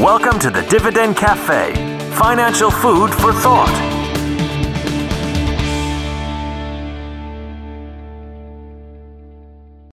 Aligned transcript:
Welcome 0.00 0.38
to 0.38 0.48
the 0.48 0.62
Dividend 0.62 1.18
Cafe, 1.18 1.74
financial 2.14 2.70
food 2.70 3.10
for 3.10 3.34
thought. 3.34 3.68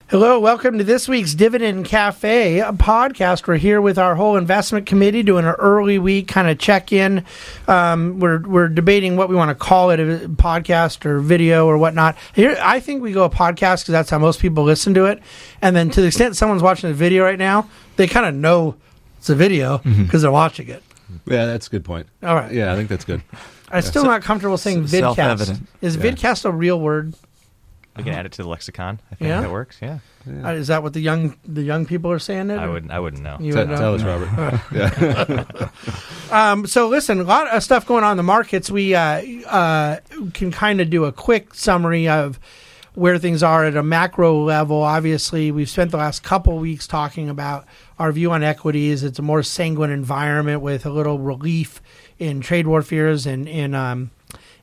Hello, 0.07 0.39
welcome 0.39 0.78
to 0.78 0.85
this 0.85 1.09
week's 1.09 1.33
Dividend 1.33 1.83
Cafe 1.83 2.59
podcast. 2.75 3.47
We're 3.47 3.57
here 3.57 3.81
with 3.81 3.97
our 3.97 4.15
whole 4.15 4.38
investment 4.38 4.85
committee 4.85 5.24
doing 5.24 5.43
an 5.43 5.56
early 5.56 5.99
week 5.99 6.29
kind 6.29 6.47
of 6.47 6.58
check 6.58 6.94
in. 6.94 7.26
Um, 7.67 8.21
we're 8.21 8.39
we're 8.39 8.69
debating 8.69 9.17
what 9.17 9.28
we 9.28 9.35
want 9.35 9.49
to 9.49 9.55
call 9.55 9.89
it, 9.89 9.99
a 9.99 10.29
podcast 10.29 11.05
or 11.05 11.19
video 11.19 11.67
or 11.67 11.78
whatnot. 11.78 12.15
Here, 12.33 12.58
I 12.62 12.79
think 12.79 13.01
we 13.01 13.12
go 13.12 13.26
a 13.26 13.29
podcast 13.29 13.81
because 13.81 13.87
that's 13.87 14.10
how 14.10 14.19
most 14.19 14.39
people 14.39 14.63
listen 14.63 14.94
to 14.94 15.03
it. 15.03 15.21
And 15.62 15.76
then 15.76 15.89
to 15.89 15.99
the 15.99 16.08
extent 16.08 16.38
someone's 16.38 16.63
watching 16.63 16.88
the 16.88 16.95
video 16.95 17.26
right 17.26 17.38
now, 17.38 17.70
they 17.98 18.08
kind 18.08 18.26
of 18.26 18.34
know 18.34 18.77
it's 19.27 19.34
a 19.34 19.35
video 19.35 19.80
because 19.80 20.21
they're 20.21 20.31
watching 20.31 20.70
it. 20.70 20.81
Yeah, 21.25 21.45
that's 21.45 21.67
a 21.67 21.70
good 21.70 21.83
point. 21.85 22.07
All 22.23 22.35
right. 22.35 22.52
Yeah, 22.52 22.71
I 22.71 22.75
think 22.77 22.88
that's 22.89 23.03
good. 23.05 23.21
I'm 23.71 23.81
still 23.81 24.05
not 24.05 24.21
comfortable 24.21 24.57
saying 24.57 24.85
s- 24.85 24.91
vidcast. 24.91 24.99
self-evident. 25.15 25.67
Is 25.81 25.95
Yeah. 25.97 26.03
vidcast 26.03 26.45
a 26.45 26.52
real 26.52 26.79
word? 26.79 27.13
We 27.97 28.03
can 28.03 28.13
add 28.13 28.25
it 28.25 28.31
to 28.33 28.43
the 28.43 28.47
lexicon. 28.49 28.99
I 29.11 29.16
think 29.16 29.27
Yeah? 29.29 29.41
that 29.41 29.52
works. 29.52 29.77
Yeah, 29.81 29.99
Uh, 30.27 30.49
is 30.49 30.67
that 30.67 30.83
what 30.83 30.93
the 30.93 30.99
young 31.02 31.35
the 31.47 31.63
young 31.63 31.85
people 31.85 32.11
are 32.11 32.19
saying? 32.19 32.49
It 32.52 32.59
I 32.59 32.67
wouldn't. 32.69 32.91
I 32.91 32.99
wouldn't 32.99 33.23
know. 33.23 33.38
You 33.41 33.53
Tell, 33.53 33.63
would 33.63 33.71
know? 33.71 33.77
tell 33.77 33.95
us, 33.95 34.03
Robert. 34.03 34.61
yeah. 34.71 35.69
Um, 36.31 36.67
so 36.67 36.89
listen, 36.89 37.21
a 37.21 37.23
lot 37.23 37.47
of 37.47 37.63
stuff 37.63 37.85
going 37.85 38.03
on 38.03 38.11
in 38.11 38.17
the 38.17 38.23
markets. 38.23 38.69
We 38.69 38.94
uh, 38.95 39.21
uh, 39.47 39.97
can 40.33 40.52
kind 40.52 40.81
of 40.81 40.89
do 40.89 41.05
a 41.05 41.11
quick 41.11 41.53
summary 41.53 42.07
of 42.09 42.38
where 42.95 43.17
things 43.17 43.44
are 43.44 43.63
at 43.63 43.75
a 43.77 43.83
macro 43.83 44.44
level. 44.44 44.81
Obviously, 44.83 45.52
we've 45.52 45.69
spent 45.69 45.91
the 45.91 45.97
last 45.97 46.23
couple 46.23 46.57
weeks 46.57 46.85
talking 46.85 47.30
about 47.30 47.66
our 47.99 48.11
view 48.11 48.31
on 48.31 48.43
equities. 48.43 49.03
It's 49.03 49.19
a 49.19 49.23
more 49.23 49.43
sanguine 49.43 49.89
environment 49.89 50.61
with 50.61 50.85
a 50.85 50.89
little 50.89 51.19
relief 51.19 51.81
in 52.19 52.41
trade 52.41 52.67
war 52.67 52.81
fears 52.81 53.25
and 53.25 53.47
in 53.47 53.73
um, 53.73 54.11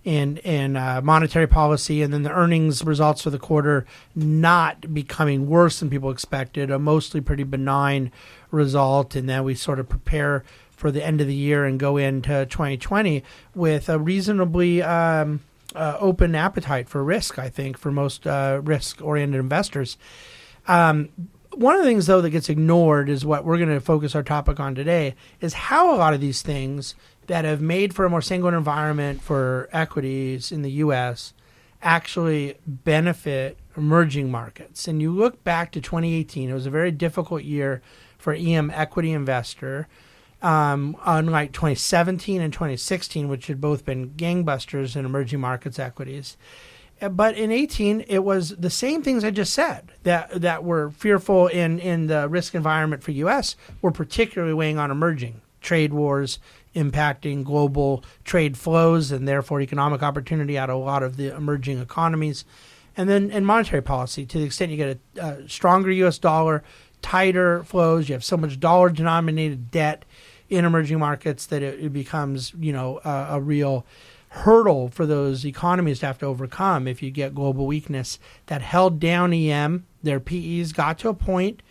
in 0.05 0.37
in 0.39 0.77
uh, 0.77 1.01
monetary 1.03 1.47
policy, 1.47 2.03
and 2.03 2.13
then 2.13 2.23
the 2.23 2.33
earnings 2.33 2.85
results 2.85 3.23
for 3.23 3.31
the 3.31 3.39
quarter 3.39 3.87
not 4.15 4.93
becoming 4.93 5.49
worse 5.49 5.81
than 5.81 5.91
people 5.91 6.11
expected. 6.11 6.71
A 6.71 6.79
mostly 6.79 7.21
pretty 7.21 7.45
benign 7.45 8.13
result, 8.51 9.17
and 9.17 9.29
then 9.29 9.45
we 9.45 9.55
sort 9.55 9.81
of 9.81 9.89
prepare 9.89 10.45
for 10.71 10.91
the 10.91 11.05
end 11.05 11.21
of 11.21 11.27
the 11.27 11.35
year 11.35 11.65
and 11.65 11.79
go 11.79 11.97
into 11.97 12.45
2020 12.47 13.23
with 13.55 13.89
a 13.89 13.99
reasonably 13.99 14.83
um, 14.83 15.41
uh, 15.75 15.97
open 15.99 16.35
appetite 16.35 16.89
for 16.89 17.03
risk. 17.03 17.39
I 17.39 17.49
think 17.49 17.79
for 17.79 17.91
most 17.91 18.27
uh, 18.27 18.61
risk-oriented 18.63 19.41
investors. 19.41 19.97
Um, 20.67 21.09
one 21.57 21.77
of 21.77 21.83
the 21.83 21.89
things, 21.89 22.07
though, 22.07 22.21
that 22.21 22.31
gets 22.31 22.49
ignored 22.49 23.09
is 23.09 23.25
what 23.25 23.45
we're 23.45 23.59
going 23.59 23.69
to 23.69 23.81
focus 23.81 24.15
our 24.15 24.23
topic 24.23 24.61
on 24.61 24.75
today 24.75 25.15
is 25.41 25.55
how 25.55 25.95
a 25.95 25.97
lot 25.97 26.15
of 26.15 26.21
these 26.21 26.43
things 26.43 26.95
that 27.27 27.45
have 27.45 27.61
made 27.61 27.95
for 27.95 28.05
a 28.05 28.11
more 28.11 28.23
sanguine 28.23 28.55
environment 28.55 29.23
for 29.23 29.69
equities 29.73 30.53
in 30.53 30.63
the 30.63 30.71
U.S. 30.73 31.33
actually 31.83 32.57
benefit 32.67 33.59
emerging 33.77 34.31
markets. 34.31 34.87
And 34.87 35.01
you 35.01 35.13
look 35.13 35.43
back 35.45 35.73
to 35.73 35.81
2018, 35.81 36.51
it 36.51 36.55
was 36.55 36.67
a 36.67 36.71
very 36.71 36.91
difficult 36.91 37.43
year 37.43 37.83
for 38.19 38.33
EM 38.33 38.71
equity 38.71 39.13
investor. 39.13 39.89
Um, 40.43 40.97
unlike 41.07 41.53
2017 41.53 42.43
and 42.43 42.53
2016, 42.53 43.29
which 43.29 43.47
had 43.47 43.63
both 43.63 43.87
been 43.87 44.11
gangbusters 44.11 44.95
in 44.95 45.07
emerging 45.07 45.41
markets 45.41 45.79
equities, 45.79 46.37
Uh, 47.01 47.09
but 47.09 47.37
in 47.37 47.51
18 47.51 48.05
it 48.09 48.21
was 48.21 48.51
the 48.51 48.71
same 48.71 49.03
things 49.03 49.25
i 49.25 49.31
just 49.31 49.53
said 49.53 49.93
that 50.05 50.41
that 50.41 50.63
were 50.63 50.91
fearful 50.91 51.49
in 51.49 51.79
in 51.79 52.07
the 52.07 52.29
risk 52.29 52.55
environment 52.55 53.03
for 53.03 53.11
us 53.11 53.57
were 53.83 53.91
particularly 53.91 54.55
weighing 54.55 54.79
on 54.79 54.91
emerging. 54.91 55.41
Trade 55.61 55.93
wars 55.93 56.39
impacting 56.75 57.45
global 57.45 58.05
trade 58.25 58.57
flows 58.57 59.11
and 59.11 59.27
therefore 59.27 59.61
economic 59.61 60.03
opportunity 60.03 60.59
out 60.59 60.71
of 60.71 60.77
a 60.77 60.79
lot 60.79 61.03
of 61.03 61.17
the 61.17 61.35
emerging 61.35 61.79
economies. 61.79 62.45
And 62.97 63.09
then 63.09 63.31
in 63.31 63.45
monetary 63.45 63.83
policy 63.83 64.27
to 64.27 64.39
the 64.39 64.45
extent 64.45 64.71
you 64.71 64.77
get 64.77 64.99
a, 65.17 65.21
a 65.21 65.49
stronger 65.49 65.91
us 65.91 66.19
dollar 66.19 66.63
tighter 67.03 67.63
flows 67.65 68.09
you 68.09 68.15
have 68.15 68.25
so 68.25 68.37
much 68.37 68.59
dollar 68.61 68.89
denominated 68.89 69.71
debt 69.71 70.05
in 70.49 70.65
emerging 70.65 70.99
markets 70.99 71.47
that 71.47 71.63
it, 71.63 71.81
it 71.81 71.93
becomes 71.93 72.53
you 72.59 72.73
know 72.73 73.01
a, 73.05 73.27
a 73.31 73.41
real 73.41 73.87
hurdle 74.35 74.89
for 74.89 75.07
those 75.07 75.47
economies 75.47 76.01
to 76.01 76.07
have 76.07 76.19
to 76.19 76.27
overcome 76.27 76.89
if 76.89 77.03
you 77.03 77.11
get 77.11 77.35
global 77.35 77.67
weakness 77.67 78.19
that 78.47 78.61
held 78.63 78.99
down 78.99 79.33
EM. 79.33 79.87
Their 80.03 80.19
PEs 80.19 80.73
got 80.73 80.99
to 80.99 81.09
a 81.09 81.15
point 81.15 81.63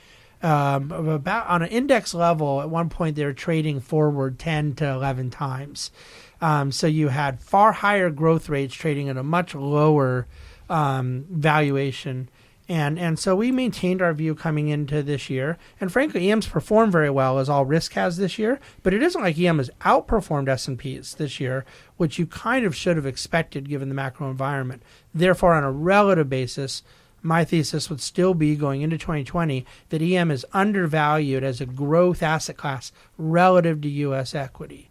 um, 0.42 0.90
of 0.92 1.08
about 1.08 1.48
on 1.48 1.62
an 1.62 1.68
index 1.68 2.14
level. 2.14 2.62
At 2.62 2.70
one 2.70 2.90
point, 2.90 3.18
they 3.18 3.26
were 3.26 3.34
trading 3.34 3.82
forward 3.82 4.40
10 4.40 4.76
to 4.76 4.88
11 4.88 5.30
times. 5.30 5.92
Um, 6.40 6.72
so 6.72 6.88
you 6.88 7.10
had 7.10 7.42
far 7.42 7.74
higher 7.74 8.10
growth 8.10 8.48
rates 8.48 8.74
trading 8.74 9.10
at 9.10 9.18
a 9.18 9.24
much 9.24 9.54
lower 9.54 10.26
um, 10.70 11.26
valuation. 11.30 12.30
And 12.70 12.98
and 12.98 13.20
so 13.20 13.36
we 13.36 13.52
maintained 13.52 14.02
our 14.02 14.14
view 14.14 14.36
coming 14.36 14.70
into 14.70 15.04
this 15.04 15.30
year. 15.30 15.58
And 15.82 15.92
frankly, 15.92 16.32
EM's 16.32 16.48
performed 16.48 16.94
very 16.94 17.10
well 17.10 17.38
as 17.38 17.50
all 17.50 17.66
risk 17.66 17.94
has 17.94 18.16
this 18.18 18.40
year. 18.40 18.60
But 18.84 18.94
it 18.94 19.04
isn't 19.04 19.22
like 19.22 19.38
EM 19.38 19.58
has 19.58 19.70
outperformed 19.82 20.48
S 20.48 20.68
and 20.68 20.80
P's 20.80 21.16
this 21.16 21.40
year, 21.40 21.66
which 21.98 22.18
you 22.18 22.26
kind 22.26 22.66
of 22.66 22.76
should 22.76 22.96
have 22.96 23.06
expected 23.06 23.68
given 23.68 23.90
the 23.90 23.96
macro 23.96 24.30
environment. 24.30 24.82
Therefore, 25.14 25.54
on 25.54 25.64
a 25.64 25.72
relative 25.72 26.30
basis, 26.30 26.84
my 27.22 27.44
thesis 27.44 27.90
would 27.90 28.02
still 28.02 28.34
be 28.34 28.56
going 28.56 28.82
into 28.82 28.98
2020 28.98 29.66
that 29.90 30.02
EM 30.02 30.32
is 30.32 30.46
undervalued 30.54 31.44
as 31.44 31.60
a 31.60 31.66
growth 31.66 32.22
asset 32.22 32.58
class 32.58 32.92
relative 33.18 33.82
to 33.82 33.90
U.S. 33.90 34.36
equity. 34.36 34.90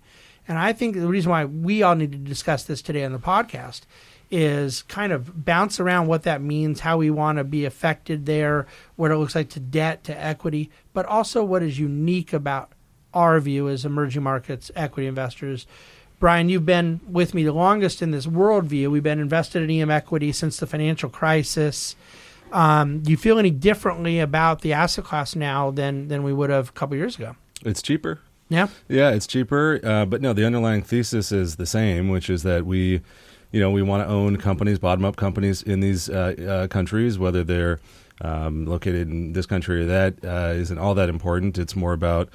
And 0.49 0.59
I 0.59 0.73
think 0.73 0.97
the 0.97 1.07
reason 1.07 1.31
why 1.31 1.45
we 1.45 1.83
all 1.83 1.95
need 1.95 2.13
to 2.13 2.19
discuss 2.19 2.65
this 2.65 2.83
today 2.83 3.05
on 3.05 3.13
the 3.13 3.19
podcast 3.19 3.83
is 4.33 4.83
kind 4.83 5.13
of 5.13 5.45
bounce 5.45 5.79
around 5.79 6.07
what 6.07 6.23
that 6.23 6.41
means, 6.41 6.81
how 6.81 6.97
we 6.97 7.11
want 7.11 7.37
to 7.37 7.45
be 7.45 7.67
affected 7.67 8.25
there, 8.25 8.67
what 8.97 9.11
it 9.11 9.17
looks 9.17 9.35
like 9.35 9.51
to 9.51 9.61
debt, 9.61 10.03
to 10.05 10.19
equity, 10.19 10.71
but 10.95 11.05
also 11.05 11.45
what 11.45 11.63
is 11.63 11.79
unique 11.79 12.33
about 12.33 12.73
our 13.13 13.39
view 13.41 13.69
as 13.69 13.85
emerging 13.85 14.23
markets 14.23 14.71
equity 14.75 15.07
investors. 15.07 15.67
Brian, 16.19 16.49
you've 16.49 16.65
been 16.65 17.01
with 17.07 17.35
me 17.35 17.43
the 17.43 17.53
longest 17.53 18.01
in 18.01 18.11
this 18.11 18.27
worldview. 18.27 18.91
We've 18.91 19.03
been 19.03 19.21
invested 19.21 19.63
in 19.63 19.71
EM 19.71 19.91
equity 19.91 20.33
since 20.33 20.57
the 20.57 20.67
financial 20.67 21.11
crisis. 21.11 21.95
Um, 22.53 23.01
do 23.01 23.11
you 23.11 23.17
feel 23.17 23.39
any 23.39 23.51
differently 23.51 24.19
about 24.19 24.63
the 24.63 24.73
asset 24.73 25.05
class 25.05 25.37
now 25.37 25.71
than, 25.71 26.09
than 26.09 26.23
we 26.23 26.33
would 26.33 26.49
have 26.49 26.71
a 26.71 26.73
couple 26.73 26.97
years 26.97 27.17
ago? 27.17 27.37
It's 27.65 27.83
cheaper. 27.83 28.21
Yeah. 28.49 28.69
Yeah, 28.89 29.11
it's 29.11 29.27
cheaper. 29.27 29.81
Uh, 29.83 30.07
but 30.07 30.23
no, 30.23 30.33
the 30.33 30.47
underlying 30.47 30.83
thesis 30.83 31.33
is 31.33 31.57
the 31.57 31.67
same, 31.67 32.09
which 32.09 32.31
is 32.31 32.45
that 32.45 32.65
we, 32.65 33.01
you 33.53 33.61
know, 33.61 33.71
we 33.71 33.83
want 33.83 34.03
to 34.03 34.13
own 34.13 34.39
companies, 34.39 34.79
bottom 34.79 35.05
up 35.05 35.17
companies 35.17 35.63
in 35.63 35.81
these 35.81 36.09
uh, 36.09 36.35
uh, 36.49 36.67
countries, 36.69 37.19
whether 37.19 37.45
they're 37.45 37.79
um, 38.23 38.65
located 38.67 39.09
in 39.09 39.35
this 39.35 39.47
country 39.47 39.83
or 39.83 39.87
that 39.87 40.15
uh, 40.25 40.53
isn't 40.55 40.79
all 40.79 40.95
that 40.95 41.09
important. 41.09 41.59
It's 41.59 41.77
more 41.77 41.93
about 41.93 42.31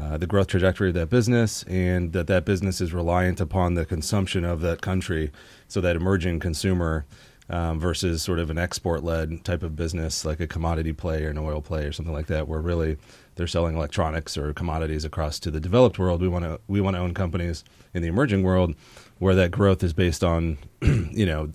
uh, 0.00 0.16
the 0.16 0.26
growth 0.26 0.46
trajectory 0.46 0.88
of 0.88 0.94
that 0.94 1.10
business 1.10 1.64
and 1.64 2.12
that 2.12 2.28
that 2.28 2.44
business 2.44 2.80
is 2.80 2.92
reliant 2.92 3.40
upon 3.40 3.74
the 3.74 3.84
consumption 3.84 4.44
of 4.44 4.60
that 4.60 4.80
country. 4.80 5.32
So 5.66 5.80
that 5.80 5.96
emerging 5.96 6.38
consumer 6.38 7.04
um, 7.48 7.80
versus 7.80 8.22
sort 8.22 8.38
of 8.38 8.48
an 8.48 8.58
export 8.58 9.02
led 9.02 9.44
type 9.44 9.64
of 9.64 9.74
business 9.74 10.24
like 10.24 10.38
a 10.38 10.46
commodity 10.46 10.92
play 10.92 11.24
or 11.24 11.30
an 11.30 11.38
oil 11.38 11.60
play 11.60 11.84
or 11.84 11.90
something 11.90 12.14
like 12.14 12.28
that, 12.28 12.46
where 12.46 12.60
really 12.60 12.96
they're 13.34 13.48
selling 13.48 13.74
electronics 13.74 14.38
or 14.38 14.52
commodities 14.52 15.04
across 15.04 15.40
to 15.40 15.50
the 15.50 15.58
developed 15.58 15.98
world. 15.98 16.20
We 16.20 16.28
want 16.28 16.44
to 16.44 16.60
we 16.68 16.80
want 16.80 16.94
to 16.94 17.00
own 17.00 17.12
companies 17.12 17.64
in 17.92 18.02
the 18.02 18.08
emerging 18.08 18.44
world 18.44 18.76
where 19.20 19.36
that 19.36 19.52
growth 19.52 19.84
is 19.84 19.92
based 19.92 20.24
on 20.24 20.58
you 20.82 21.24
know 21.24 21.52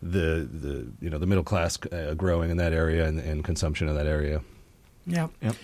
the 0.00 0.48
the 0.50 0.86
you 1.00 1.10
know 1.10 1.18
the 1.18 1.26
middle 1.26 1.44
class 1.44 1.78
uh, 1.92 2.14
growing 2.14 2.50
in 2.50 2.56
that 2.56 2.72
area 2.72 3.06
and, 3.06 3.20
and 3.20 3.44
consumption 3.44 3.88
in 3.88 3.94
that 3.94 4.06
area. 4.06 4.40
Yeah. 5.06 5.28
Yep. 5.42 5.56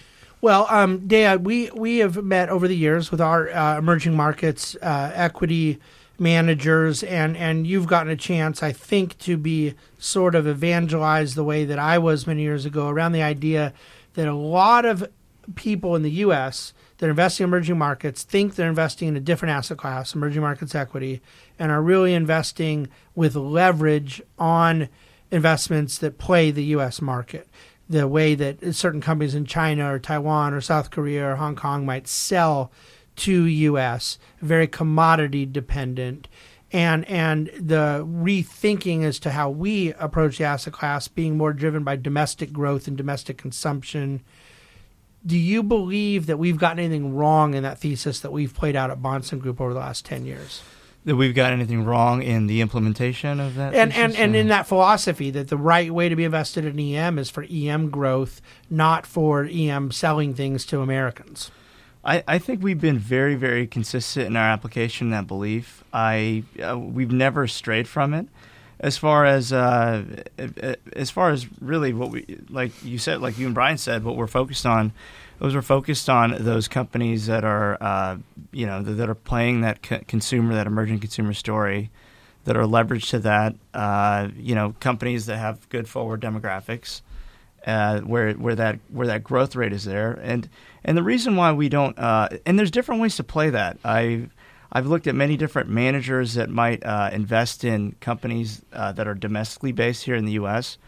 Well, 0.42 0.66
um, 0.69 1.06
Dad, 1.06 1.47
we 1.47 1.70
we 1.70 1.98
have 1.98 2.22
met 2.22 2.51
over 2.51 2.68
the 2.68 2.77
years 2.77 3.10
with 3.10 3.21
our 3.21 3.48
uh, 3.51 3.78
emerging 3.78 4.15
markets 4.15 4.77
uh, 4.83 5.10
equity 5.15 5.78
managers, 6.18 7.03
and 7.03 7.36
and 7.36 7.66
you've 7.66 7.86
gotten 7.86 8.12
a 8.12 8.16
chance, 8.16 8.62
I 8.62 8.72
think, 8.72 9.16
to 9.21 9.39
be 9.39 9.74
sort 9.98 10.34
of 10.34 10.47
evangelized 10.47 11.34
the 11.34 11.45
way 11.45 11.65
that 11.65 11.78
I 11.78 11.98
was 11.98 12.27
many 12.27 12.42
years 12.42 12.66
ago 12.66 12.89
around 12.89 13.12
the 13.12 13.22
idea 13.22 13.72
that 14.15 14.28
a 14.28 14.34
lot 14.34 14.84
of 14.84 15.09
people 15.54 15.97
in 15.97 16.03
the 16.03 16.10
U.S. 16.10 16.74
that 17.04 17.09
are 17.09 17.10
investing 17.10 17.45
in 17.45 17.51
emerging 17.51 17.77
markets 17.77 18.22
think 18.22 18.54
they're 18.54 18.66
investing 18.66 19.09
in 19.09 19.15
a 19.15 19.21
different 19.21 19.53
asset 19.53 19.77
class, 19.77 20.15
emerging 20.15 20.41
markets 20.41 20.74
equity, 20.74 21.21
and 21.59 21.71
are 21.71 21.83
really 21.83 22.15
investing 22.15 22.89
with 23.15 23.36
leverage 23.36 24.22
on 24.39 24.89
investments 25.30 25.98
that 25.98 26.16
play 26.16 26.51
the 26.51 26.65
U.S. 26.65 27.03
market 27.03 27.47
the 27.91 28.09
way 28.09 28.34
that 28.34 28.74
certain 28.74 29.03
companies 29.03 29.34
in 29.34 29.45
China 29.45 29.92
or 29.92 29.98
Taiwan 29.98 30.54
or 30.54 30.62
South 30.62 30.91
Korea 30.91 31.33
or 31.33 31.36
Hong 31.36 31.54
Kong 31.54 31.84
might 31.84 32.09
sell 32.09 32.72
to 33.16 33.45
U.S. 33.45 34.18
very 34.41 34.66
commodity 34.66 35.45
dependent, 35.45 36.27
and 36.72 37.04
and 37.04 37.48
the 37.48 38.03
rethinking 38.09 39.04
as 39.04 39.18
to 39.18 39.33
how 39.33 39.50
we 39.50 39.92
approach 39.98 40.39
the 40.39 40.45
asset 40.45 40.72
class 40.72 41.07
being 41.07 41.36
more 41.36 41.53
driven 41.53 41.84
by 41.84 41.97
domestic 41.97 42.50
growth 42.50 42.89
and 42.89 42.97
domestic 42.97 43.36
consumption 43.36 44.22
Do 45.26 45.38
you 45.38 45.62
believe 45.62 46.26
that 46.26 46.38
we've 46.38 46.59
gotten 46.59 46.78
anything 46.78 47.15
wrong 47.15 47.54
in 47.54 47.62
that 47.62 47.78
thesis 47.78 48.21
that 48.21 48.32
we've 48.32 48.53
played 48.53 48.76
out 48.76 48.91
at 48.91 49.00
Bahnsen 49.00 49.38
Group 49.38 49.60
over 49.60 49.72
the 49.72 49.80
last 49.80 50.04
10 50.04 50.26
years? 50.26 50.62
That 51.06 51.16
we've 51.16 51.34
got 51.34 51.53
anything 51.53 51.84
wrong 51.84 52.22
in 52.22 52.47
the 52.47 52.60
implementation 52.60 53.41
of 53.41 53.54
that? 53.56 53.74
And, 53.74 53.92
and, 53.92 54.12
thesis, 54.12 54.21
and 54.21 54.34
or- 54.34 54.38
in 54.38 54.48
that 54.48 54.66
philosophy 54.66 55.30
that 55.30 55.48
the 55.48 55.56
right 55.56 55.91
way 55.91 56.09
to 56.09 56.16
be 56.16 56.24
invested 56.24 56.65
in 56.65 56.78
EM 56.78 57.18
is 57.18 57.30
for 57.30 57.47
EM 57.50 57.91
growth, 57.91 58.42
not 58.68 59.06
for 59.06 59.44
EM 59.50 59.92
selling 59.92 60.34
things 60.34 60.66
to 60.66 60.80
Americans. 60.80 61.50
I, 62.04 62.22
I 62.28 62.38
think 62.38 62.62
we've 62.62 62.80
been 62.80 62.98
very, 62.98 63.34
very 63.34 63.66
consistent 63.66 64.26
in 64.26 64.36
our 64.36 64.48
application 64.48 65.06
and 65.06 65.15
that 65.15 65.26
belief. 65.26 65.82
I 65.92 66.44
uh, 66.62 66.78
we've 66.78 67.12
never 67.12 67.47
strayed 67.47 67.88
from 67.88 68.12
it. 68.12 68.26
As 68.84 68.98
far 68.98 69.25
as 69.25 69.51
uh, 69.51 70.04
as 70.92 71.10
far 71.10 71.31
as 71.31 71.47
really 71.60 71.95
what 71.95 72.10
we 72.10 72.39
like 72.51 72.72
you 72.84 72.98
said, 72.98 73.22
like 73.22 73.39
you 73.39 73.47
and 73.47 73.54
Brian 73.54 73.78
said, 73.78 74.04
what 74.04 74.16
we're 74.16 74.27
focused 74.27 74.66
on, 74.66 74.92
those 75.39 75.54
we're 75.54 75.63
focused 75.63 76.10
on 76.10 76.36
those 76.39 76.69
companies 76.69 77.25
that 77.25 77.45
are 77.45 77.83
uh, 77.83 78.19
you 78.53 78.66
know 78.66 78.83
that, 78.83 78.92
that 78.92 79.09
are 79.09 79.15
playing 79.15 79.63
that 79.63 79.81
consumer, 80.07 80.54
that 80.54 80.66
emerging 80.66 80.98
consumer 81.01 81.33
story, 81.33 81.91
that 82.45 82.59
are 82.59 82.65
leveraged 82.65 83.09
to 83.09 83.21
that. 83.21 83.54
Uh, 83.72 84.28
you 84.36 84.54
know, 84.54 84.75
companies 84.81 85.25
that 85.27 85.39
have 85.39 85.66
good 85.71 85.89
forward 85.89 86.21
demographics 86.21 87.01
uh, 87.66 88.01
where 88.01 88.33
where 88.34 88.54
that 88.54 88.78
where 88.91 89.07
that 89.07 89.25
growth 89.25 89.57
rate 89.57 89.72
is 89.72 89.84
there, 89.84 90.13
and 90.22 90.48
and 90.84 90.97
the 90.97 91.03
reason 91.03 91.36
why 91.36 91.53
we 91.53 91.69
don't 91.69 91.98
uh, 91.98 92.28
and 92.45 92.59
there's 92.59 92.71
different 92.71 93.01
ways 93.01 93.16
to 93.16 93.25
play 93.25 93.51
that. 93.51 93.78
I 93.84 94.28
I've 94.74 94.86
looked 94.86 95.06
at 95.06 95.15
many 95.15 95.36
different 95.36 95.68
managers 95.68 96.34
that 96.34 96.50
might 96.50 96.84
uh, 96.84 97.10
invest 97.12 97.62
in 97.62 97.92
companies 98.00 98.62
uh, 98.72 98.91
that 98.92 99.06
are 99.06 99.15
domestically 99.15 99.71
based 99.71 100.04
here 100.04 100.16
in 100.16 100.24
the 100.24 100.32
U.S. 100.32 100.78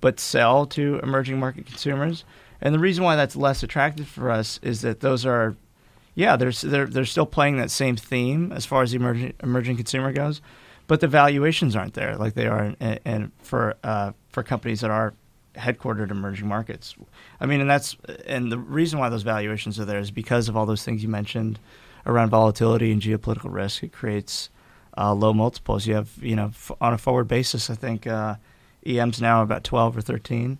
but 0.00 0.18
sell 0.18 0.66
to 0.66 0.98
emerging 1.02 1.38
market 1.38 1.64
consumers. 1.64 2.24
And 2.60 2.74
the 2.74 2.80
reason 2.80 3.04
why 3.04 3.14
that's 3.14 3.36
less 3.36 3.62
attractive 3.62 4.08
for 4.08 4.30
us 4.30 4.58
is 4.62 4.80
that 4.80 5.00
those 5.00 5.24
are, 5.24 5.54
yeah, 6.16 6.36
they're 6.36 6.50
they're 6.50 6.86
they're 6.86 7.04
still 7.04 7.26
playing 7.26 7.58
that 7.58 7.70
same 7.70 7.96
theme 7.96 8.50
as 8.50 8.66
far 8.66 8.82
as 8.82 8.90
the 8.90 8.96
emerging 8.96 9.34
emerging 9.42 9.76
consumer 9.76 10.12
goes, 10.12 10.40
but 10.88 11.00
the 11.00 11.08
valuations 11.08 11.76
aren't 11.76 11.94
there 11.94 12.16
like 12.16 12.34
they 12.34 12.46
are 12.46 12.74
in, 12.80 12.98
in, 13.04 13.32
for 13.38 13.76
uh, 13.84 14.12
for 14.30 14.42
companies 14.42 14.80
that 14.80 14.90
are 14.90 15.14
headquartered 15.54 16.04
in 16.04 16.10
emerging 16.10 16.48
markets. 16.48 16.96
I 17.40 17.46
mean, 17.46 17.60
and 17.60 17.68
that's 17.68 17.96
and 18.26 18.50
the 18.50 18.58
reason 18.58 18.98
why 18.98 19.10
those 19.10 19.22
valuations 19.22 19.78
are 19.78 19.84
there 19.84 20.00
is 20.00 20.10
because 20.10 20.48
of 20.48 20.56
all 20.56 20.66
those 20.66 20.82
things 20.82 21.02
you 21.02 21.08
mentioned 21.08 21.58
around 22.06 22.30
volatility 22.30 22.92
and 22.92 23.02
geopolitical 23.02 23.52
risk. 23.52 23.82
It 23.82 23.92
creates 23.92 24.48
uh, 24.96 25.12
low 25.12 25.32
multiples. 25.34 25.86
You 25.86 25.94
have 25.94 26.10
you 26.22 26.36
know 26.36 26.46
f- 26.46 26.72
on 26.80 26.94
a 26.94 26.98
forward 26.98 27.28
basis, 27.28 27.68
I 27.68 27.74
think 27.74 28.06
uh, 28.06 28.36
EM's 28.86 29.20
now 29.20 29.42
about 29.42 29.64
twelve 29.64 29.96
or 29.96 30.00
thirteen. 30.00 30.58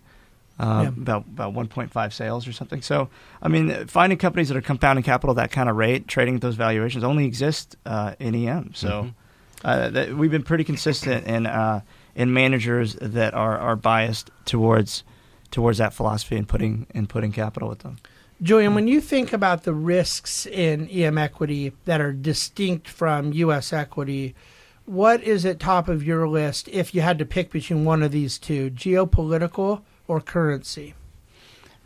Uh, 0.59 0.81
Yeah. 0.83 0.87
About 0.89 1.25
about 1.27 1.53
1.5 1.53 2.13
sales 2.13 2.47
or 2.47 2.51
something. 2.51 2.81
So, 2.81 3.09
I 3.43 3.47
mean, 3.47 3.85
finding 3.85 4.17
companies 4.17 4.47
that 4.47 4.57
are 4.57 4.61
compounding 4.61 5.03
capital 5.03 5.31
at 5.33 5.35
that 5.43 5.51
kind 5.51 5.69
of 5.69 5.75
rate, 5.75 6.07
trading 6.07 6.33
at 6.33 6.41
those 6.41 6.55
valuations, 6.55 7.03
only 7.03 7.25
exist 7.25 7.75
uh, 7.85 8.15
in 8.17 8.33
EM. 8.33 8.71
So, 8.73 9.11
uh, 9.63 9.89
that, 9.89 10.15
we've 10.17 10.31
been 10.31 10.41
pretty 10.41 10.63
consistent 10.63 11.27
in 11.27 11.45
uh, 11.45 11.81
in 12.15 12.33
managers 12.33 12.95
that 12.95 13.35
are, 13.35 13.55
are 13.59 13.75
biased 13.75 14.31
towards 14.45 15.03
towards 15.51 15.77
that 15.77 15.93
philosophy 15.93 16.35
and 16.37 16.47
putting 16.47 16.87
and 16.95 17.07
putting 17.07 17.31
capital 17.31 17.69
with 17.69 17.79
them. 17.79 17.97
Julian, 18.41 18.75
when 18.75 18.87
you 18.87 19.01
think 19.01 19.33
about 19.33 19.63
the 19.63 19.73
risks 19.73 20.45
in 20.45 20.87
EM 20.89 21.17
equity 21.17 21.73
that 21.85 21.99
are 21.99 22.13
distinct 22.13 22.87
from 22.87 23.33
U.S. 23.33 23.73
equity, 23.73 24.35
what 24.85 25.23
is 25.23 25.43
at 25.43 25.59
top 25.59 25.87
of 25.87 26.03
your 26.03 26.27
list 26.27 26.67
if 26.67 26.93
you 26.93 27.01
had 27.01 27.17
to 27.17 27.25
pick 27.25 27.51
between 27.51 27.83
one 27.83 28.03
of 28.03 28.11
these 28.11 28.37
two, 28.37 28.69
geopolitical 28.69 29.81
or 30.07 30.21
currency? 30.21 30.93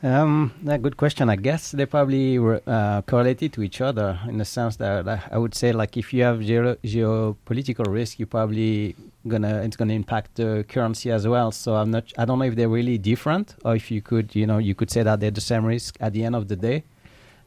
Um, 0.04 0.54
a 0.68 0.78
good 0.78 0.98
question. 0.98 1.30
I 1.30 1.36
guess 1.36 1.72
they 1.72 1.86
probably 1.86 2.38
were 2.38 2.62
uh, 2.68 3.02
correlated 3.04 3.54
to 3.54 3.64
each 3.64 3.80
other 3.80 4.20
in 4.28 4.38
the 4.38 4.46
sense 4.46 4.76
that 4.78 5.08
I, 5.08 5.22
I 5.32 5.38
would 5.38 5.56
say, 5.56 5.72
like, 5.72 5.96
if 5.96 6.14
you 6.14 6.24
have 6.24 6.42
geo- 6.42 6.76
geopolitical 6.76 7.88
risk, 7.88 8.20
you 8.20 8.26
probably 8.26 8.96
gonna 9.28 9.62
it's 9.62 9.76
gonna 9.76 9.94
impact 9.94 10.36
the 10.36 10.66
currency 10.68 11.12
as 11.12 11.28
well. 11.28 11.52
So 11.52 11.76
I'm 11.76 11.92
not. 11.92 12.12
I 12.18 12.26
don't 12.26 12.40
know 12.40 12.46
if 12.46 12.56
they're 12.56 12.70
really 12.70 12.98
different, 12.98 13.56
or 13.64 13.76
if 13.76 13.92
you 13.92 14.02
could, 14.02 14.36
you 14.36 14.46
know, 14.46 14.58
you 14.58 14.76
could 14.76 14.92
say 14.92 15.04
that 15.04 15.20
they're 15.20 15.32
the 15.32 15.42
same 15.42 15.66
risk 15.66 15.98
at 16.00 16.14
the 16.14 16.24
end 16.24 16.36
of 16.36 16.48
the 16.48 16.56
day. 16.56 16.84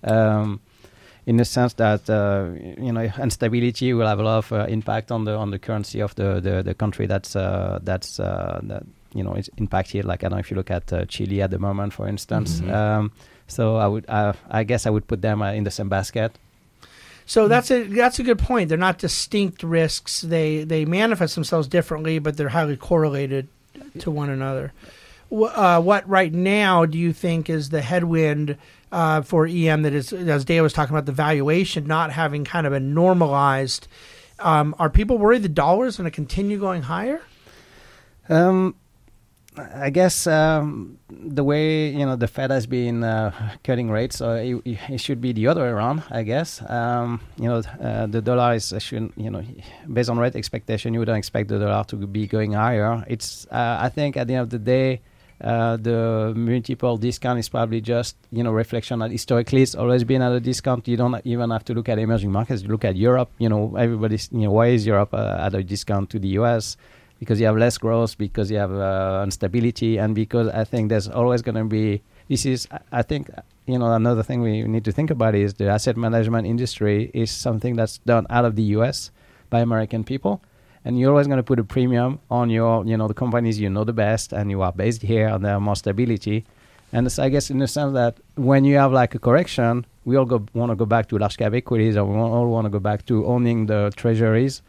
Um, 0.03 0.61
in 1.27 1.39
the 1.39 1.45
sense 1.45 1.73
that 1.75 2.09
uh, 2.11 2.51
you 2.81 2.93
know 2.93 3.01
instability 3.23 3.93
will 3.93 4.07
have 4.07 4.21
a 4.21 4.23
lot 4.23 4.39
of 4.39 4.53
uh, 4.53 4.67
impact 4.69 5.11
on 5.11 5.25
the 5.25 5.35
on 5.35 5.51
the 5.51 5.59
currency 5.59 6.01
of 6.01 6.15
the 6.15 6.41
the, 6.41 6.63
the 6.63 6.75
country 6.75 7.07
that's 7.07 7.35
uh, 7.37 7.79
that's 7.83 8.21
uh, 8.21 8.61
that 8.65 8.85
you 9.15 9.23
know 9.23 9.35
is 9.35 9.51
impacted. 9.57 10.05
Like 10.05 10.23
I 10.23 10.29
don't 10.29 10.37
know 10.37 10.41
if 10.41 10.51
you 10.51 10.57
look 10.57 10.71
at 10.71 10.93
uh, 10.93 11.05
Chile 11.07 11.43
at 11.43 11.51
the 11.51 11.59
moment, 11.59 11.93
for 11.93 12.07
instance. 12.07 12.61
Mm-hmm. 12.61 12.75
Um, 12.75 13.13
so 13.47 13.77
I 13.77 13.87
would 13.87 14.05
uh, 14.09 14.35
I 14.51 14.65
guess 14.65 14.87
I 14.87 14.91
would 14.91 15.07
put 15.07 15.23
them 15.23 15.43
uh, 15.43 15.53
in 15.53 15.65
the 15.65 15.71
same 15.71 15.89
basket. 15.89 16.39
So 17.27 17.49
that's 17.49 17.71
a 17.71 17.85
that's 17.85 18.19
a 18.19 18.23
good 18.23 18.39
point. 18.39 18.69
They're 18.69 18.79
not 18.79 18.99
distinct 18.99 19.63
risks. 19.63 20.21
They 20.21 20.65
they 20.65 20.85
manifest 20.85 21.35
themselves 21.35 21.69
differently, 21.69 22.19
but 22.19 22.37
they're 22.37 22.51
highly 22.51 22.77
correlated 22.77 23.49
to 24.01 24.11
one 24.11 24.29
another. 24.29 24.73
Uh, 25.33 25.81
what 25.81 26.09
right 26.09 26.33
now 26.33 26.85
do 26.85 26.99
you 26.99 27.13
think 27.13 27.49
is 27.49 27.71
the 27.71 27.81
headwind 27.81 28.57
uh, 28.93 29.23
for 29.23 29.47
EM 29.47 29.83
that 29.83 29.93
is, 29.93 30.13
as 30.13 30.45
Dave 30.45 30.63
was 30.63 30.73
talking 30.73 30.95
about, 30.95 31.07
the 31.07 31.13
valuation 31.13 31.87
not 31.87 32.13
having 32.13 32.45
kind 32.45 32.67
of 32.67 32.73
a 32.73 32.81
normalized? 32.81 33.89
Um, 34.39 34.75
are 34.79 34.91
people 34.91 35.19
worried 35.19 35.43
the 35.43 35.49
dollar 35.49 35.87
is 35.87 35.97
going 35.97 36.11
to 36.11 36.15
continue 36.15 36.59
going 36.59 36.83
higher? 36.83 37.23
Um, 38.29 38.77
I 39.57 39.91
guess 39.91 40.27
um, 40.27 40.99
the 41.09 41.45
way 41.45 41.89
you 41.89 42.05
know 42.05 42.17
the 42.17 42.27
Fed 42.27 42.51
has 42.51 42.67
been 42.67 43.05
uh, 43.05 43.31
cutting 43.63 43.89
rates, 43.89 44.21
uh, 44.21 44.43
it, 44.43 44.79
it 44.89 45.01
should 45.01 45.21
be 45.21 45.33
the 45.33 45.47
other 45.47 45.63
way 45.63 45.69
around. 45.69 46.03
I 46.11 46.25
guess 46.25 46.61
um, 46.69 47.21
you 47.37 47.49
know 47.49 47.63
uh, 47.81 48.07
the 48.07 48.21
dollar 48.21 48.55
is 48.55 48.75
should 48.79 49.13
you 49.17 49.31
know 49.31 49.45
based 49.93 50.11
on 50.11 50.19
rate 50.19 50.35
expectation, 50.35 50.93
you 50.93 50.99
wouldn't 51.01 51.19
expect 51.19 51.49
the 51.49 51.61
dollar 51.61 51.85
to 51.85 51.97
be 51.97 52.27
going 52.27 52.53
higher. 52.53 53.05
It's 53.07 53.47
uh, 53.47 53.79
I 53.81 53.91
think 53.91 54.17
at 54.17 54.27
the 54.27 54.35
end 54.35 54.43
of 54.43 54.51
the 54.51 54.59
day. 54.59 55.01
Uh, 55.41 55.77
the 55.77 56.33
multiple 56.37 56.97
discount 56.97 57.41
is 57.41 57.49
probably 57.49 57.81
just 57.81 58.17
you 58.31 58.43
know 58.43 58.53
reflection 58.53 59.01
that 59.01 59.11
historically 59.11 59.63
it's 59.63 59.75
always 59.75 60.05
been 60.05 60.23
at 60.23 60.31
a 60.31 60.39
discount. 60.39 60.87
You 60.87 60.97
don't 60.97 61.21
even 61.27 61.51
have 61.51 61.65
to 61.65 61.75
look 61.75 61.89
at 61.89 61.99
emerging 61.99 62.31
markets. 62.31 62.63
You 62.63 62.69
look 62.69 62.85
at 62.85 62.95
Europe. 62.97 63.31
You 63.39 63.49
know 63.49 63.75
everybody's 63.77 64.29
you 64.33 64.43
know 64.43 64.53
why 64.53 64.69
is 64.69 64.87
Europe 64.87 65.13
uh, 65.13 65.37
at 65.41 65.53
a 65.55 65.63
discount 65.63 66.09
to 66.11 66.21
the 66.21 66.29
U.S 66.41 66.77
because 67.25 67.41
you 67.41 67.47
have 67.47 67.57
less 67.57 67.79
growth, 67.79 68.17
because 68.19 68.51
you 68.51 68.59
have 68.59 68.73
uh, 68.73 69.23
instability, 69.25 69.97
and 69.97 70.15
because 70.15 70.49
I 70.49 70.65
think 70.65 70.91
there's 70.91 71.09
always 71.09 71.41
going 71.43 71.57
to 71.57 71.65
be. 71.65 72.03
This 72.29 72.47
is, 72.47 72.69
I- 72.93 73.03
think, 73.03 73.31
you 73.67 73.79
know, 73.79 73.93
another 73.93 74.23
thing 74.23 74.41
we 74.43 74.63
need 74.63 74.85
to 74.85 74.93
think 74.93 75.11
about 75.11 75.35
is 75.35 75.55
the 75.55 75.69
asset 75.69 75.97
management 75.97 76.47
industry 76.47 77.11
is 77.15 77.31
something 77.31 77.77
that's 77.77 77.99
done 77.99 78.27
out 78.31 78.45
of 78.45 78.57
the 78.57 78.63
U.S. 78.77 79.11
by 79.51 79.61
American 79.61 80.05
people, 80.05 80.43
and 80.85 80.99
you're 80.99 81.11
always 81.11 81.27
going 81.27 81.43
to 81.45 81.49
put 81.53 81.59
a 81.59 81.65
premium 81.65 82.21
on 82.31 82.51
your, 82.51 82.85
you 82.87 82.97
know, 82.97 83.09
the 83.09 83.15
companies 83.25 83.59
you 83.59 83.71
know 83.71 83.85
the 83.85 83.93
best, 84.07 84.33
and 84.33 84.51
you 84.51 84.61
are 84.63 84.73
based 84.73 85.03
here, 85.03 85.29
and 85.29 85.45
there 85.45 85.55
are 85.55 85.61
more 85.61 85.77
stability. 85.77 86.45
And 86.93 87.13
I 87.19 87.29
guess 87.29 87.51
in 87.51 87.59
the 87.59 87.67
sense 87.67 87.93
that 87.95 88.19
when 88.37 88.65
you 88.65 88.77
have 88.77 88.93
like 88.93 89.15
a 89.15 89.19
correction, 89.19 89.85
we 90.05 90.17
all 90.17 90.27
go 90.27 90.47
want 90.55 90.71
to 90.71 90.77
go 90.77 90.87
back 90.87 91.09
to 91.09 91.19
large 91.19 91.37
cap 91.37 91.55
equities, 91.55 91.97
or 91.97 92.05
we 92.05 92.17
all 92.17 92.49
want 92.49 92.67
to 92.67 92.71
go 92.71 92.79
back 92.79 93.05
to 93.07 93.27
owning 93.27 93.67
the 93.67 93.93
treasuries 93.97 94.63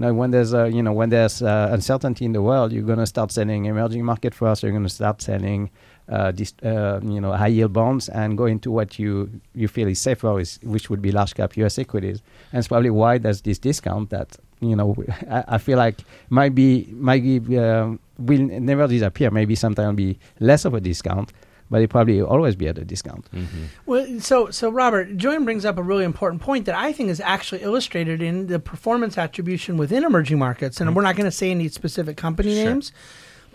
you 0.00 0.06
know 0.06 0.14
when 0.14 0.30
there's 0.30 0.54
uh, 0.54 0.64
you 0.64 0.82
know 0.82 0.92
when 0.94 1.10
there's 1.10 1.42
uh, 1.42 1.68
uncertainty 1.72 2.24
in 2.24 2.32
the 2.32 2.40
world 2.40 2.72
you're 2.72 2.82
going 2.82 2.98
to 2.98 3.06
start 3.06 3.30
selling 3.30 3.66
emerging 3.66 4.02
market 4.02 4.34
first 4.34 4.62
you're 4.62 4.72
going 4.72 4.82
to 4.82 4.88
start 4.88 5.20
selling 5.20 5.70
uh, 6.08 6.32
this, 6.32 6.54
uh, 6.62 7.00
you 7.04 7.20
know 7.20 7.32
high 7.32 7.46
yield 7.46 7.72
bonds 7.72 8.08
and 8.08 8.36
go 8.38 8.46
into 8.46 8.70
what 8.70 8.98
you 8.98 9.30
you 9.54 9.68
feel 9.68 9.86
is 9.86 10.00
safer 10.00 10.40
is, 10.40 10.58
which 10.62 10.90
would 10.90 11.00
be 11.00 11.12
large 11.12 11.34
cap 11.34 11.56
US 11.56 11.78
equities. 11.78 12.20
And 12.50 12.58
it's 12.58 12.68
probably 12.68 12.90
why 12.90 13.18
there's 13.18 13.42
this 13.42 13.58
discount 13.58 14.10
that 14.10 14.36
you 14.60 14.74
know 14.74 14.96
I, 15.30 15.44
I 15.48 15.58
feel 15.58 15.78
like 15.78 16.00
might 16.30 16.54
be 16.54 16.88
might 16.92 17.22
be 17.22 17.58
um, 17.58 18.00
will 18.18 18.40
never 18.40 18.88
disappear. 18.88 19.30
Maybe 19.30 19.54
sometimes 19.54 19.94
be 19.96 20.18
less 20.40 20.64
of 20.64 20.74
a 20.74 20.80
discount 20.80 21.32
but 21.70 21.82
it 21.82 21.88
probably 21.88 22.20
always 22.20 22.56
be 22.56 22.68
at 22.68 22.78
a 22.78 22.84
discount 22.84 23.30
mm-hmm. 23.32 23.64
Well, 23.86 24.20
so 24.20 24.50
so 24.50 24.70
Robert, 24.70 25.16
Julian 25.16 25.44
brings 25.44 25.64
up 25.64 25.78
a 25.78 25.82
really 25.82 26.04
important 26.04 26.42
point 26.42 26.66
that 26.66 26.74
I 26.74 26.92
think 26.92 27.10
is 27.10 27.20
actually 27.20 27.62
illustrated 27.62 28.22
in 28.22 28.48
the 28.48 28.58
performance 28.58 29.16
attribution 29.16 29.76
within 29.76 30.04
emerging 30.04 30.38
markets, 30.38 30.80
and 30.80 30.88
mm-hmm. 30.88 30.96
we're 30.96 31.02
not 31.02 31.16
going 31.16 31.26
to 31.26 31.30
say 31.30 31.50
any 31.50 31.68
specific 31.68 32.16
company 32.16 32.54
Sure. 32.54 32.64
names, 32.64 32.92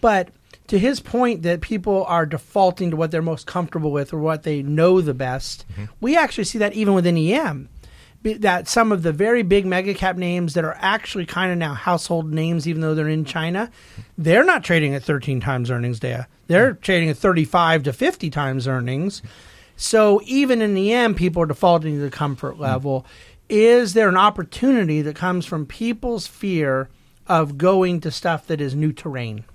but 0.01 0.29
to 0.67 0.79
his 0.79 0.99
point 0.99 1.43
that 1.43 1.61
people 1.61 2.05
are 2.05 2.25
defaulting 2.25 2.89
to 2.91 2.95
what 2.97 3.11
they're 3.11 3.21
most 3.21 3.45
comfortable 3.45 3.91
with 3.91 4.13
or 4.13 4.19
what 4.19 4.43
they 4.43 4.63
know 4.63 5.01
the 5.01 5.13
best, 5.13 5.65
mm-hmm. 5.71 5.85
we 6.01 6.17
actually 6.17 6.43
see 6.43 6.57
that 6.57 6.73
even 6.73 6.93
within 6.93 7.17
EM. 7.17 7.69
That 8.25 8.67
some 8.67 8.91
of 8.91 9.03
the 9.03 9.11
very 9.11 9.43
big 9.43 9.67
mega 9.67 9.93
cap 9.93 10.17
names 10.17 10.55
that 10.55 10.65
are 10.65 10.75
actually 10.79 11.27
kind 11.27 11.51
of 11.51 11.59
now 11.59 11.75
household 11.75 12.33
names, 12.33 12.67
even 12.67 12.81
though 12.81 12.95
they're 12.95 13.07
in 13.07 13.23
China, 13.23 13.69
they're 14.17 14.43
not 14.43 14.63
trading 14.63 14.95
at 14.95 15.03
13 15.03 15.39
times 15.39 15.69
earnings, 15.69 15.99
Dea. 15.99 16.21
They're 16.47 16.73
trading 16.73 17.09
at 17.09 17.17
35 17.17 17.83
to 17.83 17.93
50 17.93 18.29
times 18.31 18.67
earnings. 18.67 19.21
So 19.77 20.21
even 20.25 20.61
in 20.61 20.73
the 20.73 20.91
end, 20.91 21.17
people 21.17 21.43
are 21.43 21.47
defaulting 21.47 21.95
to 21.95 22.01
the 22.01 22.09
comfort 22.09 22.59
level. 22.59 23.05
Is 23.47 23.93
there 23.93 24.09
an 24.09 24.17
opportunity 24.17 25.03
that 25.03 25.15
comes 25.15 25.45
from 25.45 25.67
people's 25.67 26.25
fear 26.25 26.89
of 27.27 27.59
going 27.59 28.01
to 28.01 28.09
stuff 28.09 28.47
that 28.47 28.59
is 28.59 28.73
new 28.73 28.91
terrain? 28.91 29.45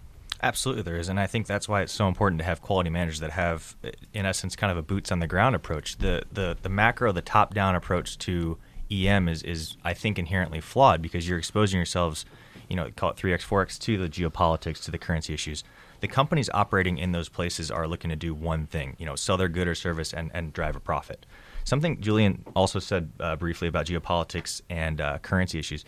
Absolutely, 0.43 0.83
there 0.83 0.97
is, 0.97 1.09
and 1.11 1.21
I 1.21 1.27
think 1.27 1.47
that's 1.47 1.69
why 1.69 1.83
it's 1.83 1.93
so 1.93 2.09
important 2.09 2.39
to 2.39 2.45
have 2.45 2.63
quality 2.63 2.89
managers 2.89 3.21
that 3.21 3.33
have, 3.33 3.77
in 4.15 4.25
essence, 4.25 4.57
kind 4.57 4.71
of 4.71 4.79
a 4.79 4.83
boots 4.83 5.13
on 5.13 5.19
the 5.19 5.27
ground 5.27 5.55
approach. 5.55 5.99
The 5.99 6.23
the 6.33 6.57
the 6.63 6.71
macro, 6.71 7.13
the 7.13 7.21
top 7.21 7.53
down 7.53 7.75
approach 7.75 8.17
to 8.19 8.57
EM 8.91 9.29
is 9.29 9.43
is 9.43 9.77
I 9.85 9.93
think 9.93 10.19
inherently 10.19 10.61
flawed 10.61 11.03
because 11.03 11.29
you're 11.29 11.39
exposing 11.39 11.79
yourselves, 11.79 12.25
you 12.71 12.77
know, 12.77 12.91
call 12.97 13.11
it 13.11 13.19
three 13.19 13.35
x, 13.35 13.45
four 13.45 13.61
x 13.61 13.79
to 13.81 13.99
the 13.99 14.09
geopolitics, 14.09 14.83
to 14.85 14.91
the 14.91 14.99
currency 14.99 15.35
issues. 15.35 15.63
The 16.01 16.09
companies 16.09 16.49
operating 16.55 16.97
in 16.97 17.13
those 17.13 17.29
places 17.29 17.71
are 17.71 17.87
looking 17.87 18.09
to 18.09 18.17
do 18.17 18.33
one 18.33 18.67
thing, 18.67 18.97
you 18.99 19.05
know, 19.05 19.17
sell 19.17 19.37
their 19.37 19.49
good 19.49 19.69
or 19.69 19.75
service 19.75 20.15
and 20.15 20.31
and 20.33 20.55
drive 20.55 20.75
a 20.75 20.81
profit. 20.81 21.27
Something 21.65 22.01
Julian 22.01 22.45
also 22.57 22.79
said 22.79 23.13
uh, 23.21 23.37
briefly 23.37 23.69
about 23.69 23.85
geopolitics 23.85 24.63
and 24.71 25.03
uh, 25.03 25.19
currency 25.19 25.59
issues 25.59 25.85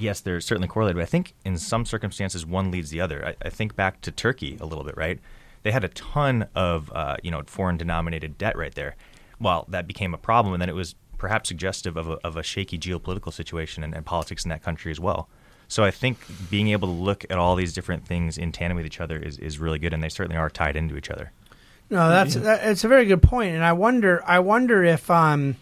yes, 0.00 0.20
they're 0.20 0.40
certainly 0.40 0.68
correlated, 0.68 0.96
but 0.96 1.02
I 1.02 1.06
think 1.06 1.34
in 1.44 1.58
some 1.58 1.84
circumstances 1.84 2.46
one 2.46 2.70
leads 2.70 2.90
the 2.90 3.00
other. 3.00 3.24
I, 3.24 3.46
I 3.46 3.50
think 3.50 3.76
back 3.76 4.00
to 4.02 4.10
Turkey 4.10 4.56
a 4.60 4.66
little 4.66 4.84
bit, 4.84 4.96
right? 4.96 5.18
They 5.62 5.70
had 5.70 5.84
a 5.84 5.88
ton 5.88 6.46
of 6.54 6.90
uh, 6.92 7.16
you 7.22 7.30
know 7.30 7.42
foreign 7.46 7.76
denominated 7.76 8.38
debt 8.38 8.56
right 8.56 8.74
there. 8.74 8.96
Well, 9.40 9.66
that 9.68 9.86
became 9.86 10.14
a 10.14 10.18
problem, 10.18 10.54
and 10.54 10.60
then 10.60 10.68
it 10.68 10.74
was 10.74 10.94
perhaps 11.18 11.48
suggestive 11.48 11.96
of 11.96 12.08
a, 12.08 12.12
of 12.24 12.36
a 12.36 12.42
shaky 12.42 12.78
geopolitical 12.78 13.32
situation 13.32 13.84
and, 13.84 13.94
and 13.94 14.04
politics 14.06 14.44
in 14.44 14.48
that 14.48 14.62
country 14.62 14.90
as 14.90 14.98
well. 14.98 15.28
So 15.68 15.84
I 15.84 15.92
think 15.92 16.18
being 16.50 16.68
able 16.68 16.88
to 16.88 16.94
look 16.94 17.24
at 17.30 17.38
all 17.38 17.54
these 17.54 17.72
different 17.72 18.04
things 18.04 18.36
in 18.36 18.50
tandem 18.50 18.76
with 18.76 18.86
each 18.86 19.00
other 19.00 19.18
is, 19.18 19.38
is 19.38 19.58
really 19.58 19.78
good, 19.78 19.94
and 19.94 20.02
they 20.02 20.08
certainly 20.08 20.36
are 20.36 20.50
tied 20.50 20.76
into 20.76 20.96
each 20.96 21.10
other. 21.10 21.30
No, 21.90 22.08
that's 22.08 22.34
that, 22.34 22.66
it's 22.66 22.84
a 22.84 22.88
very 22.88 23.04
good 23.04 23.22
point, 23.22 23.54
and 23.54 23.64
I 23.64 23.72
wonder 23.72 24.22
I 24.26 24.38
wonder 24.40 24.82
if 24.84 25.10
um, 25.10 25.56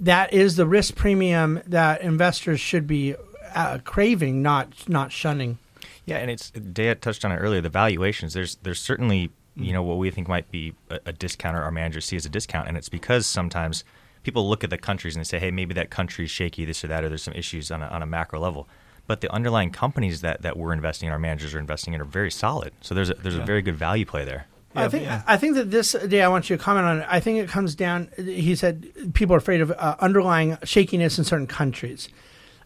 that 0.00 0.32
is 0.32 0.56
the 0.56 0.66
risk 0.66 0.96
premium 0.96 1.60
that 1.66 2.02
investors 2.02 2.60
should 2.60 2.86
be 2.86 3.14
uh, 3.54 3.78
craving, 3.84 4.42
not 4.42 4.88
not 4.88 5.12
shunning. 5.12 5.58
Yeah, 6.06 6.18
and 6.18 6.30
it's 6.30 6.50
Dea 6.50 6.94
touched 6.94 7.24
on 7.24 7.32
it 7.32 7.36
earlier. 7.36 7.60
The 7.60 7.68
valuations. 7.68 8.34
There's 8.34 8.56
there's 8.56 8.80
certainly 8.80 9.30
you 9.56 9.72
know 9.72 9.82
what 9.82 9.98
we 9.98 10.10
think 10.10 10.28
might 10.28 10.50
be 10.50 10.74
a, 10.90 11.00
a 11.06 11.12
discount 11.12 11.56
or 11.56 11.62
our 11.62 11.70
managers 11.70 12.04
see 12.04 12.16
as 12.16 12.26
a 12.26 12.30
discount, 12.30 12.68
and 12.68 12.76
it's 12.76 12.88
because 12.88 13.26
sometimes 13.26 13.84
people 14.24 14.48
look 14.48 14.64
at 14.64 14.70
the 14.70 14.78
countries 14.78 15.14
and 15.14 15.24
they 15.24 15.28
say, 15.28 15.38
hey, 15.38 15.50
maybe 15.50 15.74
that 15.74 15.90
country's 15.90 16.30
shaky, 16.30 16.64
this 16.64 16.82
or 16.82 16.88
that, 16.88 17.04
or 17.04 17.08
there's 17.08 17.22
some 17.22 17.34
issues 17.34 17.70
on 17.70 17.82
a, 17.82 17.86
on 17.86 18.02
a 18.02 18.06
macro 18.06 18.40
level. 18.40 18.66
But 19.06 19.20
the 19.20 19.30
underlying 19.30 19.70
companies 19.70 20.22
that, 20.22 20.40
that 20.42 20.56
we're 20.56 20.72
investing 20.72 21.08
in, 21.08 21.12
our 21.12 21.18
managers 21.18 21.54
are 21.54 21.58
investing 21.58 21.92
in, 21.92 22.00
are 22.00 22.06
very 22.06 22.30
solid. 22.30 22.72
So 22.80 22.94
there's 22.94 23.10
a, 23.10 23.14
there's 23.14 23.36
yeah. 23.36 23.42
a 23.42 23.46
very 23.46 23.60
good 23.60 23.76
value 23.76 24.06
play 24.06 24.24
there. 24.24 24.46
I 24.76 24.88
think 24.88 25.04
yeah. 25.04 25.22
I 25.26 25.36
think 25.36 25.54
that 25.54 25.70
this 25.70 25.92
day 25.92 26.20
I 26.22 26.26
want 26.26 26.50
you 26.50 26.56
to 26.56 26.62
comment 26.62 26.86
on 26.86 26.98
it. 27.02 27.06
I 27.08 27.20
think 27.20 27.38
it 27.38 27.48
comes 27.48 27.76
down. 27.76 28.10
He 28.16 28.56
said 28.56 29.12
people 29.14 29.34
are 29.36 29.38
afraid 29.38 29.60
of 29.60 29.70
uh, 29.70 29.94
underlying 30.00 30.58
shakiness 30.64 31.16
in 31.16 31.22
certain 31.22 31.46
countries. 31.46 32.08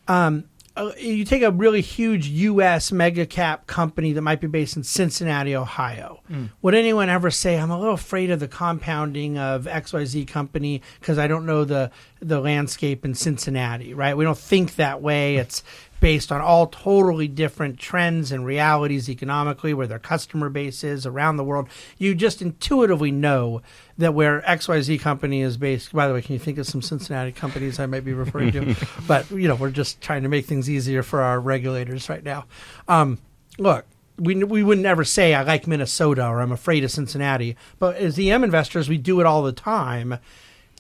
Um, 0.07 0.45
uh, 0.79 0.93
you 0.97 1.25
take 1.25 1.43
a 1.43 1.51
really 1.51 1.81
huge 1.81 2.29
U.S. 2.29 2.93
mega 2.93 3.27
cap 3.27 3.67
company 3.67 4.13
that 4.13 4.23
might 4.23 4.41
be 4.41 4.47
based 4.47 4.77
in 4.77 4.85
Cincinnati, 4.85 5.55
Ohio. 5.57 6.23
Mm. 6.31 6.51
Would 6.63 6.75
anyone 6.75 7.09
ever 7.09 7.31
say, 7.31 7.59
"I'm 7.59 7.71
a 7.71 7.79
little 7.79 7.95
afraid 7.95 8.31
of 8.31 8.41
the 8.41 8.49
compounding 8.49 9.37
of 9.39 9.67
X 9.67 9.93
Y 9.93 10.05
Z 10.05 10.25
company 10.27 10.83
because 11.01 11.19
I 11.19 11.27
don't 11.27 11.47
know 11.47 11.65
the 11.65 11.91
the 12.21 12.41
landscape 12.41 13.05
in 13.05 13.15
Cincinnati"? 13.15 13.93
Right? 13.93 14.17
We 14.17 14.25
don't 14.25 14.39
think 14.39 14.77
that 14.77 15.03
way. 15.03 15.37
It's 15.37 15.63
based 16.01 16.31
on 16.31 16.41
all 16.41 16.67
totally 16.67 17.29
different 17.29 17.79
trends 17.79 18.31
and 18.31 18.45
realities 18.45 19.09
economically, 19.09 19.75
where 19.75 19.87
their 19.87 19.99
customer 19.99 20.49
base 20.49 20.85
is 20.85 21.07
around 21.07 21.37
the 21.37 21.45
world. 21.45 21.69
You 21.99 22.15
just 22.15 22.41
intuitively 22.41 23.11
know 23.11 23.63
that 23.97 24.15
where 24.15 24.43
XYZ 24.43 25.01
company 25.01 25.43
is 25.43 25.57
based. 25.57 25.93
By 25.93 26.09
the 26.09 26.15
way, 26.15 26.23
can 26.23 26.35
you 26.35 26.39
think 26.39 26.59
of 26.59 26.67
some 26.67 26.83
Cincinnati 26.83 27.33
companies 27.33 27.79
I 27.79 27.87
might 27.87 28.05
be 28.05 28.13
referring 28.13 28.53
to? 28.53 28.77
but, 29.07 29.31
you 29.31 29.49
know, 29.49 29.57
we're 29.57 29.71
just 29.71 30.01
trying 30.01 30.23
to 30.23 30.29
make 30.29 30.47
things 30.47 30.71
easier 30.71 31.03
for 31.03 31.21
our 31.21 31.41
regulators 31.41 32.09
right 32.09 32.23
now. 32.23 32.45
Um, 32.87 33.19
look, 33.59 33.85
we, 34.19 34.43
we 34.45 34.63
would 34.63 34.79
never 34.79 35.05
say 35.05 35.35
I 35.35 35.43
like 35.43 35.67
Minnesota 35.67 36.27
or 36.27 36.41
I'm 36.41 36.53
afraid 36.53 36.85
of 36.85 36.91
Cincinnati, 36.91 37.57
but 37.79 37.97
as 37.97 38.19
EM 38.19 38.45
investors, 38.45 38.89
we 38.89 38.99
do 38.99 39.21
it 39.21 39.27
all 39.27 39.43
the 39.43 39.53
time. 39.53 40.19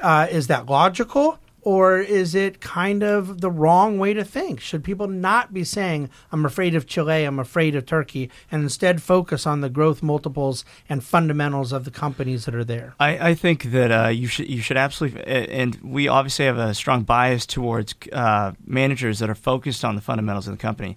Uh, 0.00 0.26
is 0.30 0.46
that 0.48 0.66
logical? 0.66 1.38
Or 1.68 1.98
is 1.98 2.34
it 2.34 2.62
kind 2.62 3.02
of 3.02 3.42
the 3.42 3.50
wrong 3.50 3.98
way 3.98 4.14
to 4.14 4.24
think? 4.24 4.58
Should 4.58 4.82
people 4.82 5.06
not 5.06 5.52
be 5.52 5.64
saying, 5.64 6.08
I'm 6.32 6.46
afraid 6.46 6.74
of 6.74 6.86
Chile, 6.86 7.24
I'm 7.24 7.38
afraid 7.38 7.76
of 7.76 7.84
Turkey, 7.84 8.30
and 8.50 8.62
instead 8.62 9.02
focus 9.02 9.46
on 9.46 9.60
the 9.60 9.68
growth 9.68 10.02
multiples 10.02 10.64
and 10.88 11.04
fundamentals 11.04 11.70
of 11.70 11.84
the 11.84 11.90
companies 11.90 12.46
that 12.46 12.54
are 12.54 12.64
there? 12.64 12.94
I, 12.98 13.18
I 13.18 13.34
think 13.34 13.64
that 13.64 13.92
uh, 13.92 14.08
you 14.08 14.28
should 14.28 14.48
you 14.48 14.62
should 14.62 14.78
absolutely, 14.78 15.22
and 15.26 15.74
we 15.82 16.08
obviously 16.08 16.46
have 16.46 16.56
a 16.56 16.72
strong 16.72 17.02
bias 17.02 17.44
towards 17.44 17.94
uh, 18.14 18.52
managers 18.64 19.18
that 19.18 19.28
are 19.28 19.34
focused 19.34 19.84
on 19.84 19.94
the 19.94 20.00
fundamentals 20.00 20.48
of 20.48 20.54
the 20.54 20.62
company. 20.62 20.96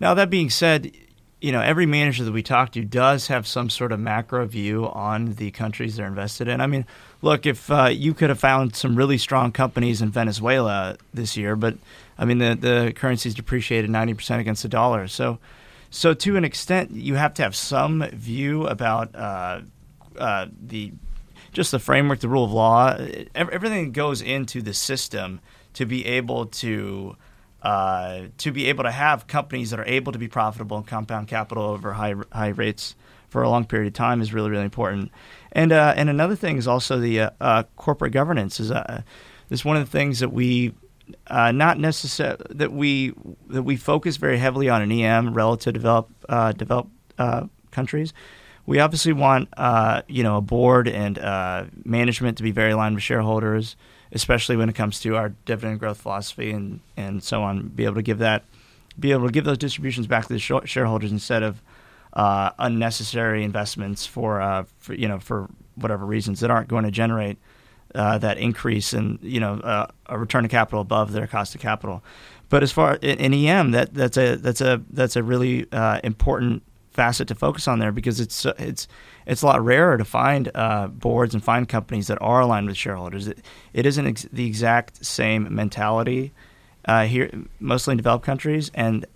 Now, 0.00 0.14
that 0.14 0.30
being 0.30 0.50
said, 0.50 0.90
you 1.40 1.52
know, 1.52 1.60
every 1.60 1.86
manager 1.86 2.24
that 2.24 2.32
we 2.32 2.42
talk 2.42 2.72
to 2.72 2.84
does 2.84 3.28
have 3.28 3.46
some 3.46 3.70
sort 3.70 3.92
of 3.92 4.00
macro 4.00 4.44
view 4.46 4.86
on 4.86 5.34
the 5.34 5.50
countries 5.52 5.96
they're 5.96 6.06
invested 6.06 6.48
in. 6.48 6.60
I 6.60 6.66
mean, 6.66 6.84
look, 7.22 7.46
if 7.46 7.70
uh, 7.70 7.86
you 7.86 8.12
could 8.12 8.28
have 8.28 8.40
found 8.40 8.74
some 8.74 8.96
really 8.96 9.18
strong 9.18 9.52
companies 9.52 10.02
in 10.02 10.10
Venezuela 10.10 10.96
this 11.14 11.36
year, 11.36 11.54
but 11.54 11.76
I 12.18 12.24
mean, 12.24 12.38
the 12.38 12.54
the 12.54 12.92
currency's 12.94 13.34
depreciated 13.34 13.90
ninety 13.90 14.14
percent 14.14 14.40
against 14.40 14.62
the 14.62 14.68
dollar, 14.68 15.06
so 15.06 15.38
so 15.90 16.12
to 16.14 16.36
an 16.36 16.44
extent, 16.44 16.90
you 16.90 17.14
have 17.14 17.34
to 17.34 17.42
have 17.42 17.54
some 17.54 18.04
view 18.12 18.66
about 18.66 19.14
uh, 19.14 19.60
uh, 20.18 20.46
the 20.60 20.92
just 21.52 21.70
the 21.70 21.78
framework, 21.78 22.20
the 22.20 22.28
rule 22.28 22.44
of 22.44 22.52
law, 22.52 22.96
everything 23.34 23.92
goes 23.92 24.20
into 24.20 24.60
the 24.60 24.74
system 24.74 25.40
to 25.74 25.86
be 25.86 26.04
able 26.04 26.46
to 26.46 27.16
uh, 27.62 28.26
to 28.38 28.52
be 28.52 28.66
able 28.66 28.84
to 28.84 28.90
have 28.90 29.26
companies 29.26 29.70
that 29.70 29.80
are 29.80 29.86
able 29.86 30.12
to 30.12 30.18
be 30.18 30.28
profitable 30.28 30.76
and 30.76 30.86
compound 30.86 31.28
capital 31.28 31.64
over 31.64 31.92
high 31.92 32.14
high 32.32 32.48
rates 32.48 32.94
for 33.28 33.42
a 33.42 33.48
long 33.48 33.64
period 33.64 33.88
of 33.88 33.94
time 33.94 34.20
is 34.20 34.32
really 34.32 34.50
really 34.50 34.64
important. 34.64 35.10
And 35.52 35.72
uh, 35.72 35.94
and 35.96 36.08
another 36.08 36.36
thing 36.36 36.56
is 36.56 36.68
also 36.68 36.98
the 36.98 37.20
uh, 37.20 37.30
uh 37.40 37.62
corporate 37.76 38.12
governance 38.12 38.60
is 38.60 38.70
uh, 38.70 39.02
is 39.50 39.64
one 39.64 39.76
of 39.76 39.84
the 39.84 39.90
things 39.90 40.20
that 40.20 40.32
we 40.32 40.72
not 41.28 41.78
necessarily 41.78 42.44
that 42.50 42.72
we 42.72 43.12
that 43.48 43.64
we 43.64 43.76
focus 43.76 44.18
very 44.18 44.38
heavily 44.38 44.68
on 44.68 44.82
an 44.82 44.92
EM 44.92 45.34
relative 45.34 45.64
to 45.64 45.72
develop 45.72 46.10
developed 46.56 46.90
countries. 47.72 48.12
We 48.66 48.78
obviously 48.78 49.14
want 49.14 49.48
you 50.06 50.22
know 50.22 50.36
a 50.36 50.42
board 50.42 50.86
and 50.86 51.18
management 51.84 52.36
to 52.36 52.44
be 52.44 52.52
very 52.52 52.70
aligned 52.70 52.94
with 52.94 53.02
shareholders 53.02 53.74
especially 54.12 54.56
when 54.56 54.68
it 54.68 54.74
comes 54.74 55.00
to 55.00 55.16
our 55.16 55.30
dividend 55.44 55.80
growth 55.80 56.00
philosophy 56.00 56.50
and, 56.50 56.80
and 56.96 57.22
so 57.22 57.42
on, 57.42 57.68
be 57.68 57.84
able 57.84 57.96
to 57.96 58.02
give 58.02 58.18
that, 58.18 58.44
be 58.98 59.12
able 59.12 59.26
to 59.26 59.32
give 59.32 59.44
those 59.44 59.58
distributions 59.58 60.06
back 60.06 60.26
to 60.26 60.32
the 60.32 60.38
shareholders 60.38 61.12
instead 61.12 61.42
of 61.42 61.62
uh, 62.14 62.50
unnecessary 62.58 63.44
investments 63.44 64.06
for, 64.06 64.40
uh, 64.40 64.64
for, 64.78 64.94
you 64.94 65.06
know, 65.06 65.18
for 65.18 65.48
whatever 65.76 66.04
reasons 66.04 66.40
that 66.40 66.50
aren't 66.50 66.68
going 66.68 66.84
to 66.84 66.90
generate 66.90 67.38
uh, 67.94 68.18
that 68.18 68.38
increase 68.38 68.92
in, 68.92 69.18
you 69.22 69.40
know, 69.40 69.54
uh, 69.60 69.86
a 70.06 70.18
return 70.18 70.44
of 70.44 70.50
capital 70.50 70.80
above 70.80 71.12
their 71.12 71.26
cost 71.26 71.54
of 71.54 71.60
capital. 71.60 72.02
But 72.48 72.62
as 72.62 72.72
far 72.72 72.94
in, 72.96 73.34
EM, 73.34 73.72
that 73.72 73.92
that's 73.92 74.16
a 74.16 74.36
that's 74.36 74.60
a 74.60 74.82
that's 74.90 75.16
a 75.16 75.22
really 75.22 75.70
uh, 75.70 76.00
important 76.02 76.62
facet 76.98 77.28
to 77.28 77.34
focus 77.36 77.68
on 77.68 77.78
there 77.78 77.92
because 77.92 78.18
it's 78.18 78.44
it's 78.58 78.88
it's 79.24 79.42
a 79.42 79.46
lot 79.46 79.64
rarer 79.64 79.96
to 79.96 80.04
find 80.04 80.50
uh, 80.52 80.88
boards 80.88 81.32
and 81.32 81.44
find 81.44 81.68
companies 81.68 82.08
that 82.08 82.18
are 82.20 82.40
aligned 82.40 82.66
with 82.66 82.76
shareholders. 82.76 83.28
It, 83.28 83.38
it 83.72 83.86
isn't 83.86 84.04
ex- 84.04 84.26
the 84.32 84.46
exact 84.46 85.06
same 85.06 85.54
mentality 85.54 86.32
uh, 86.86 87.04
here, 87.04 87.30
mostly 87.60 87.92
in 87.92 87.98
developed 87.98 88.24
countries, 88.24 88.72
and 88.74 89.06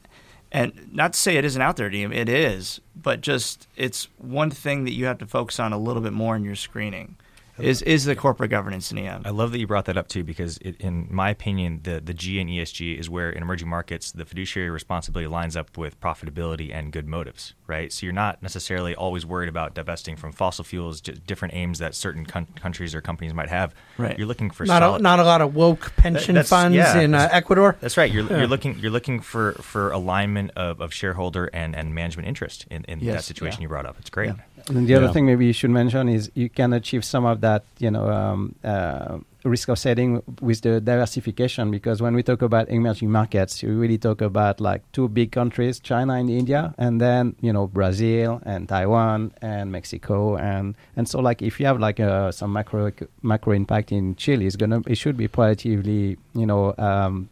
and 0.52 0.90
not 0.92 1.14
to 1.14 1.18
say 1.18 1.36
it 1.36 1.44
isn't 1.44 1.60
out 1.60 1.76
there, 1.76 1.90
DM, 1.90 2.14
it 2.14 2.28
is, 2.28 2.80
but 2.94 3.20
just 3.20 3.66
it's 3.74 4.06
one 4.16 4.52
thing 4.52 4.84
that 4.84 4.92
you 4.92 5.06
have 5.06 5.18
to 5.18 5.26
focus 5.26 5.58
on 5.58 5.72
a 5.72 5.78
little 5.78 6.02
bit 6.02 6.12
more 6.12 6.36
in 6.36 6.44
your 6.44 6.54
screening 6.54 7.16
is 7.58 7.82
is 7.82 8.04
the 8.04 8.16
corporate 8.16 8.50
governance 8.50 8.90
in 8.90 8.98
EM. 8.98 9.22
I 9.24 9.30
love 9.30 9.52
that 9.52 9.58
you 9.58 9.66
brought 9.66 9.84
that 9.86 9.96
up 9.96 10.08
too, 10.08 10.24
because 10.24 10.58
it, 10.58 10.80
in 10.80 11.08
my 11.10 11.30
opinion, 11.30 11.80
the 11.82 12.00
the 12.00 12.14
G 12.14 12.40
in 12.40 12.48
ESG 12.48 12.98
is 12.98 13.10
where 13.10 13.30
in 13.30 13.42
emerging 13.42 13.68
markets 13.68 14.12
the 14.12 14.24
fiduciary 14.24 14.70
responsibility 14.70 15.26
lines 15.28 15.56
up 15.56 15.76
with 15.76 16.00
profitability 16.00 16.72
and 16.72 16.92
good 16.92 17.06
motives, 17.06 17.54
right? 17.66 17.92
So 17.92 18.06
you're 18.06 18.12
not 18.12 18.42
necessarily 18.42 18.94
always 18.94 19.26
worried 19.26 19.48
about 19.48 19.74
divesting 19.74 20.16
from 20.16 20.32
fossil 20.32 20.64
fuels, 20.64 21.00
different 21.00 21.54
aims 21.54 21.78
that 21.78 21.94
certain 21.94 22.24
con- 22.24 22.46
countries 22.56 22.94
or 22.94 23.02
companies 23.02 23.34
might 23.34 23.48
have. 23.48 23.74
Right. 23.98 24.16
You're 24.16 24.26
looking 24.26 24.50
for 24.50 24.64
not 24.64 24.80
solid, 24.82 25.00
a, 25.00 25.02
not 25.02 25.18
a 25.20 25.24
lot 25.24 25.42
of 25.42 25.54
woke 25.54 25.94
pension 25.96 26.36
that, 26.36 26.46
funds 26.46 26.76
yeah, 26.76 27.00
in 27.00 27.14
uh, 27.14 27.28
Ecuador. 27.30 27.76
That's 27.80 27.96
right. 27.96 28.10
You're, 28.10 28.24
yeah. 28.24 28.38
you're 28.38 28.46
looking 28.46 28.78
you're 28.78 28.90
looking 28.90 29.20
for 29.20 29.52
for 29.54 29.90
alignment 29.90 30.52
of, 30.56 30.80
of 30.80 30.92
shareholder 30.94 31.50
and, 31.52 31.76
and 31.76 31.94
management 31.94 32.28
interest 32.28 32.66
in, 32.70 32.84
in 32.84 33.00
yes, 33.00 33.16
that 33.16 33.22
situation 33.24 33.60
yeah. 33.60 33.64
you 33.64 33.68
brought 33.68 33.86
up. 33.86 33.96
It's 33.98 34.10
great. 34.10 34.32
And 34.68 34.86
the 34.86 34.94
other 34.94 35.08
thing 35.08 35.26
maybe 35.26 35.46
you 35.46 35.52
should 35.52 35.70
mention 35.70 36.08
is 36.08 36.30
you 36.34 36.48
can 36.48 36.72
achieve 36.72 37.04
some 37.04 37.24
of 37.24 37.40
that, 37.40 37.64
you 37.78 37.90
know, 37.90 38.08
um, 38.10 38.54
uh, 38.64 39.18
risk 39.44 39.68
offsetting 39.68 40.22
with 40.40 40.60
the 40.62 40.80
diversification 40.80 41.70
because 41.70 42.00
when 42.00 42.14
we 42.14 42.22
talk 42.22 42.42
about 42.42 42.68
emerging 42.68 43.10
markets, 43.10 43.62
you 43.62 43.76
really 43.78 43.98
talk 43.98 44.20
about 44.20 44.60
like 44.60 44.82
two 44.92 45.08
big 45.08 45.32
countries, 45.32 45.80
China 45.80 46.14
and 46.14 46.30
India, 46.30 46.74
and 46.78 47.00
then 47.00 47.34
you 47.40 47.52
know 47.52 47.66
Brazil 47.66 48.40
and 48.44 48.68
Taiwan 48.68 49.32
and 49.42 49.72
Mexico, 49.72 50.36
and 50.36 50.76
and 50.96 51.08
so 51.08 51.20
like 51.20 51.42
if 51.42 51.58
you 51.58 51.66
have 51.66 51.80
like 51.80 52.00
uh, 52.00 52.30
some 52.30 52.52
macro 52.52 52.92
macro 53.22 53.52
impact 53.52 53.92
in 53.92 54.14
Chile, 54.16 54.46
it's 54.46 54.56
gonna 54.56 54.82
it 54.86 54.96
should 54.96 55.16
be 55.16 55.28
relatively 55.36 56.16
you 56.34 56.46
know. 56.46 56.74
Um, 56.78 57.28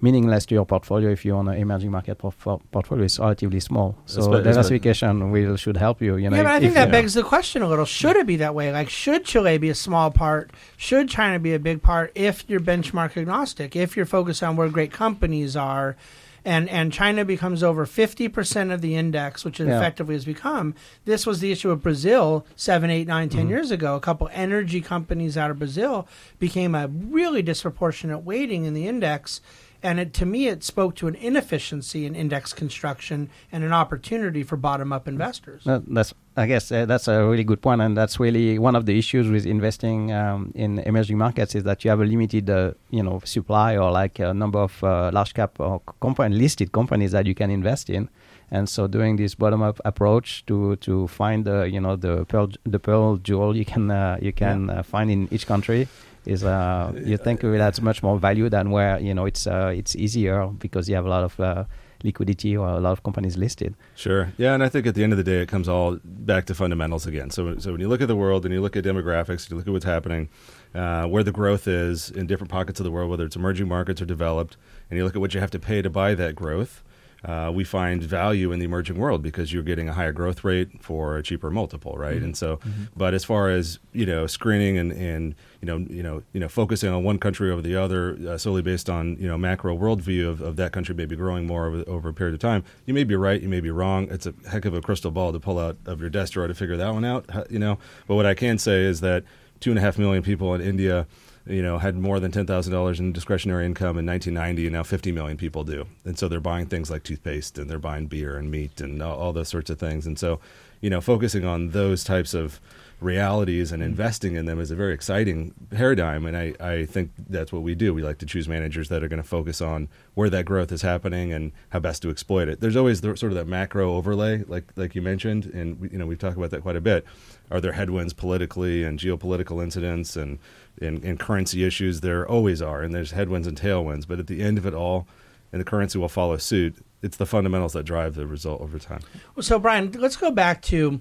meaningless 0.00 0.44
to 0.46 0.54
your 0.54 0.66
portfolio 0.66 1.10
if 1.10 1.24
you 1.24 1.34
own 1.34 1.48
an 1.48 1.54
emerging 1.56 1.90
market 1.90 2.18
porf- 2.18 2.60
portfolio. 2.70 3.04
It's 3.04 3.18
relatively 3.18 3.60
small. 3.60 3.96
So 4.06 4.20
Espe- 4.20 4.40
espe- 4.40 4.44
diversification 4.44 5.30
will 5.30 5.56
should 5.56 5.76
help 5.78 6.02
you. 6.02 6.16
You 6.16 6.30
know, 6.30 6.36
yeah, 6.36 6.42
but 6.42 6.52
I 6.52 6.58
think 6.60 6.68
if 6.70 6.74
that 6.74 6.88
you- 6.88 6.92
begs 6.92 7.14
the 7.14 7.22
question 7.22 7.62
a 7.62 7.68
little. 7.68 7.84
Should 7.86 8.16
it 8.16 8.26
be 8.26 8.36
that 8.36 8.54
way? 8.54 8.72
Like, 8.72 8.90
should 8.90 9.24
Chile 9.24 9.56
be 9.58 9.70
a 9.70 9.74
small 9.74 10.10
part? 10.10 10.50
Should 10.76 11.08
China 11.08 11.38
be 11.38 11.54
a 11.54 11.58
big 11.58 11.82
part 11.82 12.12
if 12.14 12.44
you're 12.48 12.60
benchmark 12.60 13.16
agnostic? 13.16 13.74
If 13.74 13.96
you're 13.96 14.06
focused 14.06 14.42
on 14.42 14.56
where 14.56 14.68
great 14.68 14.92
companies 14.92 15.56
are, 15.56 15.96
and 16.44 16.68
and 16.68 16.92
China 16.92 17.24
becomes 17.24 17.62
over 17.64 17.86
fifty 17.86 18.28
percent 18.28 18.70
of 18.70 18.80
the 18.80 18.94
index, 18.94 19.44
which 19.44 19.58
it 19.58 19.66
Yeah. 19.66 19.78
effectively 19.78 20.14
has 20.14 20.24
become. 20.24 20.74
This 21.04 21.26
was 21.26 21.40
the 21.40 21.50
issue 21.50 21.70
of 21.72 21.82
Brazil 21.82 22.46
seven, 22.54 22.88
eight, 22.90 23.08
nine, 23.08 23.28
Mm-hmm. 23.28 23.38
ten 23.38 23.48
years 23.48 23.70
ago. 23.72 23.96
A 23.96 24.00
couple 24.00 24.28
energy 24.32 24.80
companies 24.80 25.36
out 25.36 25.50
of 25.50 25.58
Brazil 25.58 26.06
became 26.38 26.74
a 26.76 26.86
really 26.86 27.42
disproportionate 27.42 28.22
weighting 28.24 28.64
in 28.64 28.74
the 28.74 28.86
index. 28.86 29.40
And 29.86 30.00
it, 30.00 30.12
to 30.14 30.26
me, 30.26 30.48
it 30.48 30.64
spoke 30.64 30.96
to 30.96 31.06
an 31.06 31.14
inefficiency 31.14 32.06
in 32.06 32.16
index 32.16 32.52
construction 32.52 33.30
and 33.52 33.62
an 33.62 33.72
opportunity 33.72 34.42
for 34.42 34.56
bottom-up 34.56 35.06
investors. 35.06 35.62
That, 35.62 35.82
that's 35.86 36.12
I 36.36 36.46
guess 36.46 36.72
uh, 36.72 36.86
that's 36.86 37.06
a 37.06 37.24
really 37.24 37.44
good 37.44 37.62
point, 37.62 37.80
and 37.80 37.96
that's 37.96 38.18
really 38.18 38.58
one 38.58 38.74
of 38.74 38.84
the 38.84 38.98
issues 38.98 39.30
with 39.30 39.46
investing 39.46 40.12
um, 40.12 40.52
in 40.56 40.80
emerging 40.80 41.18
markets 41.18 41.54
is 41.54 41.62
that 41.64 41.84
you 41.84 41.90
have 41.90 42.00
a 42.00 42.04
limited, 42.04 42.50
uh, 42.50 42.72
you 42.90 43.02
know, 43.02 43.20
supply 43.24 43.76
or 43.76 43.92
like 43.92 44.18
a 44.18 44.34
number 44.34 44.58
of 44.58 44.82
uh, 44.82 45.12
large 45.14 45.34
cap 45.34 45.60
or 45.60 45.80
company 46.00 46.34
listed 46.34 46.72
companies 46.72 47.12
that 47.12 47.24
you 47.24 47.36
can 47.36 47.50
invest 47.50 47.88
in, 47.88 48.10
and 48.50 48.68
so 48.68 48.88
doing 48.88 49.14
this 49.14 49.36
bottom 49.36 49.62
up 49.62 49.80
approach 49.84 50.44
to 50.46 50.74
to 50.76 51.06
find 51.06 51.44
the 51.44 51.70
you 51.70 51.80
know 51.80 51.94
the 51.94 52.24
pearl 52.24 52.48
the 52.64 52.80
pearl 52.80 53.16
jewel 53.18 53.56
you 53.56 53.64
can 53.64 53.90
uh, 53.90 54.18
you 54.20 54.32
can 54.32 54.68
uh, 54.68 54.82
find 54.82 55.10
in 55.10 55.28
each 55.30 55.46
country 55.46 55.86
is 56.26 56.44
uh, 56.44 56.92
you 57.04 57.16
think 57.16 57.44
it 57.44 57.60
adds 57.60 57.80
much 57.80 58.02
more 58.02 58.18
value 58.18 58.48
than 58.48 58.70
where 58.70 58.98
you 58.98 59.14
know 59.14 59.26
it's 59.26 59.46
uh, 59.46 59.72
it's 59.74 59.94
easier 59.96 60.46
because 60.48 60.88
you 60.88 60.94
have 60.94 61.06
a 61.06 61.08
lot 61.08 61.24
of 61.24 61.40
uh, 61.40 61.64
liquidity 62.02 62.56
or 62.56 62.68
a 62.68 62.80
lot 62.80 62.92
of 62.92 63.02
companies 63.02 63.36
listed. 63.36 63.74
Sure. 63.94 64.32
Yeah, 64.36 64.54
and 64.54 64.62
I 64.62 64.68
think 64.68 64.86
at 64.86 64.94
the 64.94 65.02
end 65.02 65.12
of 65.12 65.16
the 65.16 65.24
day, 65.24 65.40
it 65.40 65.48
comes 65.48 65.68
all 65.68 65.98
back 66.04 66.46
to 66.46 66.54
fundamentals 66.54 67.06
again. 67.06 67.30
So, 67.30 67.58
so 67.58 67.72
when 67.72 67.80
you 67.80 67.88
look 67.88 68.00
at 68.00 68.08
the 68.08 68.16
world 68.16 68.44
and 68.44 68.52
you 68.52 68.60
look 68.60 68.76
at 68.76 68.84
demographics, 68.84 69.50
you 69.50 69.56
look 69.56 69.66
at 69.66 69.72
what's 69.72 69.84
happening, 69.84 70.28
uh, 70.74 71.06
where 71.06 71.22
the 71.22 71.32
growth 71.32 71.66
is 71.68 72.10
in 72.10 72.26
different 72.26 72.50
pockets 72.50 72.80
of 72.80 72.84
the 72.84 72.90
world, 72.90 73.10
whether 73.10 73.24
it's 73.24 73.36
emerging 73.36 73.68
markets 73.68 74.00
or 74.00 74.06
developed, 74.06 74.56
and 74.90 74.98
you 74.98 75.04
look 75.04 75.14
at 75.14 75.20
what 75.20 75.34
you 75.34 75.40
have 75.40 75.50
to 75.50 75.58
pay 75.58 75.82
to 75.82 75.90
buy 75.90 76.14
that 76.14 76.34
growth. 76.34 76.82
Uh, 77.24 77.50
we 77.52 77.64
find 77.64 78.02
value 78.02 78.52
in 78.52 78.58
the 78.58 78.64
emerging 78.64 78.96
world 78.98 79.22
because 79.22 79.52
you're 79.52 79.62
getting 79.62 79.88
a 79.88 79.92
higher 79.92 80.12
growth 80.12 80.44
rate 80.44 80.80
for 80.80 81.16
a 81.16 81.22
cheaper 81.22 81.50
multiple, 81.50 81.96
right? 81.96 82.22
And 82.22 82.36
so, 82.36 82.60
but 82.96 83.14
as 83.14 83.24
far 83.24 83.48
as 83.50 83.78
you 83.92 84.06
know, 84.06 84.26
screening 84.26 84.78
and, 84.78 84.92
and 84.92 85.34
you 85.60 85.66
know, 85.66 85.78
you 85.90 86.02
know, 86.02 86.22
you 86.32 86.40
know, 86.40 86.48
focusing 86.48 86.90
on 86.90 87.02
one 87.02 87.18
country 87.18 87.50
over 87.50 87.62
the 87.62 87.74
other 87.74 88.16
uh, 88.28 88.38
solely 88.38 88.62
based 88.62 88.88
on 88.88 89.16
you 89.16 89.26
know 89.26 89.36
macro 89.36 89.76
worldview 89.76 90.28
of, 90.28 90.40
of 90.40 90.56
that 90.56 90.72
country 90.72 90.94
maybe 90.94 91.16
growing 91.16 91.46
more 91.46 91.66
over, 91.66 91.84
over 91.88 92.08
a 92.10 92.14
period 92.14 92.34
of 92.34 92.40
time, 92.40 92.62
you 92.84 92.94
may 92.94 93.02
be 93.02 93.16
right, 93.16 93.42
you 93.42 93.48
may 93.48 93.60
be 93.60 93.70
wrong. 93.70 94.06
It's 94.10 94.26
a 94.26 94.34
heck 94.48 94.64
of 94.64 94.74
a 94.74 94.80
crystal 94.80 95.10
ball 95.10 95.32
to 95.32 95.40
pull 95.40 95.58
out 95.58 95.78
of 95.86 96.00
your 96.00 96.10
desk 96.10 96.34
drawer 96.34 96.46
to 96.46 96.54
figure 96.54 96.76
that 96.76 96.92
one 96.92 97.04
out, 97.04 97.26
you 97.50 97.58
know. 97.58 97.78
But 98.06 98.14
what 98.14 98.26
I 98.26 98.34
can 98.34 98.58
say 98.58 98.84
is 98.84 99.00
that 99.00 99.24
two 99.58 99.70
and 99.70 99.78
a 99.78 99.82
half 99.82 99.98
million 99.98 100.22
people 100.22 100.54
in 100.54 100.60
India 100.60 101.06
you 101.46 101.62
know, 101.62 101.78
had 101.78 101.96
more 101.96 102.20
than 102.20 102.32
ten 102.32 102.46
thousand 102.46 102.72
dollars 102.72 103.00
in 103.00 103.12
discretionary 103.12 103.66
income 103.66 103.98
in 103.98 104.06
1990, 104.06 104.66
and 104.66 104.72
now 104.74 104.82
50 104.82 105.12
million 105.12 105.36
people 105.36 105.64
do. 105.64 105.86
And 106.04 106.18
so 106.18 106.28
they're 106.28 106.40
buying 106.40 106.66
things 106.66 106.90
like 106.90 107.02
toothpaste, 107.02 107.58
and 107.58 107.70
they're 107.70 107.78
buying 107.78 108.06
beer 108.06 108.36
and 108.36 108.50
meat, 108.50 108.80
and 108.80 109.02
all, 109.02 109.18
all 109.18 109.32
those 109.32 109.48
sorts 109.48 109.70
of 109.70 109.78
things. 109.78 110.06
And 110.06 110.18
so, 110.18 110.40
you 110.80 110.90
know, 110.90 111.00
focusing 111.00 111.44
on 111.44 111.70
those 111.70 112.04
types 112.04 112.34
of 112.34 112.60
realities 113.00 113.72
and 113.72 113.82
mm-hmm. 113.82 113.90
investing 113.90 114.36
in 114.36 114.46
them 114.46 114.58
is 114.58 114.70
a 114.70 114.74
very 114.76 114.94
exciting 114.94 115.52
paradigm. 115.70 116.24
And 116.24 116.36
I, 116.36 116.54
I 116.60 116.86
think 116.86 117.10
that's 117.28 117.52
what 117.52 117.62
we 117.62 117.74
do. 117.74 117.92
We 117.92 118.02
like 118.02 118.18
to 118.18 118.26
choose 118.26 118.48
managers 118.48 118.88
that 118.88 119.02
are 119.04 119.08
going 119.08 119.22
to 119.22 119.28
focus 119.28 119.60
on 119.60 119.88
where 120.14 120.30
that 120.30 120.46
growth 120.46 120.72
is 120.72 120.82
happening 120.82 121.32
and 121.32 121.52
how 121.70 121.80
best 121.80 122.02
to 122.02 122.10
exploit 122.10 122.48
it. 122.48 122.60
There's 122.60 122.76
always 122.76 123.02
the, 123.02 123.16
sort 123.16 123.32
of 123.32 123.36
that 123.36 123.46
macro 123.46 123.94
overlay, 123.94 124.44
like 124.44 124.64
like 124.76 124.94
you 124.94 125.02
mentioned, 125.02 125.46
and 125.46 125.78
we, 125.78 125.90
you 125.90 125.98
know 125.98 126.06
we've 126.06 126.18
talked 126.18 126.36
about 126.36 126.50
that 126.50 126.62
quite 126.62 126.76
a 126.76 126.80
bit. 126.80 127.04
Are 127.50 127.60
there 127.60 127.72
headwinds 127.72 128.12
politically 128.12 128.82
and 128.82 128.98
geopolitical 128.98 129.62
incidents 129.62 130.16
and 130.16 130.38
and, 130.80 131.02
and 131.04 131.18
currency 131.18 131.64
issues? 131.64 132.00
There 132.00 132.28
always 132.28 132.62
are, 132.62 132.82
and 132.82 132.94
there's 132.94 133.12
headwinds 133.12 133.46
and 133.46 133.60
tailwinds. 133.60 134.06
But 134.06 134.18
at 134.18 134.26
the 134.26 134.42
end 134.42 134.58
of 134.58 134.66
it 134.66 134.74
all, 134.74 135.06
and 135.52 135.60
the 135.60 135.64
currency 135.64 135.98
will 135.98 136.08
follow 136.08 136.36
suit. 136.36 136.76
It's 137.02 137.16
the 137.16 137.26
fundamentals 137.26 137.72
that 137.74 137.84
drive 137.84 138.14
the 138.14 138.26
result 138.26 138.60
over 138.60 138.78
time. 138.78 139.00
So, 139.40 139.58
Brian, 139.58 139.92
let's 139.92 140.16
go 140.16 140.30
back 140.30 140.62
to 140.62 141.00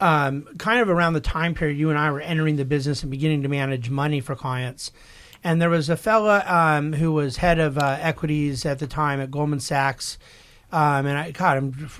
um, 0.00 0.48
kind 0.58 0.80
of 0.80 0.88
around 0.88 1.12
the 1.12 1.20
time 1.20 1.54
period 1.54 1.78
you 1.78 1.90
and 1.90 1.98
I 1.98 2.10
were 2.10 2.20
entering 2.20 2.56
the 2.56 2.64
business 2.64 3.02
and 3.02 3.10
beginning 3.10 3.42
to 3.42 3.48
manage 3.48 3.90
money 3.90 4.20
for 4.20 4.34
clients. 4.34 4.90
And 5.42 5.60
there 5.60 5.70
was 5.70 5.88
a 5.90 5.96
fella 5.96 6.42
um, 6.46 6.94
who 6.94 7.12
was 7.12 7.36
head 7.36 7.58
of 7.58 7.76
uh, 7.78 7.98
equities 8.00 8.64
at 8.64 8.78
the 8.78 8.86
time 8.86 9.20
at 9.20 9.30
Goldman 9.30 9.60
Sachs. 9.60 10.18
Um, 10.72 11.06
and 11.06 11.16
I 11.16 11.32
caught 11.32 11.56
him, 11.56 11.90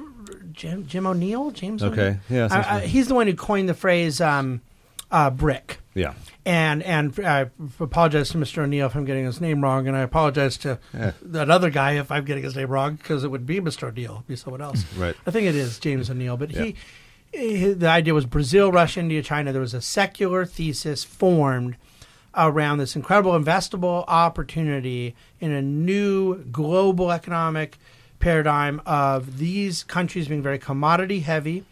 Jim, 0.53 0.87
Jim 0.87 1.07
O'Neill, 1.07 1.51
James. 1.53 1.83
Okay. 1.83 2.03
O'Neill? 2.03 2.20
Yeah, 2.29 2.49
I, 2.51 2.77
I, 2.77 2.81
he's 2.81 3.07
the 3.07 3.14
one 3.14 3.27
who 3.27 3.35
coined 3.35 3.68
the 3.68 3.75
phrase 3.75 4.20
um, 4.20 4.62
uh, 5.11 5.31
"BRIC." 5.31 5.79
Yeah. 5.94 6.14
And 6.46 6.83
and 6.83 7.18
I 7.24 7.46
apologize 7.80 8.28
to 8.30 8.38
Mr. 8.38 8.59
O'Neill 8.62 8.87
if 8.87 8.94
I'm 8.94 9.07
getting 9.07 9.24
his 9.24 9.40
name 9.40 9.62
wrong, 9.62 9.88
and 9.88 9.96
I 9.96 10.00
apologize 10.00 10.59
to 10.59 10.78
Yeah. 10.92 11.12
that 11.22 11.48
other 11.50 11.70
guy 11.70 11.92
if 11.92 12.11
I'm 12.12 12.24
getting 12.24 12.44
his 12.44 12.54
name 12.54 12.68
wrong 12.68 12.96
because 12.96 13.24
it 13.24 13.30
would 13.30 13.46
be 13.46 13.61
Mr. 13.61 13.88
O'Neill, 13.88 14.24
be 14.26 14.37
someone 14.37 14.61
else. 14.61 14.85
Right. 14.98 15.16
I 15.26 15.30
think 15.30 15.46
it 15.46 15.54
is 15.54 15.78
James 15.78 16.11
O'Neill, 16.11 16.37
but 16.37 16.50
he, 16.50 16.74
he, 17.33 17.72
the 17.72 17.88
idea 17.88 18.12
was 18.12 18.26
Brazil, 18.26 18.70
Russia, 18.70 19.00
India, 19.00 19.22
China. 19.22 19.52
There 19.52 19.61
was 19.62 19.72
a 19.74 19.80
secular 19.80 20.44
thesis 20.44 21.02
formed 21.02 21.76
around 22.37 22.76
this 22.78 22.94
incredible 22.94 23.33
investable 23.33 24.04
opportunity 24.07 25.14
in 25.40 25.50
a 25.50 25.62
new 25.62 26.44
global 26.44 27.11
economic 27.11 27.78
paradigm 28.18 28.83
of 28.85 29.38
these 29.38 29.83
countries 29.83 30.28
being 30.28 30.42
very 30.42 30.59
commodity 30.59 31.20
heavy 31.20 31.64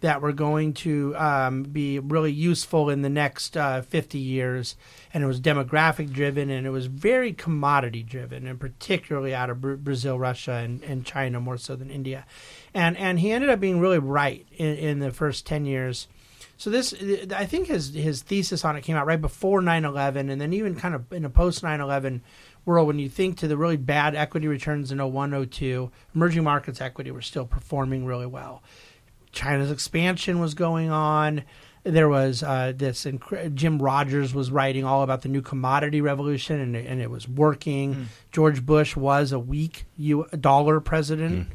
that 0.00 0.22
were 0.22 0.32
going 0.32 0.72
to 0.72 1.14
um, 1.16 1.62
be 1.62 1.98
really 1.98 2.32
useful 2.32 2.88
in 2.88 3.02
the 3.02 3.08
next 3.08 3.56
uh, 3.56 3.82
50 3.82 4.18
years. 4.18 4.76
And 5.12 5.22
it 5.22 5.26
was 5.26 5.40
demographic 5.40 6.10
driven 6.12 6.50
and 6.50 6.66
it 6.66 6.70
was 6.70 6.86
very 6.86 7.32
commodity 7.32 8.02
driven, 8.02 8.46
and 8.46 8.58
particularly 8.58 9.34
out 9.34 9.50
of 9.50 9.60
Br- 9.60 9.74
Brazil, 9.74 10.18
Russia, 10.18 10.52
and, 10.52 10.82
and 10.84 11.04
China 11.04 11.40
more 11.40 11.58
so 11.58 11.76
than 11.76 11.90
India. 11.90 12.26
And, 12.72 12.96
and 12.96 13.20
he 13.20 13.30
ended 13.30 13.50
up 13.50 13.60
being 13.60 13.80
really 13.80 13.98
right 13.98 14.46
in, 14.56 14.76
in 14.76 14.98
the 15.00 15.10
first 15.10 15.46
10 15.46 15.64
years. 15.66 16.08
So 16.56 16.68
this, 16.68 16.92
I 17.34 17.46
think 17.46 17.68
his 17.68 17.94
his 17.94 18.20
thesis 18.20 18.66
on 18.66 18.76
it 18.76 18.82
came 18.82 18.94
out 18.94 19.06
right 19.06 19.18
before 19.18 19.62
9/11, 19.62 20.30
and 20.30 20.38
then 20.38 20.52
even 20.52 20.76
kind 20.76 20.94
of 20.94 21.10
in 21.10 21.24
a 21.24 21.30
post 21.30 21.62
9/11 21.62 22.20
world, 22.66 22.86
when 22.86 22.98
you 22.98 23.08
think 23.08 23.38
to 23.38 23.48
the 23.48 23.56
really 23.56 23.78
bad 23.78 24.14
equity 24.14 24.46
returns 24.46 24.92
in 24.92 24.98
01, 24.98 25.48
02, 25.48 25.90
emerging 26.14 26.44
markets 26.44 26.82
equity 26.82 27.10
were 27.10 27.22
still 27.22 27.46
performing 27.46 28.04
really 28.04 28.26
well. 28.26 28.62
China's 29.32 29.70
expansion 29.70 30.40
was 30.40 30.54
going 30.54 30.90
on. 30.90 31.42
There 31.82 32.08
was 32.08 32.42
uh, 32.42 32.72
this 32.76 33.04
inc- 33.04 33.54
Jim 33.54 33.80
Rogers 33.80 34.34
was 34.34 34.50
writing 34.50 34.84
all 34.84 35.02
about 35.02 35.22
the 35.22 35.28
new 35.28 35.40
commodity 35.40 36.00
revolution, 36.02 36.60
and, 36.60 36.76
it- 36.76 36.86
and 36.86 37.00
it 37.00 37.10
was 37.10 37.26
working. 37.26 38.08
George 38.32 38.64
Bush 38.66 38.96
was 38.96 39.32
a 39.32 39.38
weak 39.38 39.84
U- 39.96 40.26
dollar 40.38 40.80
president. 40.80 41.48